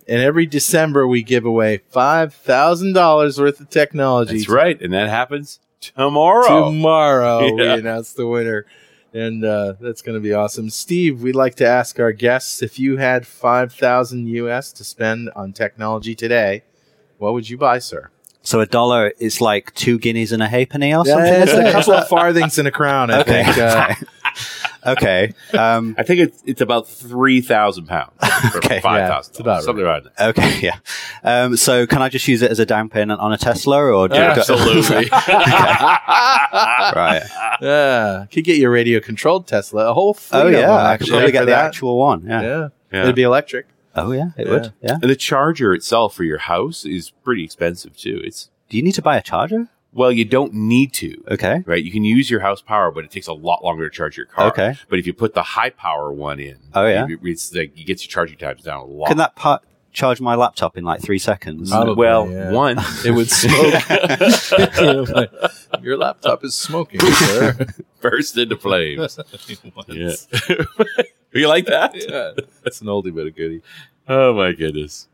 And 0.08 0.20
every 0.20 0.48
December 0.48 1.08
we 1.08 1.22
give 1.22 1.46
away 1.46 1.82
$5,000 1.94 3.40
worth 3.40 3.60
of 3.60 3.70
technology 3.70 4.38
That's 4.38 4.50
right. 4.50 4.82
And 4.82 4.94
that 4.94 5.10
happens 5.10 5.60
tomorrow. 5.80 6.66
tomorrow 6.66 7.54
we 7.56 7.68
announce 7.68 8.14
the 8.14 8.28
winner 8.28 8.66
and 9.14 9.46
uh, 9.46 9.74
that's 9.80 10.02
going 10.02 10.18
to 10.18 10.22
be 10.22 10.34
awesome. 10.34 10.70
Steve, 10.70 11.22
we'd 11.22 11.36
like 11.36 11.56
to 11.56 11.68
ask 11.68 12.00
our 12.00 12.12
guests 12.12 12.62
if 12.64 12.80
you 12.80 12.98
had 12.98 13.28
five 13.28 13.72
thousand 13.72 14.28
US 14.28 14.72
to 14.74 14.84
spend 14.84 15.30
on 15.36 15.54
technology 15.54 16.16
today, 16.16 16.64
what 17.20 17.34
would 17.34 17.50
you 17.50 17.58
buy, 17.58 17.80
sir? 17.80 18.10
So 18.46 18.60
a 18.60 18.66
dollar 18.66 19.14
is 19.20 19.40
like 19.42 19.74
two 19.74 19.98
guineas 19.98 20.32
and 20.34 20.44
a 20.44 20.48
halfpenny 20.48 20.94
or 20.94 21.06
something. 21.06 21.26
Yeah, 21.26 21.44
it's 21.44 21.52
is 21.54 21.60
a 21.60 21.72
couple 21.72 21.94
of 21.94 22.08
farthings 22.10 22.58
and 22.60 22.68
a 22.68 22.72
crown. 22.72 23.10
I 23.10 23.22
Okay. 23.22 23.44
think. 23.46 23.58
Uh, 23.58 23.96
okay. 24.92 25.34
Um, 25.58 25.96
I 25.98 26.04
think 26.04 26.20
it's 26.20 26.44
it's 26.46 26.60
about 26.62 26.88
three 26.88 27.40
thousand 27.42 27.86
pounds. 27.88 28.12
Okay. 28.56 28.82
five 28.82 28.98
Yeah, 29.00 29.08
thousand. 29.08 29.32
it's 29.32 29.40
about 29.40 29.64
something 29.64 29.86
around 29.86 30.10
there. 30.18 30.28
okay. 30.30 30.60
Yeah. 30.62 30.78
Um, 31.24 31.56
so 31.56 31.88
can 31.88 32.02
I 32.02 32.10
just 32.10 32.28
use 32.28 32.42
it 32.42 32.52
as 32.52 32.60
a 32.60 32.66
down 32.66 32.90
payment 32.90 33.22
on 33.22 33.32
a 33.32 33.38
Tesla 33.38 33.82
or 33.82 34.10
do 34.10 34.16
Absolutely. 34.16 35.10
right. 36.14 37.22
yeah, 37.62 38.26
could 38.32 38.44
get 38.44 38.58
your 38.58 38.72
radio 38.72 39.00
controlled 39.00 39.48
Tesla. 39.48 39.90
A 39.90 39.94
whole 39.94 40.14
fleet 40.14 40.40
Oh 40.42 40.48
yeah. 40.48 40.72
I 40.72 40.98
could 40.98 41.04
actually, 41.04 41.10
probably 41.12 41.28
for 41.28 41.32
get 41.32 41.40
the 41.46 41.52
that. 41.52 41.66
actual 41.66 41.98
one. 41.98 42.26
Yeah. 42.26 42.42
Yeah. 42.42 42.68
Yeah. 42.92 43.04
it'd 43.04 43.16
be 43.16 43.24
electric. 43.24 43.68
Oh 43.96 44.12
yeah. 44.12 44.30
It 44.38 44.48
Yeah. 44.48 44.54
would. 44.54 44.74
Yeah. 44.82 44.98
And 45.02 45.10
the 45.12 45.16
charger 45.16 45.74
itself 45.74 46.16
for 46.16 46.24
your 46.24 46.40
house 46.40 46.86
is 46.86 47.12
pretty 47.24 47.44
expensive 47.44 47.96
too. 47.98 48.22
It's 48.24 48.50
Do 48.70 48.78
you 48.78 48.84
need 48.84 48.94
to 48.96 49.02
buy 49.02 49.18
a 49.18 49.22
charger? 49.22 49.68
well, 49.96 50.12
you 50.12 50.26
don't 50.26 50.54
need 50.54 50.92
to. 50.94 51.24
Okay. 51.30 51.62
Right, 51.68 51.84
you 51.84 51.92
can 51.92 52.04
use 52.04 52.28
your 52.32 52.40
house 52.40 52.62
power, 52.64 52.90
but 52.90 53.04
it 53.06 53.12
takes 53.12 53.28
a 53.28 53.34
lot 53.34 53.64
longer 53.64 53.88
to 53.88 53.96
charge 53.96 54.18
your 54.18 54.26
car. 54.26 54.48
Okay. 54.48 54.76
but 54.90 54.98
if 54.98 55.06
you 55.06 55.14
put 55.14 55.36
the 55.36 55.44
high 55.44 55.70
power 55.70 56.12
one 56.12 56.40
in, 56.40 56.58
Oh, 56.74 56.86
yeah? 56.88 57.06
it, 57.08 57.20
it's 57.22 57.54
like 57.54 57.78
it 57.80 57.86
gets 57.86 58.04
your 58.04 58.10
charging 58.10 58.38
times 58.40 58.64
down 58.64 58.80
a 58.82 58.86
lot. 58.86 59.10
Can 59.10 59.18
that 59.18 59.36
part 59.36 59.62
charge 59.94 60.20
my 60.20 60.36
laptop 60.36 60.76
in 60.78 60.84
like 60.84 61.02
three 61.02 61.20
seconds? 61.20 61.70
Probably, 61.70 61.96
well, 61.96 62.30
yeah. 62.30 62.52
one, 62.52 62.78
It 63.06 63.12
would 63.12 63.30
smoke. 63.30 63.74
your 65.82 65.98
laptop 65.98 66.44
is 66.44 66.56
smoking, 66.56 67.00
sir. 67.02 67.68
burst 68.02 68.38
into 68.38 68.58
flames. 68.58 69.18
yeah, 69.88 70.16
you 71.34 71.48
like 71.48 71.66
that? 71.68 71.92
yeah, 71.96 72.32
that's 72.64 72.82
an 72.82 72.88
oldie 72.88 73.14
but 73.16 73.26
a 73.28 73.32
goodie. 73.32 73.62
Oh 74.08 74.34
my 74.34 74.52
goodness. 74.52 75.08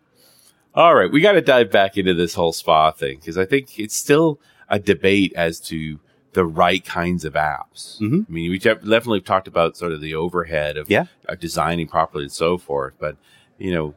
All 0.73 0.95
right, 0.95 1.11
we 1.11 1.21
got 1.21 1.33
to 1.33 1.41
dive 1.41 1.71
back 1.71 1.97
into 1.97 2.13
this 2.13 2.33
whole 2.35 2.53
spa 2.53 2.91
thing 2.91 3.17
because 3.17 3.37
I 3.37 3.45
think 3.45 3.79
it's 3.79 3.95
still 3.95 4.39
a 4.69 4.79
debate 4.79 5.33
as 5.35 5.59
to 5.61 5.99
the 6.33 6.45
right 6.45 6.85
kinds 6.85 7.25
of 7.25 7.33
apps. 7.33 7.99
Mhm. 7.99 8.25
I 8.29 8.31
mean, 8.31 8.51
we 8.51 8.59
def- 8.59 8.81
definitely 8.81 9.21
talked 9.21 9.47
about 9.47 9.75
sort 9.75 9.91
of 9.93 9.99
the 10.01 10.13
overhead 10.13 10.77
of 10.77 10.89
Yeah. 10.89 11.05
designing 11.39 11.87
properly 11.87 12.25
and 12.25 12.31
so 12.31 12.57
forth, 12.59 12.93
but 12.99 13.17
you 13.57 13.73
know, 13.73 13.95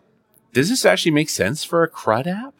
does 0.52 0.68
this 0.68 0.84
actually 0.84 1.12
make 1.12 1.28
sense 1.30 1.64
for 1.64 1.82
a 1.82 1.88
CRUD 1.88 2.26
app? 2.26 2.54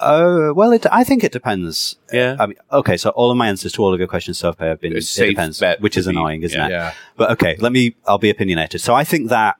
Oh 0.00 0.52
well, 0.52 0.72
it, 0.72 0.84
I 0.90 1.04
think 1.04 1.22
it 1.22 1.30
depends. 1.32 1.96
Yeah. 2.12 2.36
I 2.40 2.46
mean, 2.46 2.56
okay, 2.72 2.96
so 2.96 3.10
all 3.10 3.30
of 3.30 3.36
my 3.36 3.48
answers 3.48 3.72
to 3.74 3.82
all 3.82 3.92
of 3.94 4.00
your 4.00 4.08
questions 4.08 4.38
so 4.38 4.52
far 4.52 4.68
have 4.68 4.80
been 4.80 4.96
it 4.96 5.04
depends, 5.16 5.62
which 5.78 5.96
is 5.96 6.06
be- 6.06 6.10
annoying, 6.10 6.42
isn't 6.42 6.58
yeah. 6.58 6.66
it? 6.66 6.70
Yeah, 6.70 6.94
But 7.16 7.30
okay, 7.32 7.56
let 7.60 7.70
me. 7.72 7.94
I'll 8.06 8.18
be 8.18 8.28
opinionated. 8.30 8.80
So 8.80 8.94
I 8.94 9.04
think 9.04 9.28
that 9.30 9.56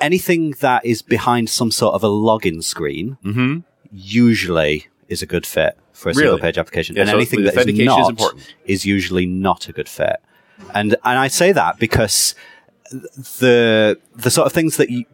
anything 0.00 0.50
that 0.60 0.84
is 0.84 1.00
behind 1.02 1.48
some 1.48 1.70
sort 1.70 1.94
of 1.94 2.02
a 2.02 2.08
login 2.08 2.62
screen 2.62 3.18
Mm-hmm. 3.24 3.58
usually 3.92 4.88
is 5.08 5.22
a 5.22 5.26
good 5.26 5.46
fit 5.46 5.76
for 5.92 6.10
a 6.10 6.12
Really? 6.12 6.24
single 6.24 6.38
page 6.40 6.58
application, 6.58 6.96
Yeah, 6.96 7.02
and 7.02 7.10
so 7.10 7.16
anything 7.16 7.44
that 7.44 7.56
is 7.56 7.78
not 7.86 8.20
is 8.20 8.54
is 8.66 8.84
usually 8.84 9.26
not 9.26 9.68
a 9.68 9.72
good 9.72 9.88
fit. 9.88 10.16
And 10.74 10.96
and 11.04 11.18
I 11.18 11.28
say 11.28 11.52
that 11.52 11.78
because 11.78 12.34
the 12.90 13.98
the 14.14 14.30
sort 14.30 14.46
of 14.46 14.52
things 14.52 14.76
that 14.76 14.90
you 14.90 15.04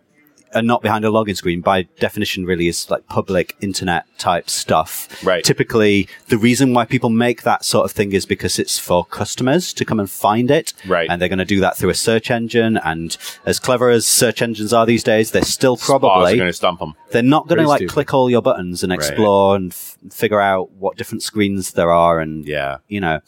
are 0.55 0.62
not 0.62 0.83
behind 0.83 1.05
a 1.05 1.09
login 1.09 1.37
screen 1.37 1.61
by 1.61 1.83
definition 1.99 2.45
really 2.47 2.69
is 2.69 2.90
like 2.90 3.07
public 3.09 3.57
internet 3.61 4.05
type 4.19 4.49
stuff. 4.51 5.23
Right. 5.25 5.43
Typically, 5.45 6.09
the 6.29 6.38
reason 6.38 6.75
why 6.75 6.85
people 6.85 7.11
make 7.11 7.43
that 7.43 7.64
sort 7.64 7.85
of 7.85 7.93
thing 7.93 8.12
is 8.12 8.27
because 8.27 8.59
it's 8.59 8.79
for 8.79 9.05
customers 9.05 9.73
to 9.75 9.85
come 9.85 9.99
and 10.01 10.11
find 10.11 10.51
it. 10.51 10.73
Right. 10.87 11.09
And 11.11 11.21
they're 11.21 11.29
going 11.29 11.38
to 11.38 11.45
do 11.45 11.61
that 11.61 11.77
through 11.77 11.90
a 11.90 11.95
search 11.95 12.31
engine. 12.31 12.77
And 12.77 13.17
as 13.47 13.59
clever 13.59 13.90
as 13.90 14.07
search 14.07 14.43
engines 14.43 14.73
are 14.73 14.87
these 14.87 15.03
days, 15.05 15.31
they're 15.31 15.43
still 15.43 15.77
probably 15.77 16.37
going 16.37 16.49
to 16.49 16.53
stump 16.53 16.81
them. 16.81 16.95
they're 17.12 17.23
not 17.23 17.49
going 17.49 17.61
to 17.61 17.69
like 17.69 17.79
stupid. 17.79 17.93
click 17.93 18.14
all 18.14 18.29
your 18.31 18.43
buttons 18.43 18.83
and 18.83 18.93
explore 18.93 19.57
and 19.57 19.73
f- 19.73 19.97
figure 20.11 20.40
out 20.40 20.71
what 20.73 20.97
different 20.97 21.23
screens 21.23 21.73
there 21.73 21.90
are 21.93 22.21
and 22.21 22.45
Yeah. 22.47 22.79
you 22.88 23.01
know. 23.01 23.21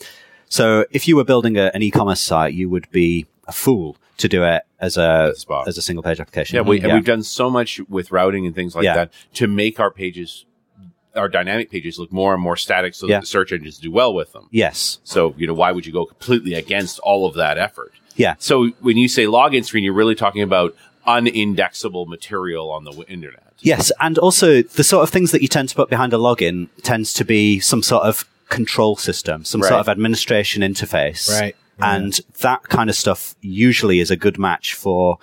So 0.48 0.84
if 0.90 1.08
you 1.08 1.16
were 1.16 1.24
building 1.24 1.56
a, 1.56 1.70
an 1.74 1.82
e-commerce 1.82 2.20
site, 2.20 2.54
you 2.54 2.68
would 2.70 2.90
be 2.90 3.26
a 3.48 3.52
fool 3.52 3.96
to 4.18 4.28
do 4.28 4.44
it 4.44 4.62
as 4.80 4.96
a 4.96 5.32
As 5.34 5.46
a 5.48 5.64
as 5.68 5.78
a 5.78 5.82
single 5.82 6.02
page 6.02 6.20
application. 6.20 6.56
Yeah, 6.56 6.62
we, 6.62 6.80
and 6.80 6.92
we've 6.92 7.04
done 7.04 7.22
so 7.22 7.48
much 7.50 7.80
with 7.88 8.10
routing 8.12 8.46
and 8.46 8.54
things 8.54 8.74
like 8.74 8.84
Yeah. 8.84 8.94
that 8.94 9.12
to 9.34 9.46
make 9.46 9.80
our 9.80 9.90
pages, 9.90 10.44
our 11.14 11.28
dynamic 11.28 11.70
pages, 11.70 11.98
look 11.98 12.12
more 12.12 12.34
and 12.34 12.42
more 12.42 12.56
static, 12.56 12.94
so 12.94 13.06
Yeah. 13.06 13.16
that 13.16 13.20
the 13.22 13.26
search 13.26 13.52
engines 13.52 13.78
do 13.78 13.90
well 13.90 14.12
with 14.14 14.32
them. 14.32 14.48
yes. 14.50 14.98
So 15.04 15.34
you 15.38 15.46
know, 15.46 15.54
why 15.54 15.72
would 15.72 15.86
you 15.86 15.92
go 15.92 16.04
completely 16.04 16.54
against 16.54 16.98
all 17.00 17.26
of 17.26 17.34
that 17.34 17.56
effort? 17.58 17.92
Yeah. 18.16 18.34
So 18.38 18.68
when 18.80 18.96
you 18.96 19.08
say 19.08 19.24
login 19.24 19.64
screen, 19.64 19.84
you're 19.84 19.92
really 19.92 20.14
talking 20.14 20.42
about 20.42 20.74
unindexable 21.06 22.06
material 22.06 22.70
on 22.70 22.84
the 22.84 22.90
w- 22.90 23.08
internet. 23.08 23.42
Yes, 23.60 23.90
and 24.00 24.18
also 24.18 24.62
the 24.62 24.84
sort 24.84 25.02
of 25.02 25.10
things 25.10 25.30
that 25.32 25.40
you 25.42 25.48
tend 25.48 25.68
to 25.70 25.74
put 25.74 25.88
behind 25.88 26.12
a 26.12 26.16
login 26.16 26.68
tends 26.82 27.12
to 27.14 27.24
be 27.24 27.58
some 27.60 27.82
sort 27.82 28.04
of 28.04 28.28
control 28.48 28.96
system, 28.96 29.44
some 29.44 29.60
Right. 29.62 29.68
sort 29.68 29.80
of 29.80 29.88
administration 29.88 30.62
interface. 30.62 31.28
Right. 31.40 31.56
Mm. 31.78 31.96
And 31.96 32.20
that 32.40 32.64
kind 32.64 32.90
of 32.90 32.96
stuff 32.96 33.34
usually 33.40 34.00
is 34.00 34.10
a 34.10 34.16
good 34.16 34.38
match 34.38 34.74
for 34.74 35.18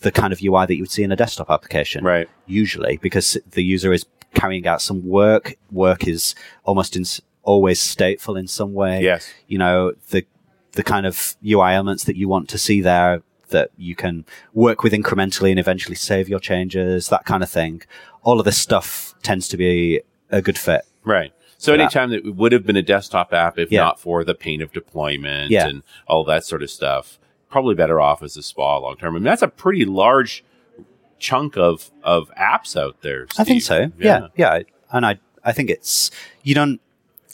the 0.00 0.12
kind 0.12 0.32
of 0.32 0.40
UI 0.42 0.66
that 0.66 0.74
you 0.76 0.82
would 0.82 0.90
see 0.90 1.02
in 1.02 1.12
a 1.12 1.16
desktop 1.16 1.50
application. 1.50 2.04
Right. 2.04 2.28
Usually, 2.46 2.98
because 2.98 3.36
the 3.50 3.64
user 3.64 3.92
is 3.92 4.06
carrying 4.34 4.66
out 4.66 4.82
some 4.82 5.06
work. 5.06 5.56
Work 5.70 6.06
is 6.06 6.34
almost 6.64 6.96
in, 6.96 7.04
always 7.42 7.80
stateful 7.80 8.38
in 8.38 8.46
some 8.46 8.74
way. 8.74 9.02
Yes. 9.02 9.32
You 9.46 9.58
know, 9.58 9.92
the, 10.10 10.26
the 10.72 10.82
kind 10.82 11.06
of 11.06 11.36
UI 11.44 11.72
elements 11.72 12.04
that 12.04 12.16
you 12.16 12.28
want 12.28 12.48
to 12.50 12.58
see 12.58 12.80
there 12.80 13.22
that 13.48 13.70
you 13.78 13.96
can 13.96 14.26
work 14.52 14.82
with 14.82 14.92
incrementally 14.92 15.50
and 15.50 15.58
eventually 15.58 15.94
save 15.94 16.28
your 16.28 16.38
changes, 16.38 17.08
that 17.08 17.24
kind 17.24 17.42
of 17.42 17.50
thing. 17.50 17.82
All 18.22 18.38
of 18.38 18.44
this 18.44 18.58
stuff 18.58 19.14
tends 19.22 19.48
to 19.48 19.56
be 19.56 20.02
a 20.30 20.42
good 20.42 20.58
fit. 20.58 20.82
Right. 21.02 21.32
So 21.58 21.74
Yeah. 21.74 21.82
anytime 21.82 22.10
that 22.10 22.24
it 22.24 22.34
would 22.36 22.52
have 22.52 22.64
been 22.64 22.76
a 22.76 22.82
desktop 22.82 23.34
app, 23.34 23.58
if 23.58 23.70
Yeah. 23.70 23.80
not 23.80 24.00
for 24.00 24.24
the 24.24 24.34
pain 24.34 24.62
of 24.62 24.72
deployment 24.72 25.50
Yeah. 25.50 25.66
and 25.68 25.82
all 26.06 26.24
that 26.24 26.44
sort 26.44 26.62
of 26.62 26.70
stuff, 26.70 27.18
probably 27.50 27.74
better 27.74 28.00
off 28.00 28.22
as 28.22 28.36
a 28.36 28.42
spa 28.42 28.78
long 28.78 28.96
term. 28.96 29.14
I 29.14 29.18
mean, 29.18 29.24
that's 29.24 29.42
a 29.42 29.48
pretty 29.48 29.84
large 29.84 30.44
chunk 31.18 31.56
of 31.56 31.90
of 32.04 32.30
apps 32.40 32.80
out 32.80 33.02
there. 33.02 33.26
I 33.36 33.44
think 33.44 33.60
Steve. 33.62 33.92
so. 33.92 33.92
Yeah. 33.98 34.28
yeah. 34.36 34.60
And 34.92 35.04
I, 35.04 35.18
I 35.44 35.52
think 35.52 35.68
it's, 35.68 36.10
you 36.42 36.54
don't 36.54 36.80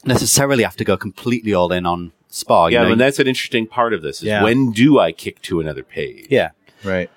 necessarily 0.04 0.62
have 0.64 0.76
to 0.76 0.84
go 0.84 0.96
completely 0.96 1.52
all 1.54 1.70
in 1.72 1.84
on 1.86 2.12
Spa. 2.28 2.66
you 2.66 2.74
Yeah, 2.74 2.84
know, 2.84 2.92
and 2.92 3.00
that's 3.00 3.18
an 3.18 3.26
interesting 3.28 3.66
part 3.66 3.92
of 3.92 4.02
this. 4.02 4.16
Is 4.18 4.24
Yeah. 4.24 4.42
when 4.42 4.72
do 4.72 4.98
I 4.98 5.12
kick 5.12 5.40
to 5.42 5.60
another 5.60 5.82
page? 5.84 6.26
yeah. 6.30 6.50
Right. 6.82 7.10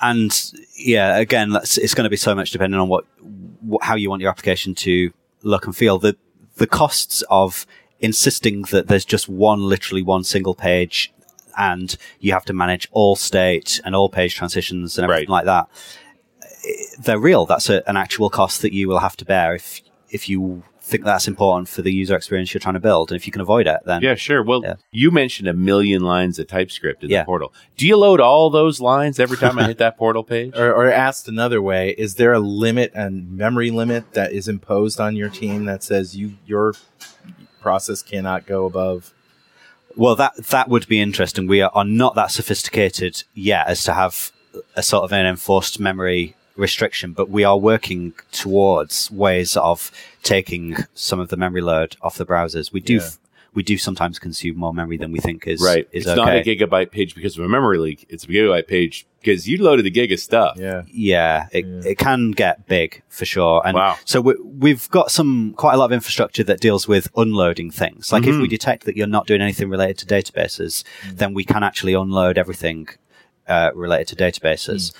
and 0.00 0.52
yeah, 0.76 1.16
again, 1.18 1.50
that's, 1.50 1.78
it's 1.78 1.94
going 1.94 2.04
to 2.04 2.10
be 2.10 2.16
so 2.16 2.34
much 2.34 2.50
depending 2.50 2.80
on 2.80 2.88
what, 2.88 3.04
what, 3.60 3.84
how 3.84 3.94
you 3.94 4.10
want 4.10 4.20
your 4.20 4.30
application 4.30 4.74
to 4.74 5.12
look 5.42 5.66
and 5.66 5.76
feel. 5.76 5.98
The, 5.98 6.16
the 6.56 6.66
costs 6.66 7.22
of 7.30 7.66
insisting 8.00 8.62
that 8.70 8.88
there's 8.88 9.04
just 9.04 9.28
one, 9.28 9.62
literally 9.62 10.02
one 10.02 10.24
single 10.24 10.54
page 10.54 11.12
and 11.58 11.96
you 12.18 12.32
have 12.32 12.44
to 12.46 12.52
manage 12.52 12.88
all 12.92 13.14
state 13.14 13.80
and 13.84 13.94
all 13.94 14.08
page 14.08 14.34
transitions 14.34 14.98
and 14.98 15.04
everything 15.04 15.28
Right. 15.30 15.44
like 15.44 15.44
that. 15.46 15.68
eh, 16.66 16.82
They're 16.98 17.18
real. 17.18 17.46
That's 17.46 17.68
a, 17.70 17.86
an 17.88 17.96
actual 17.96 18.30
cost 18.30 18.62
that 18.62 18.72
you 18.72 18.88
will 18.88 18.98
have 19.00 19.16
to 19.18 19.24
bear 19.24 19.54
if, 19.54 19.80
if 20.10 20.28
you 20.28 20.62
think 20.84 21.04
that's 21.04 21.28
important 21.28 21.68
for 21.68 21.80
the 21.82 21.92
user 21.92 22.14
experience 22.16 22.52
you're 22.52 22.60
trying 22.60 22.74
to 22.74 22.80
build. 22.80 23.10
And 23.10 23.16
if 23.16 23.26
you 23.26 23.32
can 23.32 23.40
avoid 23.40 23.66
it, 23.66 23.80
then 23.86 24.02
Yeah, 24.02 24.14
sure. 24.14 24.42
Well, 24.42 24.62
Yeah. 24.62 24.74
you 24.90 25.10
mentioned 25.10 25.48
a 25.48 25.52
million 25.52 26.02
lines 26.02 26.38
of 26.38 26.48
TypeScript 26.48 27.04
in 27.04 27.10
Yeah. 27.10 27.20
the 27.22 27.26
portal. 27.26 27.52
Do 27.76 27.86
you 27.86 27.96
load 27.96 28.20
all 28.20 28.50
those 28.50 28.80
lines 28.80 29.18
every 29.20 29.36
time 29.36 29.58
I 29.58 29.64
hit 29.64 29.78
that 29.78 29.96
portal 29.96 30.22
page? 30.24 30.52
Or, 30.56 30.72
or 30.72 30.90
asked 30.90 31.28
another 31.28 31.62
way, 31.62 31.90
is 31.96 32.16
there 32.16 32.32
a 32.32 32.40
limit 32.40 32.92
and 32.94 33.30
memory 33.36 33.70
limit 33.70 34.12
that 34.12 34.32
is 34.32 34.48
imposed 34.48 35.00
on 35.00 35.16
your 35.16 35.28
team 35.28 35.64
that 35.66 35.82
says 35.82 36.16
you 36.16 36.34
your 36.46 36.74
process 37.60 38.02
cannot 38.02 38.46
go 38.46 38.66
above? 38.66 39.12
Well, 39.96 40.16
that 40.16 40.36
that 40.50 40.68
would 40.68 40.88
be 40.88 41.00
interesting. 41.00 41.46
We 41.46 41.60
are, 41.62 41.70
are 41.74 41.84
not 41.84 42.14
that 42.16 42.30
sophisticated 42.30 43.22
yet 43.34 43.66
as 43.68 43.84
to 43.84 43.92
have 43.94 44.32
a 44.76 44.82
sort 44.82 45.04
of 45.04 45.12
an 45.12 45.26
enforced 45.26 45.78
memory 45.80 46.34
restriction, 46.62 47.12
but 47.12 47.28
we 47.28 47.42
are 47.44 47.58
working 47.58 48.14
towards 48.30 49.10
ways 49.10 49.56
of 49.56 49.90
taking 50.22 50.76
some 50.94 51.20
of 51.20 51.28
the 51.28 51.36
memory 51.36 51.60
load 51.60 51.96
off 52.00 52.16
the 52.16 52.24
browsers. 52.26 52.72
We 52.72 52.80
do 52.80 52.94
Yeah. 52.94 53.02
f- 53.02 53.18
we 53.54 53.62
do 53.62 53.76
sometimes 53.76 54.18
consume 54.18 54.56
more 54.56 54.72
memory 54.72 54.96
than 54.96 55.12
we 55.12 55.18
think 55.20 55.46
is 55.46 55.60
right. 55.62 55.86
is 55.92 56.06
it's 56.06 56.06
okay. 56.06 56.16
not 56.16 56.34
a 56.36 56.42
gigabyte 56.42 56.90
page 56.90 57.14
because 57.14 57.36
of 57.36 57.44
a 57.44 57.48
memory 57.48 57.76
leak. 57.76 58.06
It's 58.08 58.24
a 58.24 58.26
gigabyte 58.28 58.66
page 58.66 59.04
because 59.20 59.46
you 59.46 59.62
loaded 59.62 59.84
a 59.84 59.90
gig 59.90 60.10
of 60.10 60.20
stuff. 60.20 60.56
Yeah. 60.58 60.84
yeah, 60.90 61.48
it, 61.52 61.66
Yeah. 61.66 61.90
it 61.90 61.98
can 61.98 62.30
get 62.30 62.66
big 62.66 63.02
for 63.10 63.26
sure. 63.26 63.60
And 63.66 63.74
Wow. 63.76 63.96
so 64.06 64.22
we, 64.22 64.32
we've 64.42 64.88
got 64.88 65.10
some 65.10 65.52
quite 65.58 65.74
a 65.74 65.76
lot 65.76 65.84
of 65.84 65.92
infrastructure 65.92 66.42
that 66.44 66.60
deals 66.60 66.88
with 66.88 67.08
unloading 67.14 67.70
things. 67.70 68.10
Like 68.10 68.24
if 68.26 68.34
Mhm. 68.34 68.40
we 68.40 68.48
detect 68.48 68.84
that 68.86 68.96
you're 68.96 69.06
not 69.18 69.26
doing 69.26 69.42
anything 69.42 69.68
related 69.68 69.98
to 69.98 70.06
databases, 70.06 70.82
then 71.12 71.34
we 71.34 71.44
can 71.44 71.62
actually 71.62 71.92
unload 71.92 72.38
everything 72.38 72.88
uh, 73.48 73.70
related 73.74 74.16
to 74.16 74.24
databases. 74.24 74.94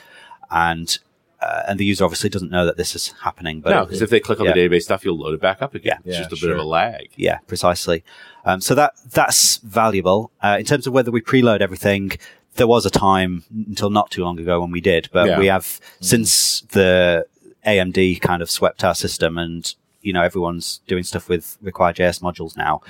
And 0.50 0.98
uh, 1.42 1.62
and 1.68 1.78
the 1.80 1.84
user 1.84 2.04
obviously 2.04 2.30
doesn't 2.30 2.50
know 2.50 2.64
that 2.66 2.76
this 2.76 2.94
is 2.94 3.14
happening. 3.22 3.60
But 3.60 3.70
no, 3.70 3.84
because 3.84 4.00
if 4.02 4.10
they 4.10 4.20
click 4.20 4.38
on 4.40 4.46
yeah. 4.46 4.52
the 4.54 4.60
database 4.68 4.82
stuff, 4.82 5.04
you'll 5.04 5.18
load 5.18 5.34
it 5.34 5.40
back 5.40 5.60
up 5.60 5.74
again. 5.74 5.98
Yeah. 6.04 6.10
It's 6.10 6.16
Yeah, 6.18 6.22
just 6.22 6.32
a 6.32 6.36
sure. 6.36 6.48
bit 6.50 6.56
of 6.58 6.64
a 6.64 6.68
lag. 6.68 7.08
Yeah, 7.16 7.38
precisely. 7.46 8.04
Um, 8.44 8.60
so 8.60 8.74
that 8.74 8.92
that's 9.10 9.56
valuable 9.58 10.30
uh, 10.42 10.56
in 10.60 10.64
terms 10.64 10.86
of 10.86 10.92
whether 10.92 11.10
we 11.10 11.20
preload 11.20 11.60
everything. 11.60 12.12
There 12.54 12.66
was 12.66 12.84
a 12.84 12.90
time 12.90 13.44
until 13.50 13.88
not 13.90 14.10
too 14.10 14.22
long 14.22 14.38
ago 14.38 14.60
when 14.60 14.70
we 14.70 14.80
did, 14.82 15.08
but 15.12 15.26
Yeah. 15.26 15.38
we 15.38 15.46
have 15.46 15.80
since 16.00 16.60
the 16.72 17.24
AMD 17.66 18.20
kind 18.20 18.42
of 18.42 18.50
swept 18.50 18.84
our 18.84 18.94
system, 18.94 19.38
and 19.38 19.74
you 20.02 20.12
know 20.12 20.22
everyone's 20.22 20.80
doing 20.86 21.02
stuff 21.04 21.28
with 21.28 21.56
RequireJS 21.64 22.20
modules 22.20 22.56
now. 22.56 22.80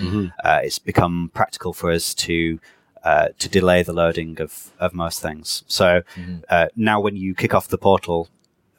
Uh, 0.45 0.61
it's 0.65 0.79
become 0.79 1.31
practical 1.35 1.73
for 1.73 1.91
us 1.91 2.15
to. 2.27 2.59
Uh, 3.05 3.31
to 3.41 3.49
delay 3.49 3.83
the 3.83 3.93
loading 3.93 4.41
of, 4.41 4.71
of 4.79 4.95
most 4.95 5.21
things. 5.21 5.65
So 5.67 6.03
uh, 6.49 6.69
now, 6.77 7.01
when 7.01 7.17
you 7.17 7.35
kick 7.35 7.53
off 7.53 7.67
the 7.67 7.77
portal, 7.77 8.29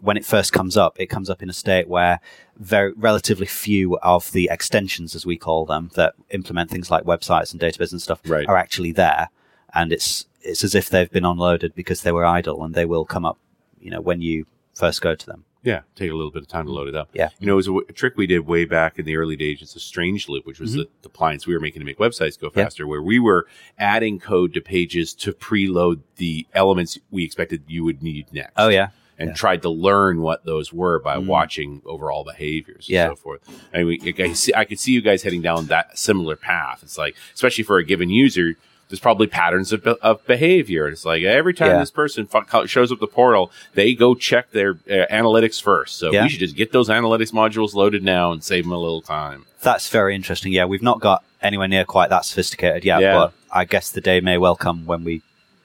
when 0.04 0.18
it 0.18 0.26
first 0.26 0.52
comes 0.52 0.76
up, 0.76 1.00
it 1.00 1.08
comes 1.08 1.30
up 1.30 1.42
in 1.42 1.50
a 1.50 1.54
state 1.54 1.88
where 1.88 2.20
very 2.58 2.92
relatively 2.94 3.46
few 3.46 3.98
of 4.00 4.32
the 4.34 4.50
extensions, 4.52 5.16
as 5.16 5.26
we 5.26 5.38
call 5.38 5.66
them, 5.66 5.90
that 5.96 6.14
implement 6.32 6.70
things 6.70 6.92
like 6.92 7.04
websites 7.06 7.52
and 7.54 7.62
database 7.62 7.92
and 7.94 8.02
stuff, 8.02 8.20
Right. 8.28 8.48
are 8.48 8.58
actually 8.58 8.92
there, 8.92 9.30
and 9.74 9.94
it's 9.94 10.26
it's 10.42 10.64
as 10.64 10.76
if 10.76 10.90
they've 10.90 11.10
been 11.10 11.24
unloaded 11.26 11.74
because 11.74 12.02
they 12.02 12.12
were 12.12 12.26
idle, 12.26 12.64
and 12.66 12.76
they 12.76 12.86
will 12.86 13.06
come 13.06 13.26
up, 13.26 13.38
you 13.80 13.90
know, 13.90 14.02
when 14.02 14.20
you 14.22 14.46
first 14.76 15.02
go 15.02 15.16
to 15.16 15.26
them. 15.26 15.46
Yeah, 15.64 15.84
take 15.96 16.12
a 16.12 16.14
little 16.14 16.32
bit 16.32 16.42
of 16.42 16.50
time 16.50 16.66
to 16.66 16.74
load 16.74 16.90
it 16.90 16.96
up. 16.96 17.08
Yeah. 17.14 17.30
You 17.40 17.48
know, 17.48 17.54
it 17.54 17.56
was 17.64 17.68
a, 17.68 17.76
w- 17.78 17.86
a 17.88 17.94
trick 17.94 18.18
we 18.18 18.28
did 18.28 18.40
way 18.46 18.66
back 18.66 19.00
in 19.00 19.06
the 19.06 19.16
early 19.16 19.38
days. 19.38 19.62
It's 19.62 19.78
a 19.78 19.80
strange 19.80 20.28
loop, 20.28 20.46
which 20.46 20.60
was 20.60 20.72
Mm-hmm. 20.72 20.80
the, 20.80 20.90
the 21.04 21.08
appliance 21.08 21.48
we 21.48 21.54
were 21.54 21.62
making 21.62 21.80
to 21.80 21.86
make 21.86 21.98
websites 22.00 22.38
go 22.38 22.52
Yeah. 22.54 22.66
faster, 22.66 22.86
where 22.86 23.02
we 23.02 23.18
were 23.20 23.48
adding 23.80 24.20
code 24.20 24.54
to 24.56 24.60
pages 24.62 25.14
to 25.24 25.32
preload 25.32 26.02
the 26.18 26.46
elements 26.54 27.00
we 27.10 27.24
expected 27.24 27.64
you 27.68 27.86
would 27.86 28.04
need 28.04 28.26
next. 28.34 28.52
Oh 28.58 28.68
yeah, 28.68 28.90
And 29.20 29.30
Yeah. 29.30 29.34
tried 29.36 29.62
to 29.62 29.70
learn 29.70 30.22
what 30.22 30.44
those 30.44 30.74
were 30.74 31.00
by 31.00 31.18
Mm. 31.18 31.28
watching 31.28 31.82
overall 31.86 32.24
behaviors 32.24 32.88
and 32.88 32.94
Yeah. 32.96 33.08
so 33.10 33.16
forth. 33.16 33.42
I 33.74 33.84
mean, 33.84 34.00
I, 34.20 34.24
I 34.24 34.34
see, 34.34 34.54
I 34.56 34.66
could 34.66 34.80
see 34.80 34.92
you 34.92 35.02
guys 35.02 35.22
heading 35.24 35.42
down 35.44 35.68
that 35.68 35.98
similar 36.00 36.36
path. 36.36 36.80
It's 36.82 36.98
like, 36.98 37.16
especially 37.36 37.64
for 37.64 37.78
a 37.78 37.84
given 37.86 38.10
user, 38.10 38.56
there's 38.90 39.00
probably 39.00 39.28
patterns 39.28 39.72
of, 39.72 39.86
of 39.88 40.26
behavior. 40.26 40.88
It's 40.88 41.06
like 41.06 41.24
every 41.24 41.54
time 41.54 41.70
Yeah. 41.72 41.80
this 41.80 41.92
person 41.92 42.26
fu- 42.28 42.66
shows 42.68 42.92
up 42.92 43.00
the 43.00 43.08
portal, 43.08 43.52
they 43.76 43.94
go 43.94 44.14
check 44.16 44.52
their 44.52 44.72
uh, 44.90 45.06
analytics 45.12 45.62
first. 45.62 45.98
So 45.98 46.12
Yeah. 46.12 46.24
we 46.24 46.30
should 46.30 46.40
just 46.40 46.56
get 46.56 46.72
those 46.72 46.90
analytics 46.90 47.32
modules 47.32 47.74
loaded 47.76 48.04
now 48.04 48.32
and 48.32 48.44
save 48.44 48.64
them 48.66 48.74
a 48.74 48.78
little 48.80 49.02
time. 49.02 49.46
that's 49.62 49.88
very 49.90 50.14
interesting. 50.14 50.52
Yeah, 50.52 50.66
we've 50.66 50.82
not 50.82 51.00
got 51.00 51.24
anywhere 51.42 51.68
near 51.70 51.86
quite 51.86 52.10
that 52.10 52.26
sophisticated 52.26 52.84
yet, 52.84 53.00
Yeah. 53.00 53.14
but 53.14 53.34
I 53.52 53.64
guess 53.64 53.90
the 53.92 54.02
day 54.02 54.20
may 54.20 54.38
well 54.38 54.56
come 54.58 54.86
when 54.86 55.04
we 55.06 55.22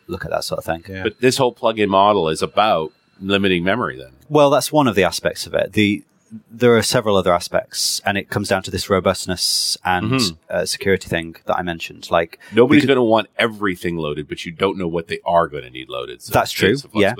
look 0.06 0.24
at 0.24 0.30
that 0.30 0.44
sort 0.44 0.58
of 0.58 0.64
thing. 0.64 0.84
Yeah. 0.88 1.02
But 1.02 1.20
this 1.20 1.36
whole 1.38 1.50
plug-in 1.52 1.88
model 1.90 2.28
is 2.28 2.40
about 2.40 2.92
limiting 3.20 3.64
memory. 3.64 3.96
Then 3.96 4.12
Well, 4.28 4.50
that's 4.50 4.70
one 4.72 4.86
of 4.88 4.94
the 4.94 5.04
aspects 5.04 5.46
of 5.46 5.54
it. 5.54 5.72
The 5.72 6.04
there 6.50 6.76
are 6.76 6.82
several 6.82 7.16
other 7.16 7.32
aspects, 7.32 8.02
and 8.04 8.18
it 8.18 8.28
comes 8.28 8.48
down 8.48 8.62
to 8.64 8.70
this 8.70 8.90
robustness 8.90 9.78
and 9.82 10.12
Mhm. 10.12 10.36
uh, 10.50 10.66
security 10.66 11.08
thing 11.08 11.36
that 11.46 11.56
I 11.56 11.62
mentioned. 11.62 12.10
Like 12.10 12.38
nobody's 12.52 12.84
going 12.84 12.96
to 12.96 13.02
want 13.02 13.28
everything 13.38 13.96
loaded, 13.96 14.28
but 14.28 14.44
you 14.44 14.52
don't 14.52 14.76
know 14.76 14.88
what 14.88 15.08
they 15.08 15.20
are 15.24 15.48
going 15.48 15.62
to 15.64 15.70
need 15.70 15.88
loaded. 15.88 16.20
So 16.20 16.32
That's 16.34 16.52
true, 16.52 16.76
yeah. 16.92 17.14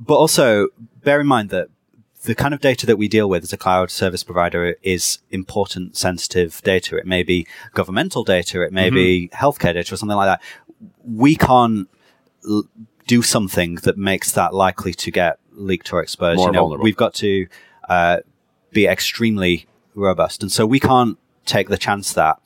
but 0.00 0.16
also 0.16 0.68
bear 1.04 1.20
in 1.20 1.28
mind 1.28 1.50
that 1.50 1.68
the 2.24 2.34
kind 2.34 2.52
of 2.54 2.60
data 2.60 2.86
that 2.86 2.96
we 2.96 3.06
deal 3.06 3.28
with 3.28 3.44
as 3.44 3.52
a 3.52 3.56
cloud 3.56 3.90
service 3.92 4.24
provider 4.24 4.74
is 4.82 5.18
important, 5.30 5.96
sensitive 5.96 6.60
data. 6.64 6.96
It 6.96 7.06
may 7.06 7.22
be 7.22 7.46
governmental 7.74 8.24
data, 8.24 8.62
it 8.62 8.72
may 8.72 8.88
be 8.90 9.28
healthcare 9.34 9.74
data, 9.74 9.92
or 9.94 9.96
something 9.96 10.16
like 10.16 10.26
that. 10.26 10.42
We 11.04 11.36
can't 11.36 11.88
l- 12.48 12.64
do 13.06 13.22
something 13.22 13.76
that 13.76 13.96
makes 13.98 14.32
that 14.32 14.54
likely 14.54 14.94
to 14.94 15.10
get 15.10 15.38
leaked 15.52 15.92
or 15.92 16.02
exposed. 16.02 16.38
More 16.38 16.48
you 16.48 16.52
know, 16.52 16.60
vulnerable. 16.60 16.84
we've 16.84 16.96
got 16.96 17.14
to 17.14 17.46
uh, 17.88 18.18
be 18.72 18.86
extremely 18.86 19.66
robust, 19.94 20.42
and 20.42 20.50
so 20.50 20.66
we 20.66 20.80
can't 20.80 21.18
take 21.46 21.68
the 21.68 21.76
chance 21.78 22.12
that 22.14 22.38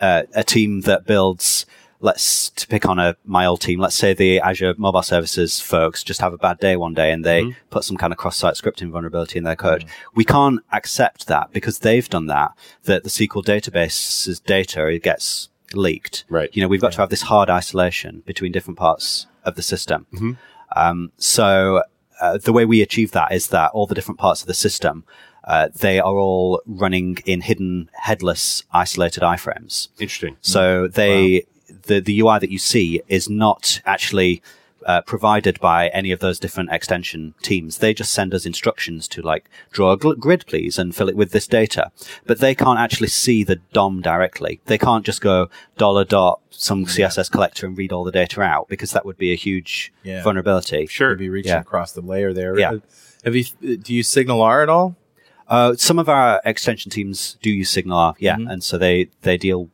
uh, 0.00 0.22
a 0.34 0.44
team 0.44 0.82
that 0.82 1.06
builds 1.06 1.64
let's 2.00 2.50
to 2.50 2.66
pick 2.66 2.84
on 2.84 2.98
a 2.98 3.14
my 3.24 3.46
old 3.46 3.60
team 3.60 3.78
let's 3.78 3.94
say 3.94 4.12
the 4.12 4.40
azure 4.40 4.74
mobile 4.76 5.02
services 5.04 5.60
folks 5.60 6.02
just 6.02 6.20
have 6.20 6.32
a 6.32 6.36
bad 6.36 6.58
day 6.58 6.76
one 6.76 6.92
day 6.94 7.12
and 7.12 7.24
they 7.24 7.42
Mm-hmm. 7.42 7.50
put 7.70 7.84
some 7.84 7.96
kind 7.96 8.12
of 8.12 8.18
cross-site 8.18 8.54
scripting 8.56 8.90
vulnerability 8.90 9.38
in 9.38 9.44
their 9.44 9.54
code 9.54 9.84
we 10.12 10.24
can't 10.24 10.58
accept 10.72 11.28
that 11.28 11.52
because 11.52 11.78
they've 11.78 12.08
done 12.10 12.26
that 12.26 12.50
that 12.82 13.04
the 13.04 13.08
sql 13.08 13.44
database's 13.44 14.40
data 14.40 14.98
gets 15.00 15.48
leaked 15.74 16.24
Right. 16.28 16.50
you 16.52 16.60
know 16.60 16.66
we've 16.66 16.80
got 16.80 16.90
to 16.94 16.98
have 16.98 17.10
this 17.10 17.22
hard 17.22 17.48
isolation 17.48 18.24
between 18.26 18.50
different 18.50 18.78
parts 18.80 19.28
of 19.44 19.54
the 19.56 19.62
system 19.62 20.06
Mm-hmm. 20.12 20.32
um, 20.76 21.12
so 21.18 21.82
uh, 22.20 22.38
the 22.38 22.52
way 22.52 22.64
we 22.64 22.82
achieve 22.82 23.10
that 23.12 23.32
is 23.32 23.48
that 23.48 23.70
all 23.72 23.86
the 23.86 23.94
different 23.94 24.18
parts 24.20 24.40
of 24.42 24.46
the 24.46 24.54
system 24.54 25.04
uh, 25.44 25.68
they 25.74 25.98
are 25.98 26.14
all 26.16 26.62
running 26.66 27.18
in 27.26 27.40
hidden 27.40 27.90
headless 27.94 28.62
isolated 28.72 29.22
iframes 29.22 29.88
Interesting. 29.98 30.36
so 30.40 30.86
they 30.88 31.44
the 31.86 32.00
the 32.00 32.20
UI 32.20 32.38
that 32.38 32.50
you 32.50 32.58
see 32.58 33.00
is 33.08 33.28
not 33.28 33.80
actually 33.84 34.42
uh, 34.86 35.02
provided 35.02 35.58
by 35.60 35.88
any 35.88 36.12
of 36.12 36.20
those 36.20 36.38
different 36.38 36.70
extension 36.72 37.34
teams. 37.42 37.78
They 37.78 37.94
just 37.94 38.12
send 38.12 38.34
us 38.34 38.44
instructions 38.46 39.06
to 39.08 39.22
like 39.22 39.48
draw 39.70 39.92
a 39.92 39.98
gl- 39.98 40.18
grid, 40.18 40.44
please, 40.46 40.78
and 40.78 40.94
fill 40.94 41.08
it 41.08 41.16
with 41.16 41.32
this 41.32 41.46
data. 41.46 41.90
But 42.26 42.40
they 42.40 42.54
can't 42.54 42.78
actually 42.78 43.08
see 43.08 43.44
the 43.44 43.56
DOM 43.72 44.00
directly. 44.02 44.60
They 44.66 44.78
can't 44.78 45.04
just 45.04 45.20
go 45.20 45.48
dollar 45.76 46.04
dot 46.04 46.40
some 46.50 46.84
CSS 46.86 47.30
selector 47.32 47.66
and 47.66 47.76
read 47.76 47.92
all 47.92 48.04
the 48.04 48.12
data 48.12 48.40
out 48.42 48.68
because 48.68 48.90
that 48.92 49.04
would 49.06 49.16
be 49.18 49.32
a 49.32 49.36
huge 49.36 49.92
Yeah. 50.02 50.22
vulnerability. 50.22 50.86
Sure. 50.86 51.10
Maybe 51.10 51.28
reaching 51.28 51.52
Yeah. 51.52 51.60
across 51.60 51.92
the 51.92 52.00
layer 52.02 52.32
there. 52.32 52.58
Yeah. 52.58 52.72
Uh, 52.72 52.78
Have 53.24 53.36
you? 53.36 53.44
Do 53.76 53.94
you 53.94 54.02
SignalR 54.02 54.62
at 54.62 54.68
all? 54.68 54.96
Uh, 55.48 55.74
some 55.76 55.98
of 55.98 56.08
our 56.08 56.40
extension 56.44 56.90
teams 56.90 57.36
do 57.42 57.50
use 57.50 57.70
SignalR, 57.74 58.14
yeah, 58.18 58.36
Mhm. 58.36 58.50
and 58.52 58.64
so 58.64 58.78
they 58.78 59.08
they 59.22 59.36
deal 59.36 59.68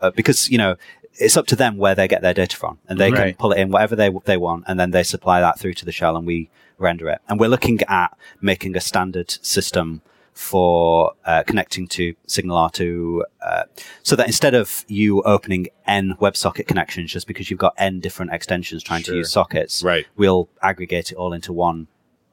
uh, 0.00 0.10
because 0.10 0.48
you 0.50 0.56
know 0.58 0.76
it's 1.20 1.36
up 1.36 1.46
to 1.48 1.56
them 1.56 1.76
where 1.76 1.94
they 1.94 2.08
get 2.08 2.22
their 2.22 2.34
data 2.34 2.56
from, 2.56 2.78
and 2.88 2.98
they 2.98 3.10
can 3.12 3.34
pull 3.34 3.52
it 3.52 3.58
in 3.60 3.70
whatever 3.70 3.94
they 3.96 4.10
they 4.24 4.36
want, 4.36 4.64
and 4.66 4.78
then 4.80 4.90
they 4.90 5.02
supply 5.02 5.40
that 5.40 5.58
through 5.58 5.74
to 5.74 5.84
the 5.84 5.92
shell, 5.92 6.16
and 6.16 6.26
we 6.26 6.50
render 6.78 7.08
it. 7.08 7.20
And 7.28 7.38
we're 7.38 7.48
looking 7.50 7.80
at 7.88 8.16
making 8.40 8.76
a 8.76 8.80
standard 8.80 9.30
system 9.42 10.02
for 10.32 11.12
uh, 11.26 11.42
connecting 11.46 11.86
to 11.88 12.14
SignalR 12.26 12.72
to 12.72 13.24
uh, 13.42 13.64
so 14.02 14.16
that 14.16 14.26
instead 14.26 14.54
of 14.54 14.84
you 14.88 15.22
opening 15.22 15.68
n 15.86 16.14
WebSocket 16.20 16.66
connections 16.66 17.12
just 17.12 17.26
because 17.26 17.50
you've 17.50 17.58
got 17.60 17.74
n 17.76 18.00
different 18.00 18.32
extensions 18.32 18.82
trying 18.82 19.02
Sure. 19.02 19.14
to 19.14 19.18
use 19.18 19.30
sockets, 19.30 19.82
Right. 19.82 20.06
we'll 20.16 20.48
aggregate 20.62 21.12
it 21.12 21.16
all 21.16 21.32
into 21.32 21.52
one 21.52 21.88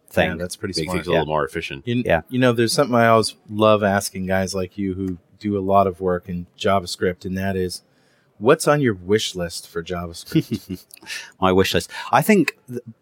thing. 0.09 0.31
Yeah, 0.31 0.35
that's 0.37 0.55
pretty 0.55 0.79
Make 0.79 0.85
smart. 0.85 0.97
things 0.99 1.07
a 1.07 1.11
little 1.11 1.25
more 1.25 1.45
efficient. 1.45 1.85
You, 1.85 2.03
Yeah. 2.05 2.21
you 2.29 2.39
know, 2.39 2.53
there's 2.53 2.71
something 2.71 2.95
I 2.95 3.07
always 3.07 3.35
love 3.49 3.83
asking 3.83 4.27
guys 4.27 4.55
like 4.55 4.77
you 4.77 4.93
who 4.93 5.17
do 5.39 5.57
a 5.57 5.59
lot 5.73 5.85
of 5.87 5.99
work 5.99 6.29
in 6.29 6.45
JavaScript, 6.57 7.25
and 7.25 7.37
that 7.37 7.55
is, 7.57 7.81
what's 8.39 8.67
on 8.67 8.81
your 8.81 8.93
wish 8.93 9.35
list 9.35 9.67
for 9.67 9.83
JavaScript? 9.83 10.85
my 11.41 11.51
wish 11.51 11.73
list. 11.73 11.89
I 12.11 12.21
think 12.21 12.57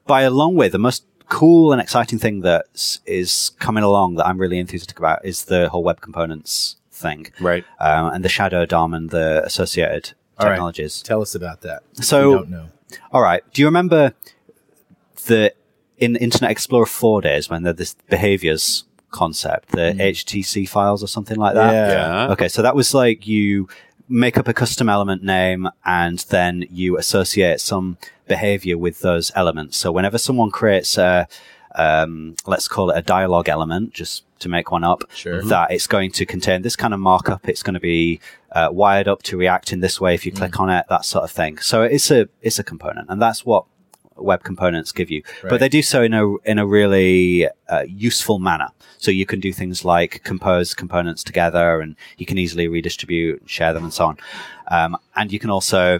by 0.05 0.21
a 0.21 0.29
long 0.31 0.55
way, 0.55 0.69
the 0.69 0.79
most 0.79 1.05
cool 1.27 1.71
and 1.71 1.81
exciting 1.81 2.19
thing 2.19 2.41
that 2.41 2.99
is 3.05 3.51
coming 3.59 3.83
along 3.83 4.15
that 4.15 4.27
I'm 4.27 4.37
really 4.39 4.59
enthusiastic 4.59 4.99
about 4.99 5.25
is 5.25 5.45
the 5.45 5.69
whole 5.69 5.83
web 5.83 5.99
components 6.01 6.77
thing 6.91 7.27
Right. 7.39 7.65
um, 7.79 8.13
and 8.13 8.23
the 8.23 8.29
shadow 8.29 8.65
DOM 8.65 8.93
and 8.93 9.09
the 9.09 9.43
associated 9.43 10.13
All 10.37 10.45
right. 10.45 10.53
technologies. 10.53 11.01
Tell 11.01 11.21
us 11.21 11.33
about 11.35 11.61
that. 11.61 11.83
So- 11.93 12.29
we 12.29 12.35
don't 12.35 12.49
know. 12.51 12.69
All 13.11 13.21
right. 13.21 13.41
Do 13.53 13.61
you 13.61 13.67
remember 13.67 14.13
the 15.25 15.53
in 15.97 16.15
Internet 16.15 16.51
Explorer 16.51 16.85
4 16.85 17.21
days 17.21 17.49
when 17.49 17.63
there's 17.63 17.77
this 17.77 17.95
behaviors 18.09 18.83
concept, 19.11 19.69
the 19.69 19.95
HTC 19.97 20.67
files 20.69 21.03
or 21.03 21.07
something 21.07 21.37
like 21.37 21.55
that? 21.55 21.73
Yeah. 21.73 22.25
Yeah. 22.27 22.31
Okay, 22.33 22.47
so 22.47 22.61
that 22.61 22.75
was 22.75 22.93
like 22.93 23.25
you 23.25 23.67
make 24.07 24.37
up 24.37 24.47
a 24.47 24.53
custom 24.53 24.87
element 24.89 25.23
name 25.23 25.67
and 25.85 26.19
then 26.29 26.65
you 26.69 26.97
associate 26.97 27.59
some 27.59 27.97
behavior 28.27 28.77
with 28.77 28.99
those 29.01 29.31
elements. 29.35 29.77
So 29.77 29.91
whenever 29.91 30.17
someone 30.17 30.51
creates 30.51 30.97
a, 30.97 31.27
um, 31.75 32.35
let's 32.45 32.67
call 32.67 32.91
it 32.91 32.97
a 32.97 33.01
dialogue 33.01 33.49
element, 33.49 33.93
just 33.93 34.23
to 34.39 34.49
make 34.49 34.71
one 34.71 34.83
up, 34.83 35.03
Sure. 35.13 35.41
that 35.43 35.71
it's 35.71 35.87
going 35.87 36.11
to 36.11 36.25
contain 36.25 36.61
this 36.61 36.75
kind 36.75 36.93
of 36.93 36.99
markup. 36.99 37.47
It's 37.47 37.63
going 37.63 37.73
to 37.73 37.79
be 37.79 38.19
uh, 38.51 38.69
wired 38.71 39.07
up 39.07 39.23
to 39.23 39.37
react 39.37 39.73
in 39.73 39.79
this 39.79 39.99
way 39.99 40.13
if 40.13 40.25
you 40.25 40.31
click 40.31 40.59
on 40.59 40.69
it, 40.69 40.85
that 40.89 41.05
sort 41.05 41.23
of 41.23 41.31
thing. 41.31 41.57
So 41.59 41.83
it's 41.83 42.11
a 42.11 42.27
it's 42.41 42.59
a 42.59 42.63
component, 42.63 43.09
and 43.09 43.21
that's 43.21 43.45
what 43.45 43.65
web 44.17 44.43
components 44.43 44.91
give 44.91 45.09
you. 45.09 45.23
Right. 45.43 45.49
But 45.49 45.59
they 45.59 45.69
do 45.69 45.81
so 45.81 46.01
in 46.01 46.13
a 46.13 46.35
in 46.43 46.59
a 46.59 46.65
really 46.65 47.47
uh, 47.69 47.83
useful 47.87 48.39
manner. 48.39 48.69
So 48.97 49.11
you 49.11 49.25
can 49.25 49.39
do 49.39 49.53
things 49.53 49.85
like 49.85 50.23
compose 50.23 50.73
components 50.73 51.23
together, 51.23 51.79
and 51.79 51.95
you 52.17 52.25
can 52.25 52.37
easily 52.37 52.67
redistribute, 52.67 53.41
and 53.41 53.49
share 53.49 53.73
them, 53.73 53.83
and 53.83 53.93
so 53.93 54.05
on. 54.05 54.17
Um, 54.67 54.97
and 55.15 55.31
you 55.31 55.39
can 55.39 55.49
also 55.49 55.99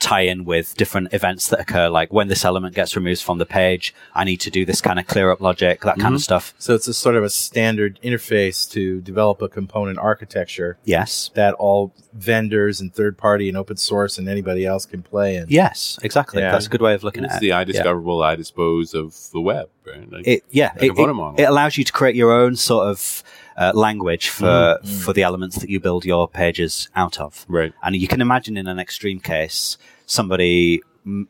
tie 0.00 0.22
in 0.22 0.44
with 0.44 0.76
different 0.76 1.12
events 1.12 1.48
that 1.48 1.60
occur, 1.60 1.88
like 1.88 2.12
when 2.12 2.28
this 2.28 2.44
element 2.44 2.74
gets 2.74 2.96
removed 2.96 3.22
from 3.22 3.38
the 3.38 3.46
page, 3.46 3.94
I 4.14 4.24
need 4.24 4.38
to 4.38 4.50
do 4.50 4.64
this 4.64 4.80
kind 4.80 4.98
of 4.98 5.06
clear 5.06 5.30
up 5.30 5.40
logic, 5.40 5.80
that 5.82 5.98
kind 5.98 6.14
of 6.14 6.20
mhm. 6.20 6.24
stuff. 6.24 6.54
So 6.58 6.74
it's 6.74 6.88
a 6.88 6.94
sort 6.94 7.16
of 7.16 7.24
a 7.24 7.30
standard 7.30 7.98
interface 8.02 8.70
to 8.72 9.00
develop 9.00 9.42
a 9.42 9.48
component 9.48 9.98
architecture 9.98 10.78
Yes. 10.84 11.30
that 11.34 11.54
all 11.54 11.92
vendors 12.12 12.80
and 12.80 12.94
third 12.94 13.18
party 13.18 13.48
and 13.48 13.56
open 13.56 13.76
source 13.76 14.18
and 14.18 14.28
anybody 14.28 14.64
else 14.64 14.86
can 14.86 15.02
play 15.02 15.36
in. 15.36 15.46
Yes, 15.48 15.98
exactly. 16.02 16.42
Yeah. 16.42 16.52
That's 16.52 16.66
a 16.66 16.70
good 16.70 16.82
way 16.82 16.94
of 16.94 17.04
looking 17.04 17.24
It's 17.24 17.34
at 17.34 17.40
the 17.40 17.50
it. 17.50 17.54
I 17.54 17.64
discoverable, 17.64 18.22
I 18.22 18.36
dispose 18.36 18.94
of 18.94 19.14
the 19.32 19.40
web, 19.40 19.68
right? 19.86 20.10
Like, 20.10 20.26
it 20.26 20.44
yeah 20.50 20.72
a 20.76 20.84
it, 20.84 20.88
component 20.88 21.10
it- 21.10 21.14
model. 21.14 21.40
it 21.40 21.44
allows 21.44 21.76
you 21.76 21.84
to 21.84 21.92
create 21.92 22.16
your 22.16 22.32
own 22.32 22.56
sort 22.56 22.86
of 22.88 23.22
uh, 23.56 23.72
language 23.74 24.28
for 24.28 24.78
for 24.84 25.12
the 25.12 25.22
elements 25.22 25.58
that 25.58 25.70
you 25.70 25.80
build 25.80 26.04
your 26.04 26.28
pages 26.28 26.88
out 26.94 27.20
of 27.20 27.44
right. 27.48 27.72
and 27.82 27.96
you 27.96 28.08
can 28.08 28.20
imagine 28.20 28.56
in 28.56 28.66
an 28.66 28.78
extreme 28.78 29.20
case 29.20 29.78
somebody 30.06 30.82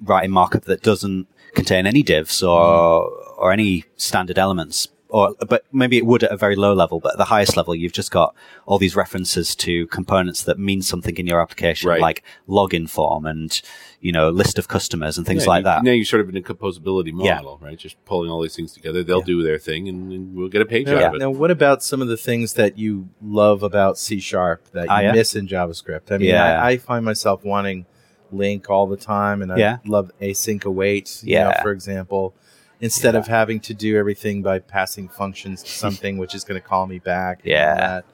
writing 0.03 0.31
markup 0.31 0.65
that 0.65 0.83
doesn't 0.83 1.27
contain 1.55 1.87
any 1.87 2.03
divs 2.03 2.43
or 2.43 3.09
or 3.37 3.53
any 3.53 3.85
standard 3.97 4.39
elements 4.39 4.89
or 5.09 5.35
but 5.49 5.65
maybe 5.73 5.97
it 5.97 6.05
would 6.05 6.25
at 6.25 6.33
a 6.33 6.37
very 6.37 6.57
low 6.57 6.73
level 6.75 6.99
but 7.01 7.13
at 7.13 7.19
the 7.19 7.25
highest 7.27 7.57
level 7.57 7.75
you've 7.75 7.93
just 7.93 8.11
got 8.11 8.35
all 8.67 8.79
these 8.79 8.97
references 8.97 9.55
to 9.55 9.87
components 9.87 10.43
that 10.43 10.59
mean 10.59 10.83
something 10.83 11.17
in 11.17 11.27
your 11.27 11.41
application 11.41 11.89
Right. 11.89 12.01
like 12.01 12.23
login 12.49 12.89
form 12.91 13.25
and 13.27 13.61
you 14.01 14.11
know 14.13 14.31
list 14.31 14.59
of 14.59 14.67
customers 14.69 15.17
and 15.17 15.27
things 15.27 15.45
Yeah, 15.45 15.49
like 15.51 15.61
you- 15.61 15.65
that 15.65 15.85
Now 15.85 15.93
you're 15.93 16.05
sort 16.05 16.23
of 16.23 16.29
in 16.29 16.37
a 16.37 16.41
composability 16.43 17.13
Yeah. 17.15 17.37
model, 17.37 17.59
right? 17.63 17.79
Just 17.79 17.97
pulling 18.05 18.31
all 18.31 18.41
these 18.43 18.57
things 18.57 18.73
together. 18.73 19.03
They'll 19.05 19.21
do 19.21 19.43
their 19.43 19.59
thing, 19.59 19.89
and, 19.89 20.13
and 20.13 20.35
we'll 20.35 20.49
get 20.49 20.61
a 20.63 20.67
page 20.67 20.87
Now, 20.87 20.97
out 20.99 21.03
of 21.05 21.15
it. 21.15 21.19
now, 21.19 21.31
what 21.31 21.51
about 21.51 21.83
some 21.83 22.03
of 22.03 22.09
the 22.09 22.17
things 22.17 22.55
that 22.55 22.77
you 22.79 23.09
love 23.23 23.63
about 23.63 23.99
C 23.99 24.19
Sharp 24.21 24.65
that 24.73 24.85
you 24.85 25.09
Ah, 25.09 25.13
miss 25.13 25.35
in 25.37 25.47
JavaScript? 25.49 26.11
I 26.13 26.19
mean, 26.19 26.29
Yeah. 26.31 26.61
I, 26.63 26.71
I 26.71 26.77
find 26.77 27.05
myself 27.05 27.45
wanting 27.45 27.87
LINQ 28.35 28.69
all 28.71 28.87
the 28.87 28.97
time, 28.97 29.41
and 29.43 29.53
I 29.53 29.57
Yeah. 29.57 29.77
love 29.87 30.11
async 30.21 30.65
await, 30.65 31.21
you 31.23 31.35
know, 31.37 31.51
Yeah. 31.51 31.63
for 31.63 31.71
example, 31.71 32.35
instead 32.81 33.15
of 33.15 33.27
having 33.27 33.61
to 33.61 33.75
do 33.75 33.97
everything 33.97 34.43
by 34.43 34.59
passing 34.59 35.09
functions 35.09 35.63
to 35.63 35.71
something 35.71 36.19
which 36.19 36.35
is 36.35 36.45
going 36.45 36.61
to 36.61 36.67
call 36.67 36.87
me 36.87 36.99
back. 36.99 37.41
and 37.41 37.49
Yeah. 37.51 37.75
that. 37.75 38.05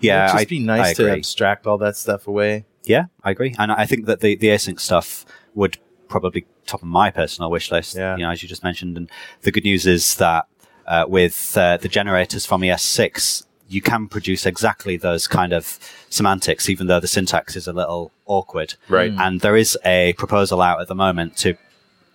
yeah 0.00 0.24
It'd 0.28 0.38
just 0.38 0.48
be 0.48 0.58
nice 0.60 0.96
to 0.96 1.10
abstract 1.12 1.66
all 1.66 1.78
that 1.78 1.96
stuff 1.96 2.26
away. 2.26 2.64
Yeah, 2.84 3.06
I 3.22 3.32
agree, 3.32 3.54
and 3.58 3.70
I 3.70 3.84
think 3.84 4.06
that 4.06 4.20
the 4.20 4.36
the 4.36 4.48
async 4.48 4.80
stuff 4.80 5.26
would 5.54 5.76
probably 6.08 6.46
top 6.66 6.80
of 6.82 6.88
my 6.88 7.10
personal 7.10 7.50
wish 7.50 7.70
list. 7.70 7.94
Yeah. 7.94 8.16
You 8.16 8.22
know, 8.24 8.30
as 8.30 8.42
you 8.42 8.48
just 8.48 8.64
mentioned, 8.64 8.96
and 8.96 9.10
the 9.42 9.52
good 9.52 9.64
news 9.64 9.86
is 9.86 10.14
that 10.16 10.46
uh, 10.86 11.04
with 11.06 11.56
uh, 11.58 11.76
the 11.76 11.88
generators 11.88 12.46
from 12.46 12.62
ES6, 12.62 13.44
you 13.68 13.82
can 13.82 14.08
produce 14.08 14.46
exactly 14.46 14.96
those 14.96 15.28
kind 15.28 15.52
of 15.52 15.78
semantics, 16.08 16.68
even 16.70 16.86
though 16.86 17.00
the 17.00 17.06
syntax 17.06 17.54
is 17.54 17.68
a 17.68 17.72
little 17.72 18.10
awkward. 18.26 18.74
Right. 18.88 19.12
And 19.16 19.40
there 19.42 19.56
is 19.56 19.76
a 19.84 20.14
proposal 20.14 20.62
out 20.62 20.80
at 20.80 20.88
the 20.88 20.94
moment 20.94 21.36
to 21.38 21.56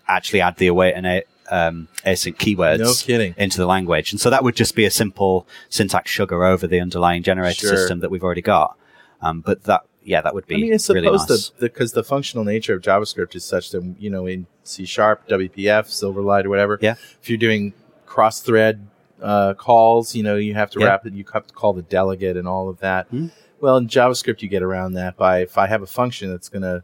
actually 0.08 0.42
add 0.42 0.58
the 0.58 0.68
await 0.68 0.94
and 0.94 1.06
a, 1.06 1.24
um, 1.52 1.88
async 2.06 2.36
keywords 2.38 2.80
No 2.80 2.94
kidding. 2.94 3.34
into 3.38 3.58
the 3.58 3.66
language. 3.68 4.12
And 4.12 4.20
so 4.20 4.30
that 4.30 4.44
would 4.44 4.56
just 4.56 4.76
be 4.76 4.86
a 4.86 4.92
simple 4.92 5.48
syntax 5.70 6.10
sugar 6.12 6.44
over 6.44 6.66
the 6.68 6.80
underlying 6.80 7.24
generator 7.24 7.68
Sure. 7.68 7.78
system 7.78 8.00
that 8.00 8.10
we've 8.12 8.24
already 8.24 8.42
got. 8.42 8.78
Um, 9.22 9.42
but 9.42 9.64
that, 9.64 9.82
yeah, 10.04 10.22
that 10.22 10.34
would 10.36 10.46
be 10.48 10.56
I 10.56 10.58
mean, 10.60 10.74
it's 10.74 10.90
really 10.90 11.06
supposed 11.08 11.30
nice. 11.30 11.50
to 11.50 11.54
because 11.60 11.94
the 11.94 12.04
functional 12.04 12.44
nature 12.46 12.74
of 12.76 12.82
JavaScript 12.82 13.36
is 13.36 13.44
such 13.46 13.72
that 13.72 13.96
you 14.00 14.10
know 14.10 14.26
in 14.28 14.46
C 14.64 14.86
Sharp, 14.86 15.28
WPF, 15.28 15.88
Silverlight, 15.88 16.46
or 16.46 16.50
whatever. 16.50 16.78
Yeah. 16.82 16.96
If 17.22 17.30
you're 17.30 17.38
doing 17.40 17.74
cross-thread 18.06 18.88
uh, 19.22 19.54
calls, 19.56 20.16
you 20.16 20.24
know 20.24 20.36
you 20.36 20.54
have 20.54 20.70
to 20.72 20.80
Yeah. 20.80 20.86
wrap 20.88 21.06
it. 21.06 21.14
You 21.14 21.26
have 21.34 21.48
to 21.48 21.54
call 21.54 21.74
the 21.74 21.82
delegate 21.82 22.38
and 22.38 22.48
all 22.48 22.70
of 22.70 22.80
that. 22.80 23.12
Mhm. 23.12 23.32
Well, 23.60 23.78
in 23.78 23.88
JavaScript, 23.88 24.42
you 24.42 24.50
get 24.50 24.62
around 24.62 24.94
that 24.94 25.18
by 25.18 25.40
if 25.40 25.58
I 25.58 25.68
have 25.68 25.82
a 25.82 25.88
function 25.88 26.30
that's 26.30 26.50
going 26.50 26.62
to 26.64 26.84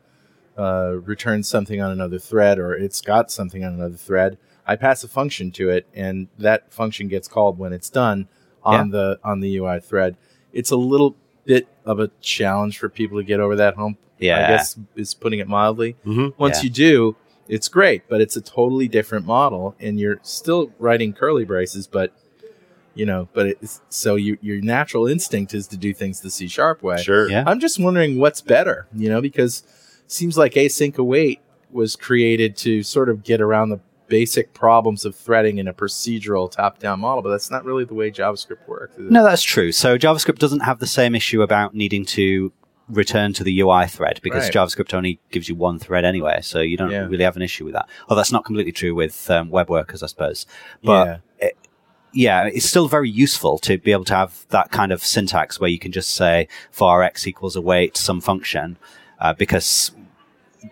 uh, 0.57 0.95
return 1.05 1.43
something 1.43 1.81
on 1.81 1.91
another 1.91 2.19
thread, 2.19 2.59
or 2.59 2.73
it's 2.75 3.01
got 3.01 3.31
something 3.31 3.63
on 3.63 3.73
another 3.73 3.95
thread. 3.95 4.37
I 4.71 4.75
pass 4.77 5.03
a 5.03 5.07
function 5.07 5.51
to 5.51 5.69
it, 5.69 5.85
and 5.93 6.27
that 6.39 6.73
function 6.73 7.07
gets 7.09 7.27
called 7.27 7.57
when 7.59 7.73
it's 7.73 7.89
done 7.89 8.27
on 8.63 8.91
the 8.91 9.19
on 9.23 9.41
the 9.41 9.57
UI 9.57 9.79
thread. 9.79 10.15
It's 10.53 10.71
a 10.71 10.75
little 10.77 11.15
bit 11.45 11.67
of 11.85 11.99
a 11.99 12.09
challenge 12.21 12.77
for 12.79 12.87
people 12.89 13.17
to 13.17 13.23
get 13.23 13.39
over 13.39 13.55
that 13.57 13.75
hump. 13.75 13.97
Yeah, 14.17 14.37
I 14.37 14.47
guess 14.47 14.77
is 14.95 15.13
putting 15.13 15.39
it 15.39 15.47
mildly. 15.47 15.95
Mhm. 16.05 16.33
Once 16.37 16.57
Yeah. 16.59 16.63
you 16.65 16.69
do, 16.69 17.15
it's 17.49 17.67
great, 17.67 18.03
but 18.07 18.21
it's 18.21 18.37
a 18.37 18.41
totally 18.41 18.87
different 18.87 19.25
model, 19.25 19.75
and 19.79 19.99
you're 19.99 20.19
still 20.21 20.71
writing 20.79 21.11
curly 21.11 21.43
braces, 21.43 21.85
but 21.87 22.13
you 22.93 23.05
know, 23.05 23.27
but 23.33 23.47
it's 23.47 23.81
so 23.89 24.15
you, 24.15 24.37
your 24.41 24.61
natural 24.61 25.07
instinct 25.07 25.53
is 25.53 25.65
to 25.67 25.77
do 25.77 25.93
things 25.93 26.21
the 26.21 26.29
C 26.29 26.47
sharp 26.47 26.83
way. 26.83 26.97
Sure. 27.01 27.29
Yeah. 27.29 27.43
I'm 27.47 27.59
just 27.59 27.77
wondering 27.79 28.19
what's 28.19 28.41
better, 28.41 28.85
you 28.95 29.09
know, 29.09 29.21
because 29.21 29.63
it 30.05 30.11
seems 30.11 30.37
like 30.37 30.53
async 30.53 30.97
await 30.97 31.39
was 31.71 31.95
created 31.95 32.57
to 32.57 32.83
sort 32.83 33.07
of 33.09 33.23
get 33.23 33.39
around 33.41 33.69
the 33.69 33.79
basic 34.11 34.53
problems 34.53 35.05
of 35.05 35.15
threading 35.15 35.57
in 35.57 35.67
a 35.67 35.73
procedural 35.73 36.51
top-down 36.51 36.99
model, 36.99 37.23
but 37.23 37.29
that's 37.29 37.49
not 37.49 37.65
really 37.65 37.85
the 37.85 37.93
way 37.95 38.11
JavaScript 38.11 38.67
works. 38.67 38.93
No, 38.99 39.23
that's 39.23 39.41
true. 39.41 39.71
So 39.71 39.97
JavaScript 39.97 40.37
doesn't 40.37 40.59
have 40.59 40.79
the 40.79 40.85
same 40.87 41.15
issue 41.15 41.41
about 41.41 41.73
needing 41.73 42.05
to 42.17 42.51
return 42.89 43.31
to 43.31 43.43
the 43.43 43.59
UI 43.61 43.87
thread 43.87 44.19
because 44.21 44.43
Right. 44.43 44.53
JavaScript 44.53 44.93
only 44.93 45.19
gives 45.31 45.47
you 45.47 45.55
one 45.55 45.79
thread 45.79 46.03
anyway, 46.03 46.39
so 46.41 46.59
you 46.59 46.75
don't 46.75 46.91
Yeah. 46.91 47.07
really 47.07 47.23
have 47.23 47.37
an 47.37 47.41
issue 47.41 47.63
with 47.65 47.73
that. 47.73 47.87
Oh, 48.09 48.15
that's 48.15 48.33
not 48.33 48.43
completely 48.43 48.73
true 48.73 48.93
with 48.93 49.29
um, 49.31 49.49
web 49.49 49.69
workers, 49.69 50.03
I 50.03 50.07
suppose. 50.07 50.45
But 50.83 51.21
yeah. 51.41 51.49
yeah, 52.13 52.45
it's 52.47 52.65
still 52.65 52.89
very 52.89 53.09
useful 53.09 53.57
to 53.59 53.77
be 53.77 53.93
able 53.93 54.03
to 54.05 54.15
have 54.15 54.45
that 54.49 54.71
kind 54.71 54.91
of 54.91 55.01
syntax 55.03 55.59
where 55.59 55.69
you 55.69 55.79
can 55.79 55.93
just 55.93 56.09
say 56.13 56.49
var 56.73 57.01
x 57.01 57.25
equals 57.25 57.55
await 57.55 57.95
some 57.95 58.19
function, 58.19 58.77
uh, 59.19 59.31
because 59.33 59.91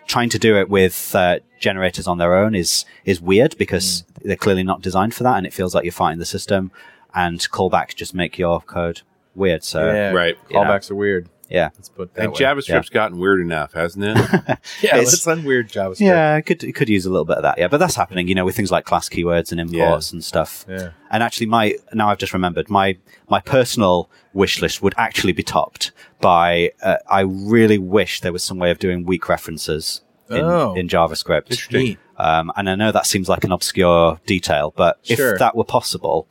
trying 0.08 0.30
to 0.30 0.40
do 0.40 0.58
it 0.58 0.70
with 0.70 1.14
uh, 1.16 1.40
generators 1.60 2.08
on 2.08 2.18
their 2.18 2.36
own 2.36 2.56
is 2.56 2.86
is 3.06 3.22
weird 3.22 3.58
because 3.58 4.04
they're 4.24 4.36
clearly 4.36 4.64
not 4.64 4.82
designed 4.82 5.14
for 5.14 5.24
that, 5.24 5.38
and 5.38 5.46
it 5.46 5.54
feels 5.54 5.74
like 5.76 5.84
you're 5.84 5.92
fighting 5.92 6.20
the 6.20 6.26
system. 6.26 6.72
And 7.14 7.40
callbacks 7.40 7.96
just 7.96 8.14
make 8.14 8.38
your 8.38 8.62
code 8.62 9.02
weird. 9.36 9.64
So 9.64 9.86
yeah, 9.88 9.94
yeah, 9.94 10.12
Right. 10.12 10.38
Callbacks 10.50 10.92
are 10.92 10.96
weird. 10.96 11.30
Let's 11.50 11.90
put 11.90 12.14
that 12.14 12.24
And 12.24 12.32
way. 12.34 12.38
JavaScript's 12.40 12.90
gotten 12.90 13.18
weird 13.18 13.42
enough, 13.42 13.74
hasn't 13.74 14.06
it? 14.06 14.16
yeah, 14.82 14.98
it's- 14.98 15.26
let's 15.26 15.26
unweird 15.26 15.72
JavaScript. 15.72 16.00
yeah, 16.02 16.36
it 16.38 16.44
could 16.44 16.64
it 16.64 16.74
could 16.74 16.90
use 16.90 17.06
a 17.06 17.10
little 17.10 17.26
bit 17.26 17.38
of 17.38 17.44
that. 17.44 17.58
Yeah, 17.58 17.68
but 17.68 17.78
that's 17.78 17.96
happening, 17.96 18.28
you 18.28 18.36
know, 18.36 18.46
with 18.46 18.56
things 18.56 18.72
like 18.72 18.86
class 18.86 19.10
keywords 19.10 19.52
and 19.52 19.60
imports 19.60 20.12
and 20.12 20.24
stuff. 20.24 20.66
Yeah. 20.70 20.90
And 21.12 21.24
actually, 21.24 21.48
my 21.48 21.76
now 21.94 22.10
I've 22.10 22.18
just 22.20 22.34
remembered 22.34 22.70
my 22.70 22.98
my 23.30 23.40
personal 23.42 24.10
wish 24.34 24.62
list 24.62 24.82
would 24.84 24.94
actually 24.98 25.34
be 25.34 25.44
topped 25.44 25.92
by. 26.22 26.72
Uh, 26.84 26.98
I 27.10 27.22
really 27.22 27.78
wish 27.80 28.22
there 28.22 28.32
was 28.34 28.44
some 28.44 28.60
way 28.60 28.70
of 28.72 28.78
doing 28.80 29.06
weak 29.06 29.28
references 29.28 30.02
in, 30.30 30.38
Oh. 30.38 30.76
in 30.76 30.88
JavaScript. 30.88 31.72
Neat. 31.74 31.98
Um, 32.18 32.52
and 32.56 32.70
I 32.70 32.76
know 32.76 32.92
that 32.92 33.06
seems 33.08 33.28
like 33.30 33.44
an 33.44 33.52
obscure 33.52 34.20
detail, 34.28 34.74
but 34.76 35.00
Sure. 35.04 35.34
if 35.34 35.40
that 35.40 35.56
were 35.56 35.64
possible, 35.64 36.28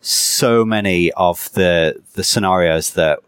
so 0.00 0.64
many 0.64 1.12
of 1.12 1.52
the 1.52 2.00
the 2.14 2.24
scenarios 2.24 2.92
that 2.94 3.18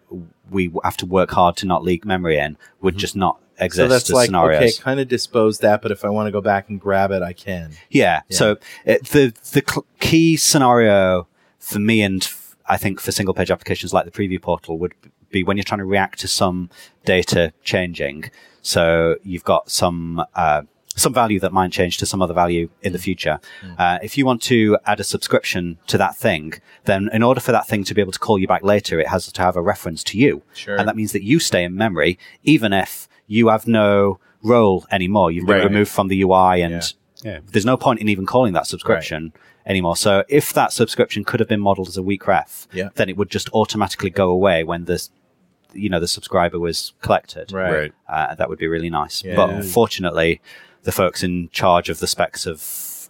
we 0.51 0.72
have 0.84 0.97
to 0.99 1.07
work 1.07 1.30
hard 1.30 1.57
to 1.59 1.66
not 1.66 1.82
leak 1.82 2.05
memory 2.05 2.38
in 2.38 2.57
would 2.80 2.97
just 2.97 3.16
not 3.16 3.40
exist 3.59 3.76
So 3.84 3.88
that's 3.88 4.11
like 4.11 4.26
scenarios. 4.26 4.62
okay, 4.62 4.72
kind 4.82 5.01
of 5.01 5.09
dispose 5.09 5.59
that, 5.61 5.80
but 5.82 5.90
if 5.92 6.05
I 6.05 6.09
want 6.09 6.26
to 6.26 6.32
go 6.32 6.40
back 6.40 6.68
and 6.68 6.80
grab 6.80 7.11
it, 7.11 7.22
I 7.22 7.32
can. 7.32 7.72
Yeah. 7.90 8.22
Yeah. 8.28 8.36
So 8.36 8.57
it, 8.84 9.05
the 9.07 9.32
the 9.53 9.62
cl- 9.66 9.86
key 10.01 10.36
scenario 10.36 11.26
for 11.59 11.78
me 11.78 12.03
and 12.03 12.22
f- 12.22 12.57
I 12.66 12.76
think 12.76 13.01
for 13.01 13.12
single 13.12 13.34
page 13.34 13.51
applications 13.51 13.92
like 13.92 14.05
the 14.05 14.11
preview 14.11 14.40
portal 14.40 14.78
would 14.78 14.95
be 15.30 15.42
when 15.45 15.57
you're 15.57 15.64
trying 15.64 15.78
to 15.80 15.84
react 15.84 16.20
to 16.20 16.28
some 16.28 16.70
data 17.05 17.53
changing. 17.62 18.30
So 18.62 19.16
you've 19.22 19.45
got 19.45 19.70
some 19.70 20.24
uh, 20.34 20.62
some 20.97 21.12
value 21.12 21.40
that 21.40 21.53
might 21.53 21.72
change 21.72 21.99
to 21.99 22.07
some 22.07 22.22
other 22.22 22.34
value 22.34 22.68
in 22.82 22.92
the 22.92 22.99
future. 22.99 23.40
Uh, 23.78 23.99
if 24.03 24.16
you 24.16 24.24
want 24.24 24.40
to 24.42 24.78
add 24.86 25.01
a 25.01 25.05
subscription 25.05 25.78
to 25.88 25.99
that 25.99 26.16
thing, 26.16 26.55
then 26.84 27.09
in 27.12 27.22
order 27.22 27.40
for 27.40 27.53
that 27.53 27.66
thing 27.66 27.82
to 27.84 27.95
be 27.95 28.01
able 28.01 28.12
to 28.12 28.18
call 28.18 28.38
you 28.38 28.47
back 28.47 28.62
later, 28.62 29.01
it 29.01 29.09
has 29.09 29.30
to 29.32 29.42
have 29.42 29.57
a 29.57 29.62
reference 29.62 30.05
to 30.05 30.18
you. 30.18 30.42
Sure. 30.55 30.76
And 30.76 30.86
that 30.88 30.97
means 30.97 31.12
that 31.12 31.24
you 31.24 31.38
stay 31.40 31.64
in 31.64 31.74
memory, 31.74 32.18
even 32.45 32.72
if 32.72 33.09
you 33.26 33.49
have 33.49 33.66
no 33.66 34.20
role 34.42 34.86
anymore. 34.90 35.30
You've 35.32 35.47
been 35.47 35.57
Right. 35.57 35.64
removed 35.64 35.90
from 35.90 36.09
the 36.09 36.20
UI 36.22 36.62
and 36.62 36.74
Yeah. 37.22 37.32
yeah. 37.32 37.38
there's 37.51 37.64
no 37.66 37.76
point 37.76 38.01
in 38.01 38.09
even 38.09 38.26
calling 38.26 38.53
that 38.53 38.66
subscription 38.66 39.32
anymore. 39.66 39.97
So 39.97 40.22
if 40.28 40.53
that 40.53 40.72
subscription 40.72 41.24
could 41.24 41.40
have 41.40 41.49
been 41.49 41.61
modeled 41.61 41.88
as 41.88 41.97
a 41.97 42.03
weak 42.03 42.26
ref, 42.28 42.68
Yeah. 42.72 42.90
then 42.95 43.09
it 43.09 43.16
would 43.16 43.30
just 43.30 43.49
automatically 43.53 44.11
go 44.11 44.28
away 44.30 44.62
when 44.64 44.84
the 44.84 45.03
you 45.76 45.88
know 45.88 45.99
the 45.99 46.07
subscriber 46.07 46.57
was 46.61 46.92
collected. 47.03 47.51
Right. 47.51 47.72
Right. 47.72 47.92
Uh, 48.09 48.34
that 48.36 48.49
would 48.49 48.61
be 48.61 48.68
really 48.68 48.90
nice. 48.90 49.24
Yeah. 49.24 49.34
But 49.34 49.51
unfortunately, 49.51 50.40
the 50.85 50.93
folks 50.93 51.22
in 51.22 51.49
charge 51.51 51.89
of 51.91 51.99
the 51.99 52.07
specs 52.07 52.45
have 52.45 52.62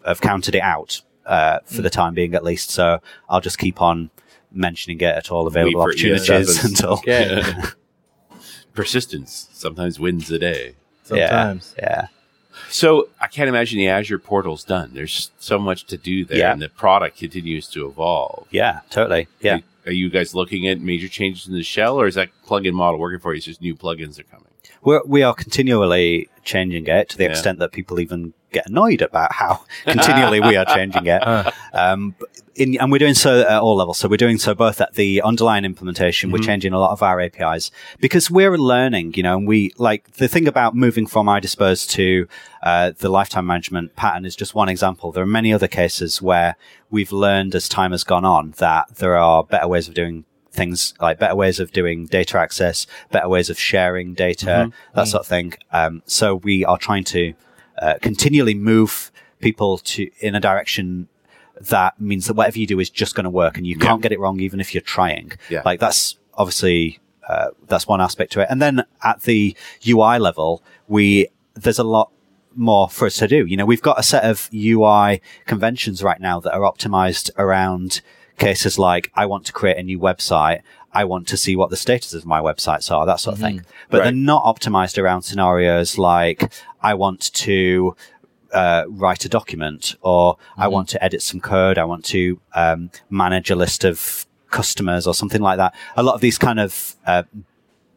have 0.06 0.20
counted 0.20 0.54
it 0.54 0.60
out 0.62 1.00
uh, 1.26 1.58
for 1.66 1.76
Hmm. 1.76 1.82
the 1.82 1.90
time 1.90 2.14
being, 2.14 2.34
at 2.34 2.42
least. 2.44 2.70
So 2.70 2.98
I'll 3.28 3.40
just 3.40 3.58
keep 3.58 3.80
on 3.80 4.10
mentioning 4.52 4.98
it 5.00 5.04
at 5.04 5.30
all 5.30 5.46
available 5.46 5.82
for 5.82 5.88
opportunities 5.90 6.28
ES7s. 6.28 6.64
until 6.64 6.92
Okay. 6.94 7.42
Persistence 8.74 9.48
sometimes 9.52 10.00
wins 10.00 10.28
the 10.28 10.38
day. 10.38 10.74
Sometimes. 11.04 11.74
yeah. 11.78 12.08
So 12.70 13.08
I 13.20 13.26
can't 13.28 13.48
imagine 13.48 13.78
the 13.78 13.88
Azure 13.88 14.18
portal's 14.18 14.64
done. 14.64 14.90
There's 14.94 15.30
so 15.38 15.58
much 15.58 15.84
to 15.86 15.96
do 15.96 16.24
there, 16.24 16.38
Yeah. 16.38 16.52
and 16.52 16.62
the 16.62 16.68
product 16.68 17.18
continues 17.18 17.68
to 17.68 17.86
evolve. 17.86 18.46
Yeah, 18.50 18.80
totally. 18.90 19.28
Yeah. 19.40 19.58
are 19.86 19.92
you 19.92 20.08
guys 20.08 20.34
looking 20.34 20.66
at 20.66 20.80
major 20.80 21.08
changes 21.08 21.46
in 21.46 21.52
the 21.54 21.62
shell, 21.62 22.00
or 22.00 22.06
is 22.06 22.14
that 22.14 22.30
plugin 22.46 22.72
model 22.72 22.98
working 22.98 23.20
for 23.20 23.32
you? 23.32 23.36
It's 23.36 23.46
just 23.46 23.60
new 23.60 23.74
plugins 23.76 24.18
are 24.18 24.22
coming. 24.24 24.46
We're, 24.82 25.02
we 25.04 25.22
are 25.22 25.34
continually 25.34 26.28
changing 26.44 26.86
it 26.86 27.08
to 27.10 27.16
the 27.16 27.24
Yeah. 27.24 27.30
extent 27.30 27.58
that 27.60 27.72
people 27.72 28.00
even 28.00 28.34
get 28.52 28.66
annoyed 28.68 29.02
about 29.02 29.32
how 29.32 29.64
continually 29.84 30.40
we 30.40 30.56
are 30.56 30.64
changing 30.64 31.06
it. 31.06 31.22
Um, 31.72 32.14
in, 32.54 32.78
and 32.80 32.92
we're 32.92 32.98
doing 32.98 33.14
so 33.14 33.40
at 33.40 33.60
all 33.60 33.74
levels. 33.74 33.98
So 33.98 34.06
we're 34.08 34.16
doing 34.16 34.38
so 34.38 34.54
both 34.54 34.80
at 34.80 34.94
the 34.94 35.20
underlying 35.22 35.64
implementation. 35.64 36.30
We're 36.30 36.38
changing 36.38 36.72
a 36.72 36.78
lot 36.78 36.92
of 36.92 37.02
our 37.02 37.20
APIs 37.20 37.72
because 37.98 38.30
we're 38.30 38.56
learning, 38.56 39.14
you 39.14 39.24
know, 39.24 39.36
and 39.38 39.48
we 39.48 39.72
like 39.76 40.12
the 40.12 40.28
thing 40.28 40.46
about 40.46 40.76
moving 40.76 41.04
from 41.08 41.26
iDispose 41.26 41.88
to 41.90 42.28
uh, 42.62 42.92
the 42.96 43.08
lifetime 43.08 43.46
management 43.46 43.96
pattern 43.96 44.24
is 44.24 44.36
just 44.36 44.54
one 44.54 44.68
example. 44.68 45.10
There 45.10 45.24
are 45.24 45.26
many 45.26 45.52
other 45.52 45.66
cases 45.66 46.22
where 46.22 46.54
we've 46.90 47.10
learned 47.10 47.56
as 47.56 47.68
time 47.68 47.90
has 47.90 48.04
gone 48.04 48.24
on 48.24 48.52
that 48.58 48.86
there 48.98 49.16
are 49.16 49.42
better 49.42 49.66
ways 49.66 49.88
of 49.88 49.94
doing 49.94 50.24
things 50.54 50.94
like 51.00 51.18
better 51.18 51.34
ways 51.34 51.60
of 51.60 51.72
doing 51.72 52.06
data 52.06 52.38
access, 52.38 52.86
better 53.10 53.28
ways 53.28 53.50
of 53.50 53.58
sharing 53.58 54.14
data, 54.14 54.70
that 54.94 55.08
sort 55.08 55.20
of 55.20 55.26
thing. 55.26 55.54
Um, 55.72 56.02
so 56.06 56.36
we 56.36 56.64
are 56.64 56.78
trying 56.78 57.04
to 57.04 57.34
uh, 57.78 57.94
continually 58.00 58.54
move 58.54 59.10
people 59.40 59.78
to 59.78 60.10
in 60.20 60.34
a 60.34 60.40
direction 60.40 61.08
that 61.60 62.00
means 62.00 62.26
that 62.26 62.34
whatever 62.34 62.58
you 62.58 62.66
do 62.66 62.80
is 62.80 62.90
just 62.90 63.14
going 63.14 63.24
to 63.24 63.30
work, 63.30 63.56
and 63.56 63.66
you 63.66 63.76
can't 63.76 64.02
get 64.02 64.12
it 64.12 64.18
wrong 64.18 64.40
even 64.40 64.60
if 64.60 64.74
you're 64.74 64.80
trying. 64.80 65.32
Yeah. 65.48 65.62
Like 65.64 65.80
that's 65.80 66.16
obviously 66.34 66.98
uh, 67.28 67.48
that's 67.66 67.86
one 67.86 68.00
aspect 68.00 68.32
to 68.32 68.40
it. 68.40 68.48
And 68.50 68.60
then 68.60 68.84
at 69.02 69.22
the 69.22 69.56
UI 69.86 70.18
level, 70.18 70.62
we 70.88 71.28
there's 71.54 71.78
a 71.78 71.84
lot 71.84 72.10
more 72.56 72.88
for 72.88 73.06
us 73.06 73.16
to 73.16 73.28
do. 73.28 73.46
You 73.46 73.56
know, 73.56 73.66
we've 73.66 73.82
got 73.82 73.98
a 73.98 74.02
set 74.02 74.24
of 74.24 74.48
UI 74.52 75.20
conventions 75.46 76.02
right 76.02 76.20
now 76.20 76.40
that 76.40 76.52
are 76.52 76.60
optimized 76.60 77.30
around 77.36 78.00
cases 78.38 78.78
like 78.78 79.10
I 79.14 79.26
want 79.26 79.46
to 79.46 79.52
create 79.52 79.76
a 79.78 79.82
new 79.82 79.98
website. 79.98 80.60
I 80.92 81.04
want 81.04 81.26
to 81.28 81.36
see 81.36 81.56
what 81.56 81.70
the 81.70 81.76
status 81.76 82.14
of 82.14 82.24
my 82.24 82.40
websites 82.40 82.90
are, 82.90 83.04
that 83.06 83.20
sort 83.20 83.34
of 83.36 83.40
thing. 83.40 83.62
But 83.90 83.98
Right. 83.98 84.04
they're 84.04 84.12
not 84.12 84.44
optimized 84.44 84.96
around 85.02 85.22
scenarios 85.22 85.98
like 85.98 86.52
I 86.82 86.94
want 86.94 87.32
to 87.34 87.96
uh, 88.52 88.84
write 88.88 89.24
a 89.24 89.28
document 89.28 89.96
or 90.02 90.36
I 90.56 90.68
want 90.68 90.88
to 90.90 91.02
edit 91.04 91.22
some 91.22 91.40
code. 91.40 91.78
I 91.78 91.84
want 91.84 92.04
to 92.06 92.40
um, 92.54 92.90
manage 93.10 93.50
a 93.50 93.56
list 93.56 93.84
of 93.84 94.26
customers 94.50 95.06
or 95.08 95.14
something 95.14 95.40
like 95.40 95.56
that. 95.56 95.74
A 95.96 96.02
lot 96.04 96.14
of 96.14 96.20
these 96.20 96.38
kind 96.38 96.60
of 96.60 96.94
uh, 97.06 97.24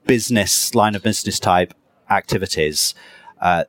business 0.08 0.74
line 0.74 0.96
of 0.96 1.04
business 1.04 1.40
type 1.40 1.74
activities 2.10 2.96
uh, 3.42 3.66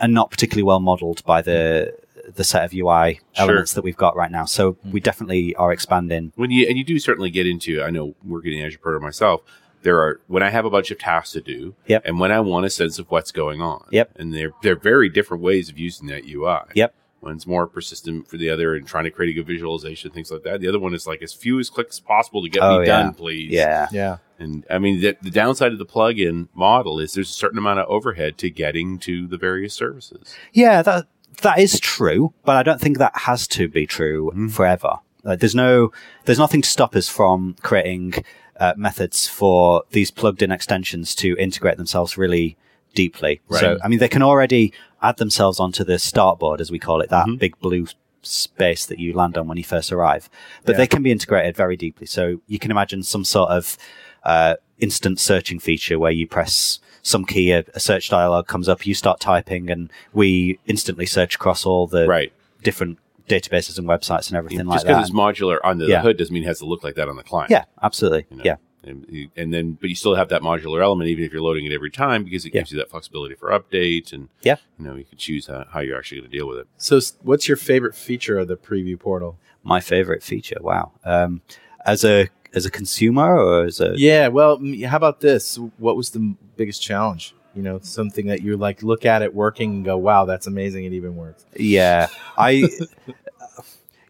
are 0.00 0.08
not 0.08 0.30
particularly 0.30 0.62
well 0.62 0.80
modeled 0.80 1.24
by 1.24 1.42
the 1.42 1.92
the 2.34 2.44
set 2.44 2.64
of 2.64 2.72
UI 2.74 3.20
Sure. 3.32 3.44
elements 3.48 3.72
that 3.74 3.82
we've 3.82 3.96
got 3.96 4.16
right 4.16 4.30
now. 4.30 4.44
So 4.44 4.76
we 4.84 4.90
mm-hmm. 4.90 4.98
definitely 4.98 5.54
are 5.56 5.72
expanding. 5.72 6.32
when 6.36 6.50
you 6.50 6.66
and 6.68 6.76
you 6.78 6.84
do 6.84 6.98
certainly 6.98 7.30
get 7.30 7.46
into 7.46 7.82
i 7.82 7.90
know 7.90 8.14
working 8.24 8.58
in 8.58 8.64
azure 8.64 8.78
Portal 8.78 9.00
myself 9.00 9.40
there 9.82 9.98
are 10.00 10.20
when 10.26 10.42
i 10.42 10.50
have 10.50 10.64
a 10.64 10.70
bunch 10.70 10.90
of 10.90 10.98
tasks 10.98 11.32
to 11.32 11.40
do 11.40 11.74
Yep. 11.86 12.02
and 12.06 12.18
when 12.20 12.30
i 12.32 12.40
want 12.40 12.66
a 12.66 12.70
sense 12.70 12.98
of 12.98 13.10
what's 13.10 13.32
going 13.32 13.60
on 13.62 13.84
Yep. 13.90 14.12
and 14.18 14.34
they're 14.34 14.52
they're 14.62 14.76
very 14.78 15.08
different 15.08 15.42
ways 15.42 15.68
of 15.70 15.78
using 15.78 16.06
that 16.08 16.24
ui 16.28 16.58
Yep. 16.74 16.94
one's 17.22 17.46
more 17.46 17.66
persistent 17.66 18.28
for 18.28 18.36
the 18.36 18.50
other 18.50 18.74
and 18.74 18.86
trying 18.86 19.04
to 19.04 19.10
create 19.10 19.30
a 19.30 19.34
good 19.34 19.46
visualization 19.46 20.10
things 20.10 20.30
like 20.30 20.42
that 20.42 20.60
the 20.60 20.68
other 20.68 20.78
one 20.78 20.94
is 20.94 21.06
like 21.06 21.22
as 21.22 21.32
few 21.32 21.58
as 21.58 21.70
clicks 21.70 21.98
possible 22.00 22.42
to 22.42 22.48
get 22.48 22.62
Oh, 22.62 22.80
me 22.80 22.86
yeah. 22.86 23.02
done 23.02 23.14
please 23.14 23.50
Yeah. 23.50 23.88
Yeah. 23.92 24.16
and 24.38 24.64
i 24.70 24.78
mean 24.78 25.00
the, 25.00 25.16
the 25.22 25.30
downside 25.30 25.72
of 25.72 25.78
the 25.78 25.86
plugin 25.86 26.48
model 26.54 27.00
is 27.00 27.14
there's 27.14 27.30
a 27.30 27.32
certain 27.32 27.58
amount 27.58 27.80
of 27.80 27.88
overhead 27.88 28.36
to 28.38 28.50
getting 28.50 28.98
to 29.00 29.26
the 29.26 29.38
various 29.38 29.74
services 29.74 30.34
Yeah, 30.52 30.82
that 30.82 31.06
that 31.42 31.58
is 31.58 31.80
true, 31.80 32.32
but 32.44 32.56
I 32.56 32.62
don't 32.62 32.80
think 32.80 32.98
that 32.98 33.16
has 33.16 33.46
to 33.48 33.68
be 33.68 33.86
true 33.86 34.30
Mm-hmm. 34.30 34.48
forever. 34.48 34.98
Like, 35.22 35.40
there's 35.40 35.54
no, 35.54 35.92
there's 36.24 36.38
nothing 36.38 36.62
to 36.62 36.68
stop 36.68 36.96
us 36.96 37.08
from 37.08 37.54
creating 37.62 38.14
uh, 38.58 38.72
methods 38.76 39.26
for 39.28 39.82
these 39.90 40.10
plugged-in 40.10 40.50
extensions 40.50 41.14
to 41.16 41.36
integrate 41.38 41.76
themselves 41.76 42.16
really 42.16 42.56
deeply. 42.94 43.40
Right. 43.48 43.60
So, 43.60 43.78
I 43.84 43.88
mean, 43.88 43.98
they 43.98 44.08
can 44.08 44.22
already 44.22 44.72
add 45.02 45.18
themselves 45.18 45.60
onto 45.60 45.84
the 45.84 45.98
start 45.98 46.38
board, 46.38 46.60
as 46.60 46.70
we 46.70 46.78
call 46.78 47.00
it, 47.02 47.10
that 47.10 47.26
Mm-hmm. 47.26 47.36
big 47.36 47.58
blue 47.60 47.86
space 48.22 48.84
that 48.86 48.98
you 48.98 49.14
land 49.14 49.38
on 49.38 49.46
when 49.48 49.56
you 49.58 49.64
first 49.64 49.92
arrive. 49.92 50.28
But 50.64 50.72
Yeah. 50.72 50.78
they 50.78 50.86
can 50.86 51.02
be 51.02 51.10
integrated 51.10 51.56
very 51.56 51.76
deeply. 51.76 52.06
So 52.06 52.40
you 52.46 52.58
can 52.58 52.70
imagine 52.70 53.02
some 53.02 53.24
sort 53.24 53.50
of 53.50 53.76
uh, 54.24 54.56
instant 54.78 55.18
searching 55.20 55.58
feature 55.58 55.98
where 55.98 56.10
you 56.12 56.26
press 56.26 56.78
some 57.02 57.24
key, 57.24 57.50
a, 57.52 57.64
a 57.74 57.80
search 57.80 58.08
dialog 58.10 58.46
comes 58.46 58.68
up, 58.68 58.86
you 58.86 58.94
start 58.94 59.20
typing, 59.20 59.70
and 59.70 59.90
we 60.12 60.58
instantly 60.66 61.06
search 61.06 61.34
across 61.36 61.64
all 61.64 61.86
the 61.86 62.06
right 62.06 62.32
different 62.62 62.98
databases 63.28 63.78
and 63.78 63.86
websites 63.88 64.28
and 64.28 64.36
everything 64.36 64.58
just 64.58 64.68
like 64.68 64.82
that. 64.82 65.00
Just 65.00 65.12
because 65.12 65.32
it's 65.32 65.40
modular 65.40 65.58
under 65.64 65.86
Yeah. 65.86 65.96
the 65.98 66.02
hood 66.02 66.18
doesn't 66.18 66.34
mean 66.34 66.42
it 66.42 66.46
has 66.46 66.58
to 66.58 66.66
look 66.66 66.82
like 66.84 66.96
that 66.96 67.08
on 67.08 67.16
the 67.16 67.22
client 67.22 67.50
yeah, 67.50 67.64
absolutely. 67.82 68.26
you 68.30 68.36
know? 68.38 68.42
Yeah. 68.44 68.56
And, 68.82 69.28
and 69.36 69.52
then, 69.54 69.72
but 69.80 69.88
you 69.90 69.94
still 69.94 70.14
have 70.14 70.30
that 70.30 70.40
modular 70.42 70.82
element, 70.82 71.08
even 71.10 71.22
if 71.22 71.32
you're 71.32 71.42
loading 71.42 71.64
it 71.66 71.72
every 71.72 71.90
time, 71.90 72.24
because 72.24 72.44
it 72.44 72.54
Yeah. 72.54 72.60
gives 72.62 72.72
you 72.72 72.78
that 72.78 72.90
flexibility 72.90 73.34
for 73.34 73.50
updates 73.50 74.12
and 74.12 74.28
Yeah. 74.42 74.56
you 74.78 74.84
know, 74.86 74.94
you 74.96 75.04
can 75.04 75.16
choose 75.18 75.46
how, 75.46 75.64
how 75.70 75.80
you're 75.80 75.96
actually 75.98 76.20
going 76.22 76.30
to 76.30 76.36
deal 76.36 76.48
with 76.48 76.58
it. 76.58 76.66
So, 76.76 76.98
what's 77.22 77.46
your 77.46 77.56
favorite 77.58 77.94
feature 77.94 78.38
of 78.38 78.48
the 78.48 78.56
preview 78.56 78.98
portal? 78.98 79.38
My 79.62 79.80
favorite 79.80 80.22
feature. 80.22 80.56
Wow. 80.60 80.92
Um, 81.04 81.42
as 81.86 82.04
a 82.04 82.28
as 82.54 82.66
a 82.66 82.70
consumer 82.70 83.38
or 83.38 83.64
as 83.64 83.80
a 83.80 83.94
Yeah. 83.96 84.28
Well, 84.28 84.60
how 84.86 84.96
about 84.96 85.20
this? 85.20 85.58
What 85.78 85.96
was 85.96 86.10
the 86.10 86.34
biggest 86.56 86.82
challenge? 86.82 87.34
You 87.54 87.62
know, 87.62 87.80
something 87.82 88.26
that 88.28 88.42
you 88.42 88.56
like 88.56 88.82
look 88.82 89.04
at 89.04 89.22
it 89.22 89.34
working 89.34 89.70
and 89.72 89.84
go, 89.84 89.96
"Wow, 89.96 90.24
that's 90.24 90.46
amazing! 90.46 90.84
It 90.84 90.92
even 90.92 91.16
works." 91.16 91.44
Yeah, 91.56 92.06
I, 92.38 92.68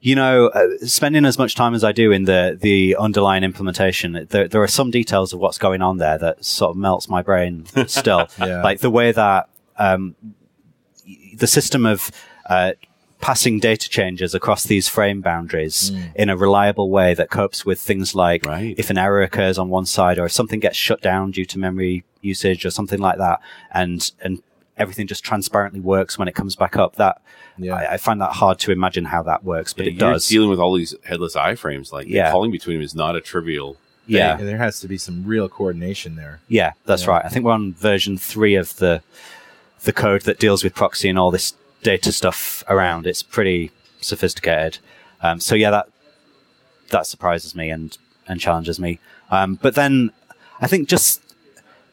you 0.03 0.15
know, 0.15 0.49
uh, 0.49 0.69
spending 0.83 1.25
as 1.25 1.39
much 1.39 1.55
time 1.55 1.75
as 1.75 1.83
I 1.83 1.93
do 1.93 2.13
in 2.13 2.25
the 2.25 2.59
the 2.61 2.97
underlying 2.97 3.43
implementation, 3.43 4.27
there 4.29 4.47
there 4.47 4.63
are 4.63 4.69
some 4.69 4.91
details 4.91 5.33
of 5.33 5.41
what's 5.41 5.57
going 5.57 5.81
on 5.81 5.97
there 5.97 6.19
that 6.19 6.45
sort 6.45 6.71
of 6.73 6.77
melts 6.77 7.09
my 7.09 7.23
brain 7.23 7.65
still. 7.87 8.29
Yeah. 8.39 8.63
Like 8.63 8.81
the 8.81 8.91
way 8.91 9.13
that 9.13 9.49
um, 9.79 10.15
the 11.35 11.47
system 11.47 11.87
of 11.87 12.11
uh, 12.47 12.73
passing 13.21 13.59
data 13.61 13.89
changes 13.89 14.35
across 14.35 14.65
these 14.65 14.89
frame 14.89 15.21
boundaries 15.21 15.91
hmm. 15.91 16.03
in 16.15 16.31
a 16.31 16.37
reliable 16.37 16.89
way 16.91 17.13
that 17.15 17.29
copes 17.31 17.65
with 17.67 17.79
things 17.79 18.15
like 18.15 18.45
Right. 18.47 18.75
if 18.79 18.89
an 18.91 18.97
error 18.99 19.23
occurs 19.23 19.59
on 19.59 19.69
one 19.69 19.87
side 19.87 20.19
or 20.19 20.27
if 20.27 20.33
something 20.33 20.59
gets 20.61 20.77
shut 20.77 21.01
down 21.03 21.31
due 21.31 21.45
to 21.47 21.59
memory 21.59 22.05
usage 22.23 22.65
or 22.65 22.71
something 22.71 22.99
like 22.99 23.19
that, 23.19 23.41
and 23.73 24.11
and 24.23 24.43
everything 24.77 25.07
just 25.07 25.23
transparently 25.23 25.81
works 25.81 26.19
when 26.19 26.29
it 26.29 26.35
comes 26.35 26.57
back 26.57 26.77
up. 26.77 26.97
That 26.97 27.21
Yeah. 27.59 27.75
I, 27.75 27.93
I 27.95 27.97
find 27.99 28.21
that 28.23 28.33
hard 28.33 28.59
to 28.61 28.73
imagine 28.73 29.05
how 29.07 29.23
that 29.25 29.45
works, 29.45 29.75
but 29.75 29.87
it 29.87 29.95
you're 29.95 30.13
does. 30.13 30.27
dealing 30.27 30.49
with 30.49 30.59
all 30.59 30.75
these 30.75 30.95
headless 31.05 31.37
iframes, 31.37 31.93
like 31.93 32.07
Yeah. 32.09 32.31
calling 32.31 32.51
between 32.51 32.77
them 32.79 32.85
is 32.85 32.95
not 32.95 33.15
a 33.17 33.21
trivial. 33.21 33.77
yeah, 34.07 34.39
And 34.39 34.49
there 34.49 34.57
has 34.57 34.81
to 34.81 34.89
be 34.89 34.97
some 34.97 35.25
real 35.27 35.49
coordination 35.49 36.17
there. 36.17 36.41
yeah, 36.49 36.73
that's 36.87 37.05
Yeah. 37.05 37.11
right. 37.11 37.25
I 37.25 37.29
think 37.29 37.45
we're 37.45 37.53
on 37.53 37.75
version 37.75 38.17
three 38.17 38.55
of 38.55 38.77
the 38.77 39.03
the 39.85 39.93
code 39.93 40.23
that 40.23 40.39
deals 40.39 40.63
with 40.65 40.75
proxy 40.75 41.09
and 41.09 41.19
all 41.19 41.31
this 41.31 41.55
data 41.83 42.13
stuff 42.13 42.65
around. 42.69 43.07
It's 43.07 43.23
pretty 43.23 43.71
sophisticated. 44.01 44.79
Um, 45.23 45.41
so 45.41 45.55
yeah, 45.55 45.71
that 45.71 45.89
that 46.91 47.07
surprises 47.07 47.55
me 47.55 47.71
and 47.71 47.97
and 48.27 48.41
challenges 48.41 48.79
me. 48.79 48.99
Um, 49.31 49.57
but 49.61 49.75
then 49.75 50.13
I 50.61 50.67
think 50.67 50.89
just 50.89 51.23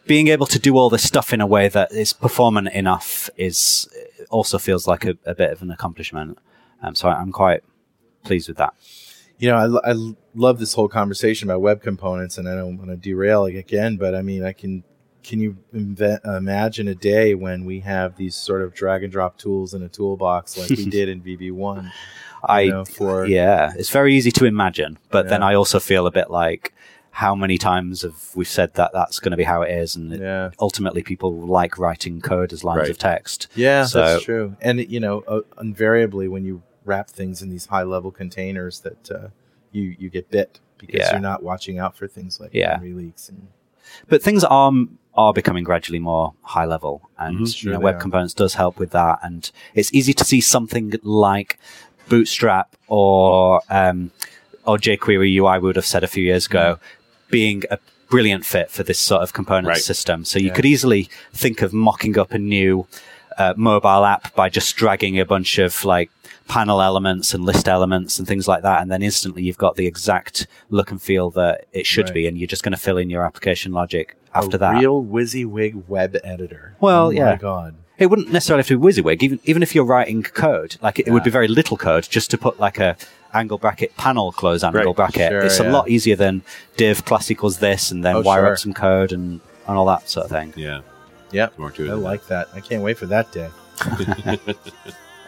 being 0.05 0.27
able 0.29 0.45
to 0.47 0.59
do 0.59 0.77
all 0.77 0.89
this 0.89 1.03
stuff 1.03 1.33
in 1.33 1.41
a 1.41 1.47
way 1.47 1.67
that 1.67 1.91
is 1.91 2.13
performant 2.13 2.69
enough 2.69 3.29
is 3.37 3.89
also 4.29 4.57
feels 4.57 4.87
like 4.87 5.05
a, 5.05 5.17
a 5.25 5.35
bit 5.35 5.51
of 5.51 5.61
an 5.61 5.69
accomplishment. 5.69 6.37
Um, 6.81 6.95
so 6.95 7.09
I'm 7.09 7.31
quite 7.31 7.63
pleased 8.23 8.47
with 8.47 8.57
that. 8.57 8.73
You 9.39 9.49
know, 9.51 9.79
I, 9.83 9.91
I 9.91 9.95
love 10.33 10.59
this 10.59 10.73
whole 10.73 10.87
conversation 10.87 11.49
about 11.49 11.61
web 11.61 11.81
components, 11.83 12.37
and 12.37 12.47
I 12.49 12.55
don't 12.55 12.77
want 12.77 12.89
to 12.89 12.95
derail 12.95 13.45
again, 13.45 13.97
but 13.97 14.15
I 14.15 14.21
mean, 14.21 14.43
I 14.43 14.53
can. 14.53 14.83
Can 15.27 15.41
you 15.41 15.57
inve- 15.75 16.23
imagine 16.37 16.87
a 16.87 16.95
day 16.95 17.35
when 17.35 17.65
we 17.65 17.81
have 17.81 18.15
these 18.15 18.33
sort 18.33 18.61
of 18.61 18.73
drag 18.73 19.03
and 19.03 19.11
drop 19.11 19.37
tools 19.37 19.73
in 19.73 19.83
a 19.83 19.89
toolbox 19.89 20.57
like 20.57 20.69
we 20.69 20.85
did 20.99 21.09
in 21.09 21.21
VB1? 21.21 21.91
I 22.43 22.61
you 22.61 22.71
know, 22.71 22.85
for 22.85 23.25
yeah, 23.25 23.73
it's 23.75 23.89
very 23.89 24.15
easy 24.15 24.31
to 24.31 24.45
imagine, 24.45 24.97
but 25.11 25.27
then 25.27 25.43
I 25.43 25.53
also 25.55 25.79
feel 25.79 26.07
a 26.07 26.11
bit 26.11 26.29
like 26.31 26.73
how 27.11 27.35
many 27.35 27.57
times 27.57 28.03
have 28.03 28.15
we 28.35 28.45
said 28.45 28.75
that 28.75 28.91
that's 28.93 29.19
going 29.19 29.31
to 29.31 29.37
be 29.37 29.43
how 29.43 29.63
it 29.63 29.71
is, 29.71 29.95
and 29.97 30.13
it- 30.13 30.53
ultimately 30.59 31.03
people 31.03 31.31
like 31.45 31.77
writing 31.77 32.21
code 32.21 32.53
as 32.53 32.63
lines 32.63 32.81
Right. 32.83 32.89
of 32.91 32.97
text. 32.97 33.47
yeah, 33.55 33.83
So- 33.85 33.99
that's 33.99 34.23
true. 34.23 34.55
And 34.61 34.79
you 34.89 34.99
know, 35.01 35.21
uh, 35.27 35.41
invariably 35.59 36.27
when 36.29 36.45
you 36.45 36.61
wrap 36.85 37.09
things 37.09 37.41
in 37.41 37.49
these 37.49 37.65
high 37.65 37.83
level 37.83 38.11
containers, 38.11 38.79
that 38.81 39.11
uh, 39.11 39.27
you 39.73 39.93
you 39.99 40.09
get 40.09 40.29
bit 40.29 40.61
because 40.77 40.99
Yeah. 40.99 41.11
you're 41.11 41.19
not 41.31 41.43
watching 41.43 41.79
out 41.79 41.97
for 41.97 42.07
things 42.07 42.39
like 42.39 42.51
Yeah. 42.53 42.75
memory 42.77 42.93
leaks 42.93 43.27
and 43.27 43.47
But 44.07 44.21
things 44.21 44.43
are 44.43 44.71
are 45.17 45.33
becoming 45.33 45.63
gradually 45.63 45.99
more 45.99 46.33
high 46.43 46.65
level, 46.65 47.09
and 47.17 47.39
Mhm. 47.39 47.63
you 47.63 47.71
know, 47.71 47.79
web 47.79 47.95
are. 47.95 47.99
components 47.99 48.33
does 48.35 48.53
help 48.53 48.77
with 48.77 48.91
that. 48.91 49.19
And 49.23 49.49
it's 49.73 49.91
easy 49.93 50.13
to 50.13 50.23
see 50.23 50.39
something 50.41 50.93
like 51.03 51.57
Bootstrap 52.07 52.75
or 52.87 53.61
um, 53.69 54.11
or 54.65 54.77
jQuery 54.77 55.33
UI 55.35 55.57
we 55.59 55.67
would 55.67 55.75
have 55.75 55.85
said 55.85 56.03
a 56.03 56.07
few 56.07 56.23
years 56.23 56.45
ago 56.45 56.77
being 57.29 57.63
a 57.71 57.79
brilliant 58.09 58.45
fit 58.45 58.69
for 58.71 58.83
this 58.83 58.99
sort 58.99 59.21
of 59.21 59.33
component 59.33 59.67
Right. 59.67 59.77
system. 59.81 60.23
So 60.23 60.39
you 60.39 60.47
Yeah. 60.47 60.53
could 60.53 60.65
easily 60.65 61.09
think 61.33 61.61
of 61.61 61.73
mocking 61.73 62.17
up 62.17 62.31
a 62.33 62.37
new 62.37 62.85
uh, 63.37 63.53
mobile 63.55 64.03
app 64.03 64.33
by 64.35 64.49
just 64.49 64.75
dragging 64.75 65.19
a 65.19 65.25
bunch 65.25 65.59
of 65.59 65.85
like 65.85 66.09
panel 66.47 66.81
elements 66.81 67.35
and 67.35 67.45
list 67.45 67.67
elements 67.69 68.17
and 68.17 68.27
things 68.27 68.47
like 68.47 68.63
that, 68.63 68.81
and 68.81 68.89
then 68.91 69.03
instantly 69.03 69.43
you've 69.43 69.59
got 69.59 69.75
the 69.75 69.85
exact 69.85 70.47
look 70.71 70.89
and 70.89 70.99
feel 71.01 71.29
that 71.29 71.65
it 71.71 71.85
should 71.85 72.05
Right. 72.07 72.13
be, 72.15 72.27
and 72.27 72.35
you're 72.39 72.47
just 72.47 72.63
going 72.63 72.71
to 72.71 72.79
fill 72.79 72.97
in 72.97 73.11
your 73.11 73.23
application 73.23 73.73
logic 73.73 74.15
after 74.37 74.55
a 74.57 74.59
that. 74.59 74.79
real 74.79 75.03
WYSIWYG 75.03 75.87
web 75.87 76.17
editor. 76.23 76.75
Well, 76.79 77.07
oh 77.07 77.09
yeah. 77.09 77.31
My 77.31 77.35
God. 77.37 77.75
It 77.97 78.07
wouldn't 78.11 78.31
necessarily 78.31 78.59
have 78.61 78.67
to 78.67 78.77
be 78.77 78.85
WYSIWYG, 78.85 79.23
even 79.23 79.39
even 79.45 79.63
if 79.63 79.73
you're 79.73 79.85
writing 79.85 80.21
code. 80.23 80.77
Like 80.81 80.99
it, 80.99 81.07
it 81.07 81.11
would 81.11 81.23
be 81.23 81.31
very 81.31 81.47
little 81.47 81.77
code 81.77 82.07
just 82.09 82.29
to 82.31 82.37
put 82.37 82.59
like 82.59 82.77
a 82.79 82.95
angle 83.33 83.57
bracket 83.57 83.95
panel 83.97 84.31
close 84.31 84.63
angle 84.63 84.85
Right. 84.85 84.95
bracket. 84.95 85.29
Sure, 85.31 85.39
it's 85.41 85.59
a 85.59 85.69
lot 85.69 85.89
easier 85.89 86.15
than 86.15 86.43
div 86.77 87.03
class 87.05 87.29
equals 87.31 87.57
this 87.59 87.91
and 87.91 88.03
then 88.05 88.17
Oh, 88.17 88.21
wire 88.21 88.41
sure. 88.43 88.51
up 88.53 88.57
some 88.59 88.73
code 88.73 89.11
and, 89.11 89.41
and 89.67 89.77
all 89.77 89.85
that 89.87 90.07
sort 90.09 90.25
of 90.25 90.31
thing. 90.31 90.53
Yeah. 90.55 90.81
Yeah. 91.31 91.49
More 91.57 91.71
to 91.71 91.83
it 91.83 91.87
I 91.87 91.89
than 91.95 92.03
like 92.03 92.27
that. 92.27 92.47
I 92.53 92.59
can't 92.61 92.83
wait 92.83 92.97
for 92.97 93.07
that 93.07 93.31
day. 93.31 93.49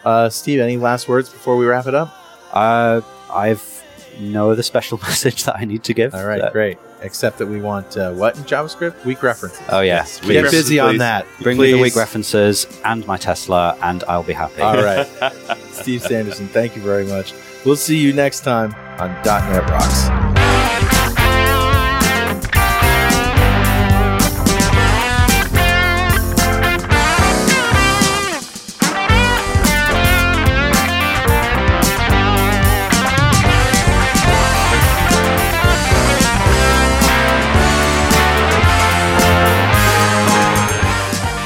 uh, 0.04 0.28
Steve, 0.28 0.60
any 0.60 0.76
last 0.76 1.08
words 1.08 1.28
before 1.28 1.56
we 1.56 1.66
wrap 1.66 1.86
it 1.86 1.94
up? 1.94 2.14
Uh, 2.52 3.00
I've 3.32 3.79
no 4.18 4.50
other 4.50 4.62
special 4.62 4.98
message 5.02 5.44
that 5.44 5.56
I 5.56 5.64
need 5.64 5.84
to 5.84 5.94
give. 5.94 6.14
All 6.14 6.26
right, 6.26 6.40
Uh, 6.40 6.50
great. 6.50 6.78
Except 7.02 7.38
that 7.38 7.46
we 7.46 7.60
want 7.62 7.96
uh, 7.96 8.12
what 8.12 8.36
in 8.36 8.44
JavaScript? 8.44 9.04
Weak 9.06 9.22
references. 9.22 9.62
Oh 9.70 9.80
yeah, 9.80 9.96
Yes, 10.04 10.20
Get 10.20 10.50
busy 10.50 10.78
on 10.78 10.98
that. 10.98 11.24
bring 11.40 11.56
me 11.56 11.72
the 11.72 11.80
weak 11.80 11.96
references 11.96 12.66
and 12.84 13.06
my 13.06 13.16
Tesla, 13.16 13.76
and 13.82 14.04
I'll 14.06 14.22
be 14.22 14.34
happy. 14.34 14.60
All 14.60 14.76
right. 14.82 15.06
Steve 15.72 16.02
Sanderson, 16.02 16.48
thank 16.48 16.76
you 16.76 16.82
very 16.82 17.04
much. 17.06 17.32
We'll 17.64 17.76
see 17.76 17.96
you 17.98 18.12
next 18.12 18.40
time 18.40 18.74
on 18.98 19.10
.NET 19.24 19.70
Rocks. 19.70 20.19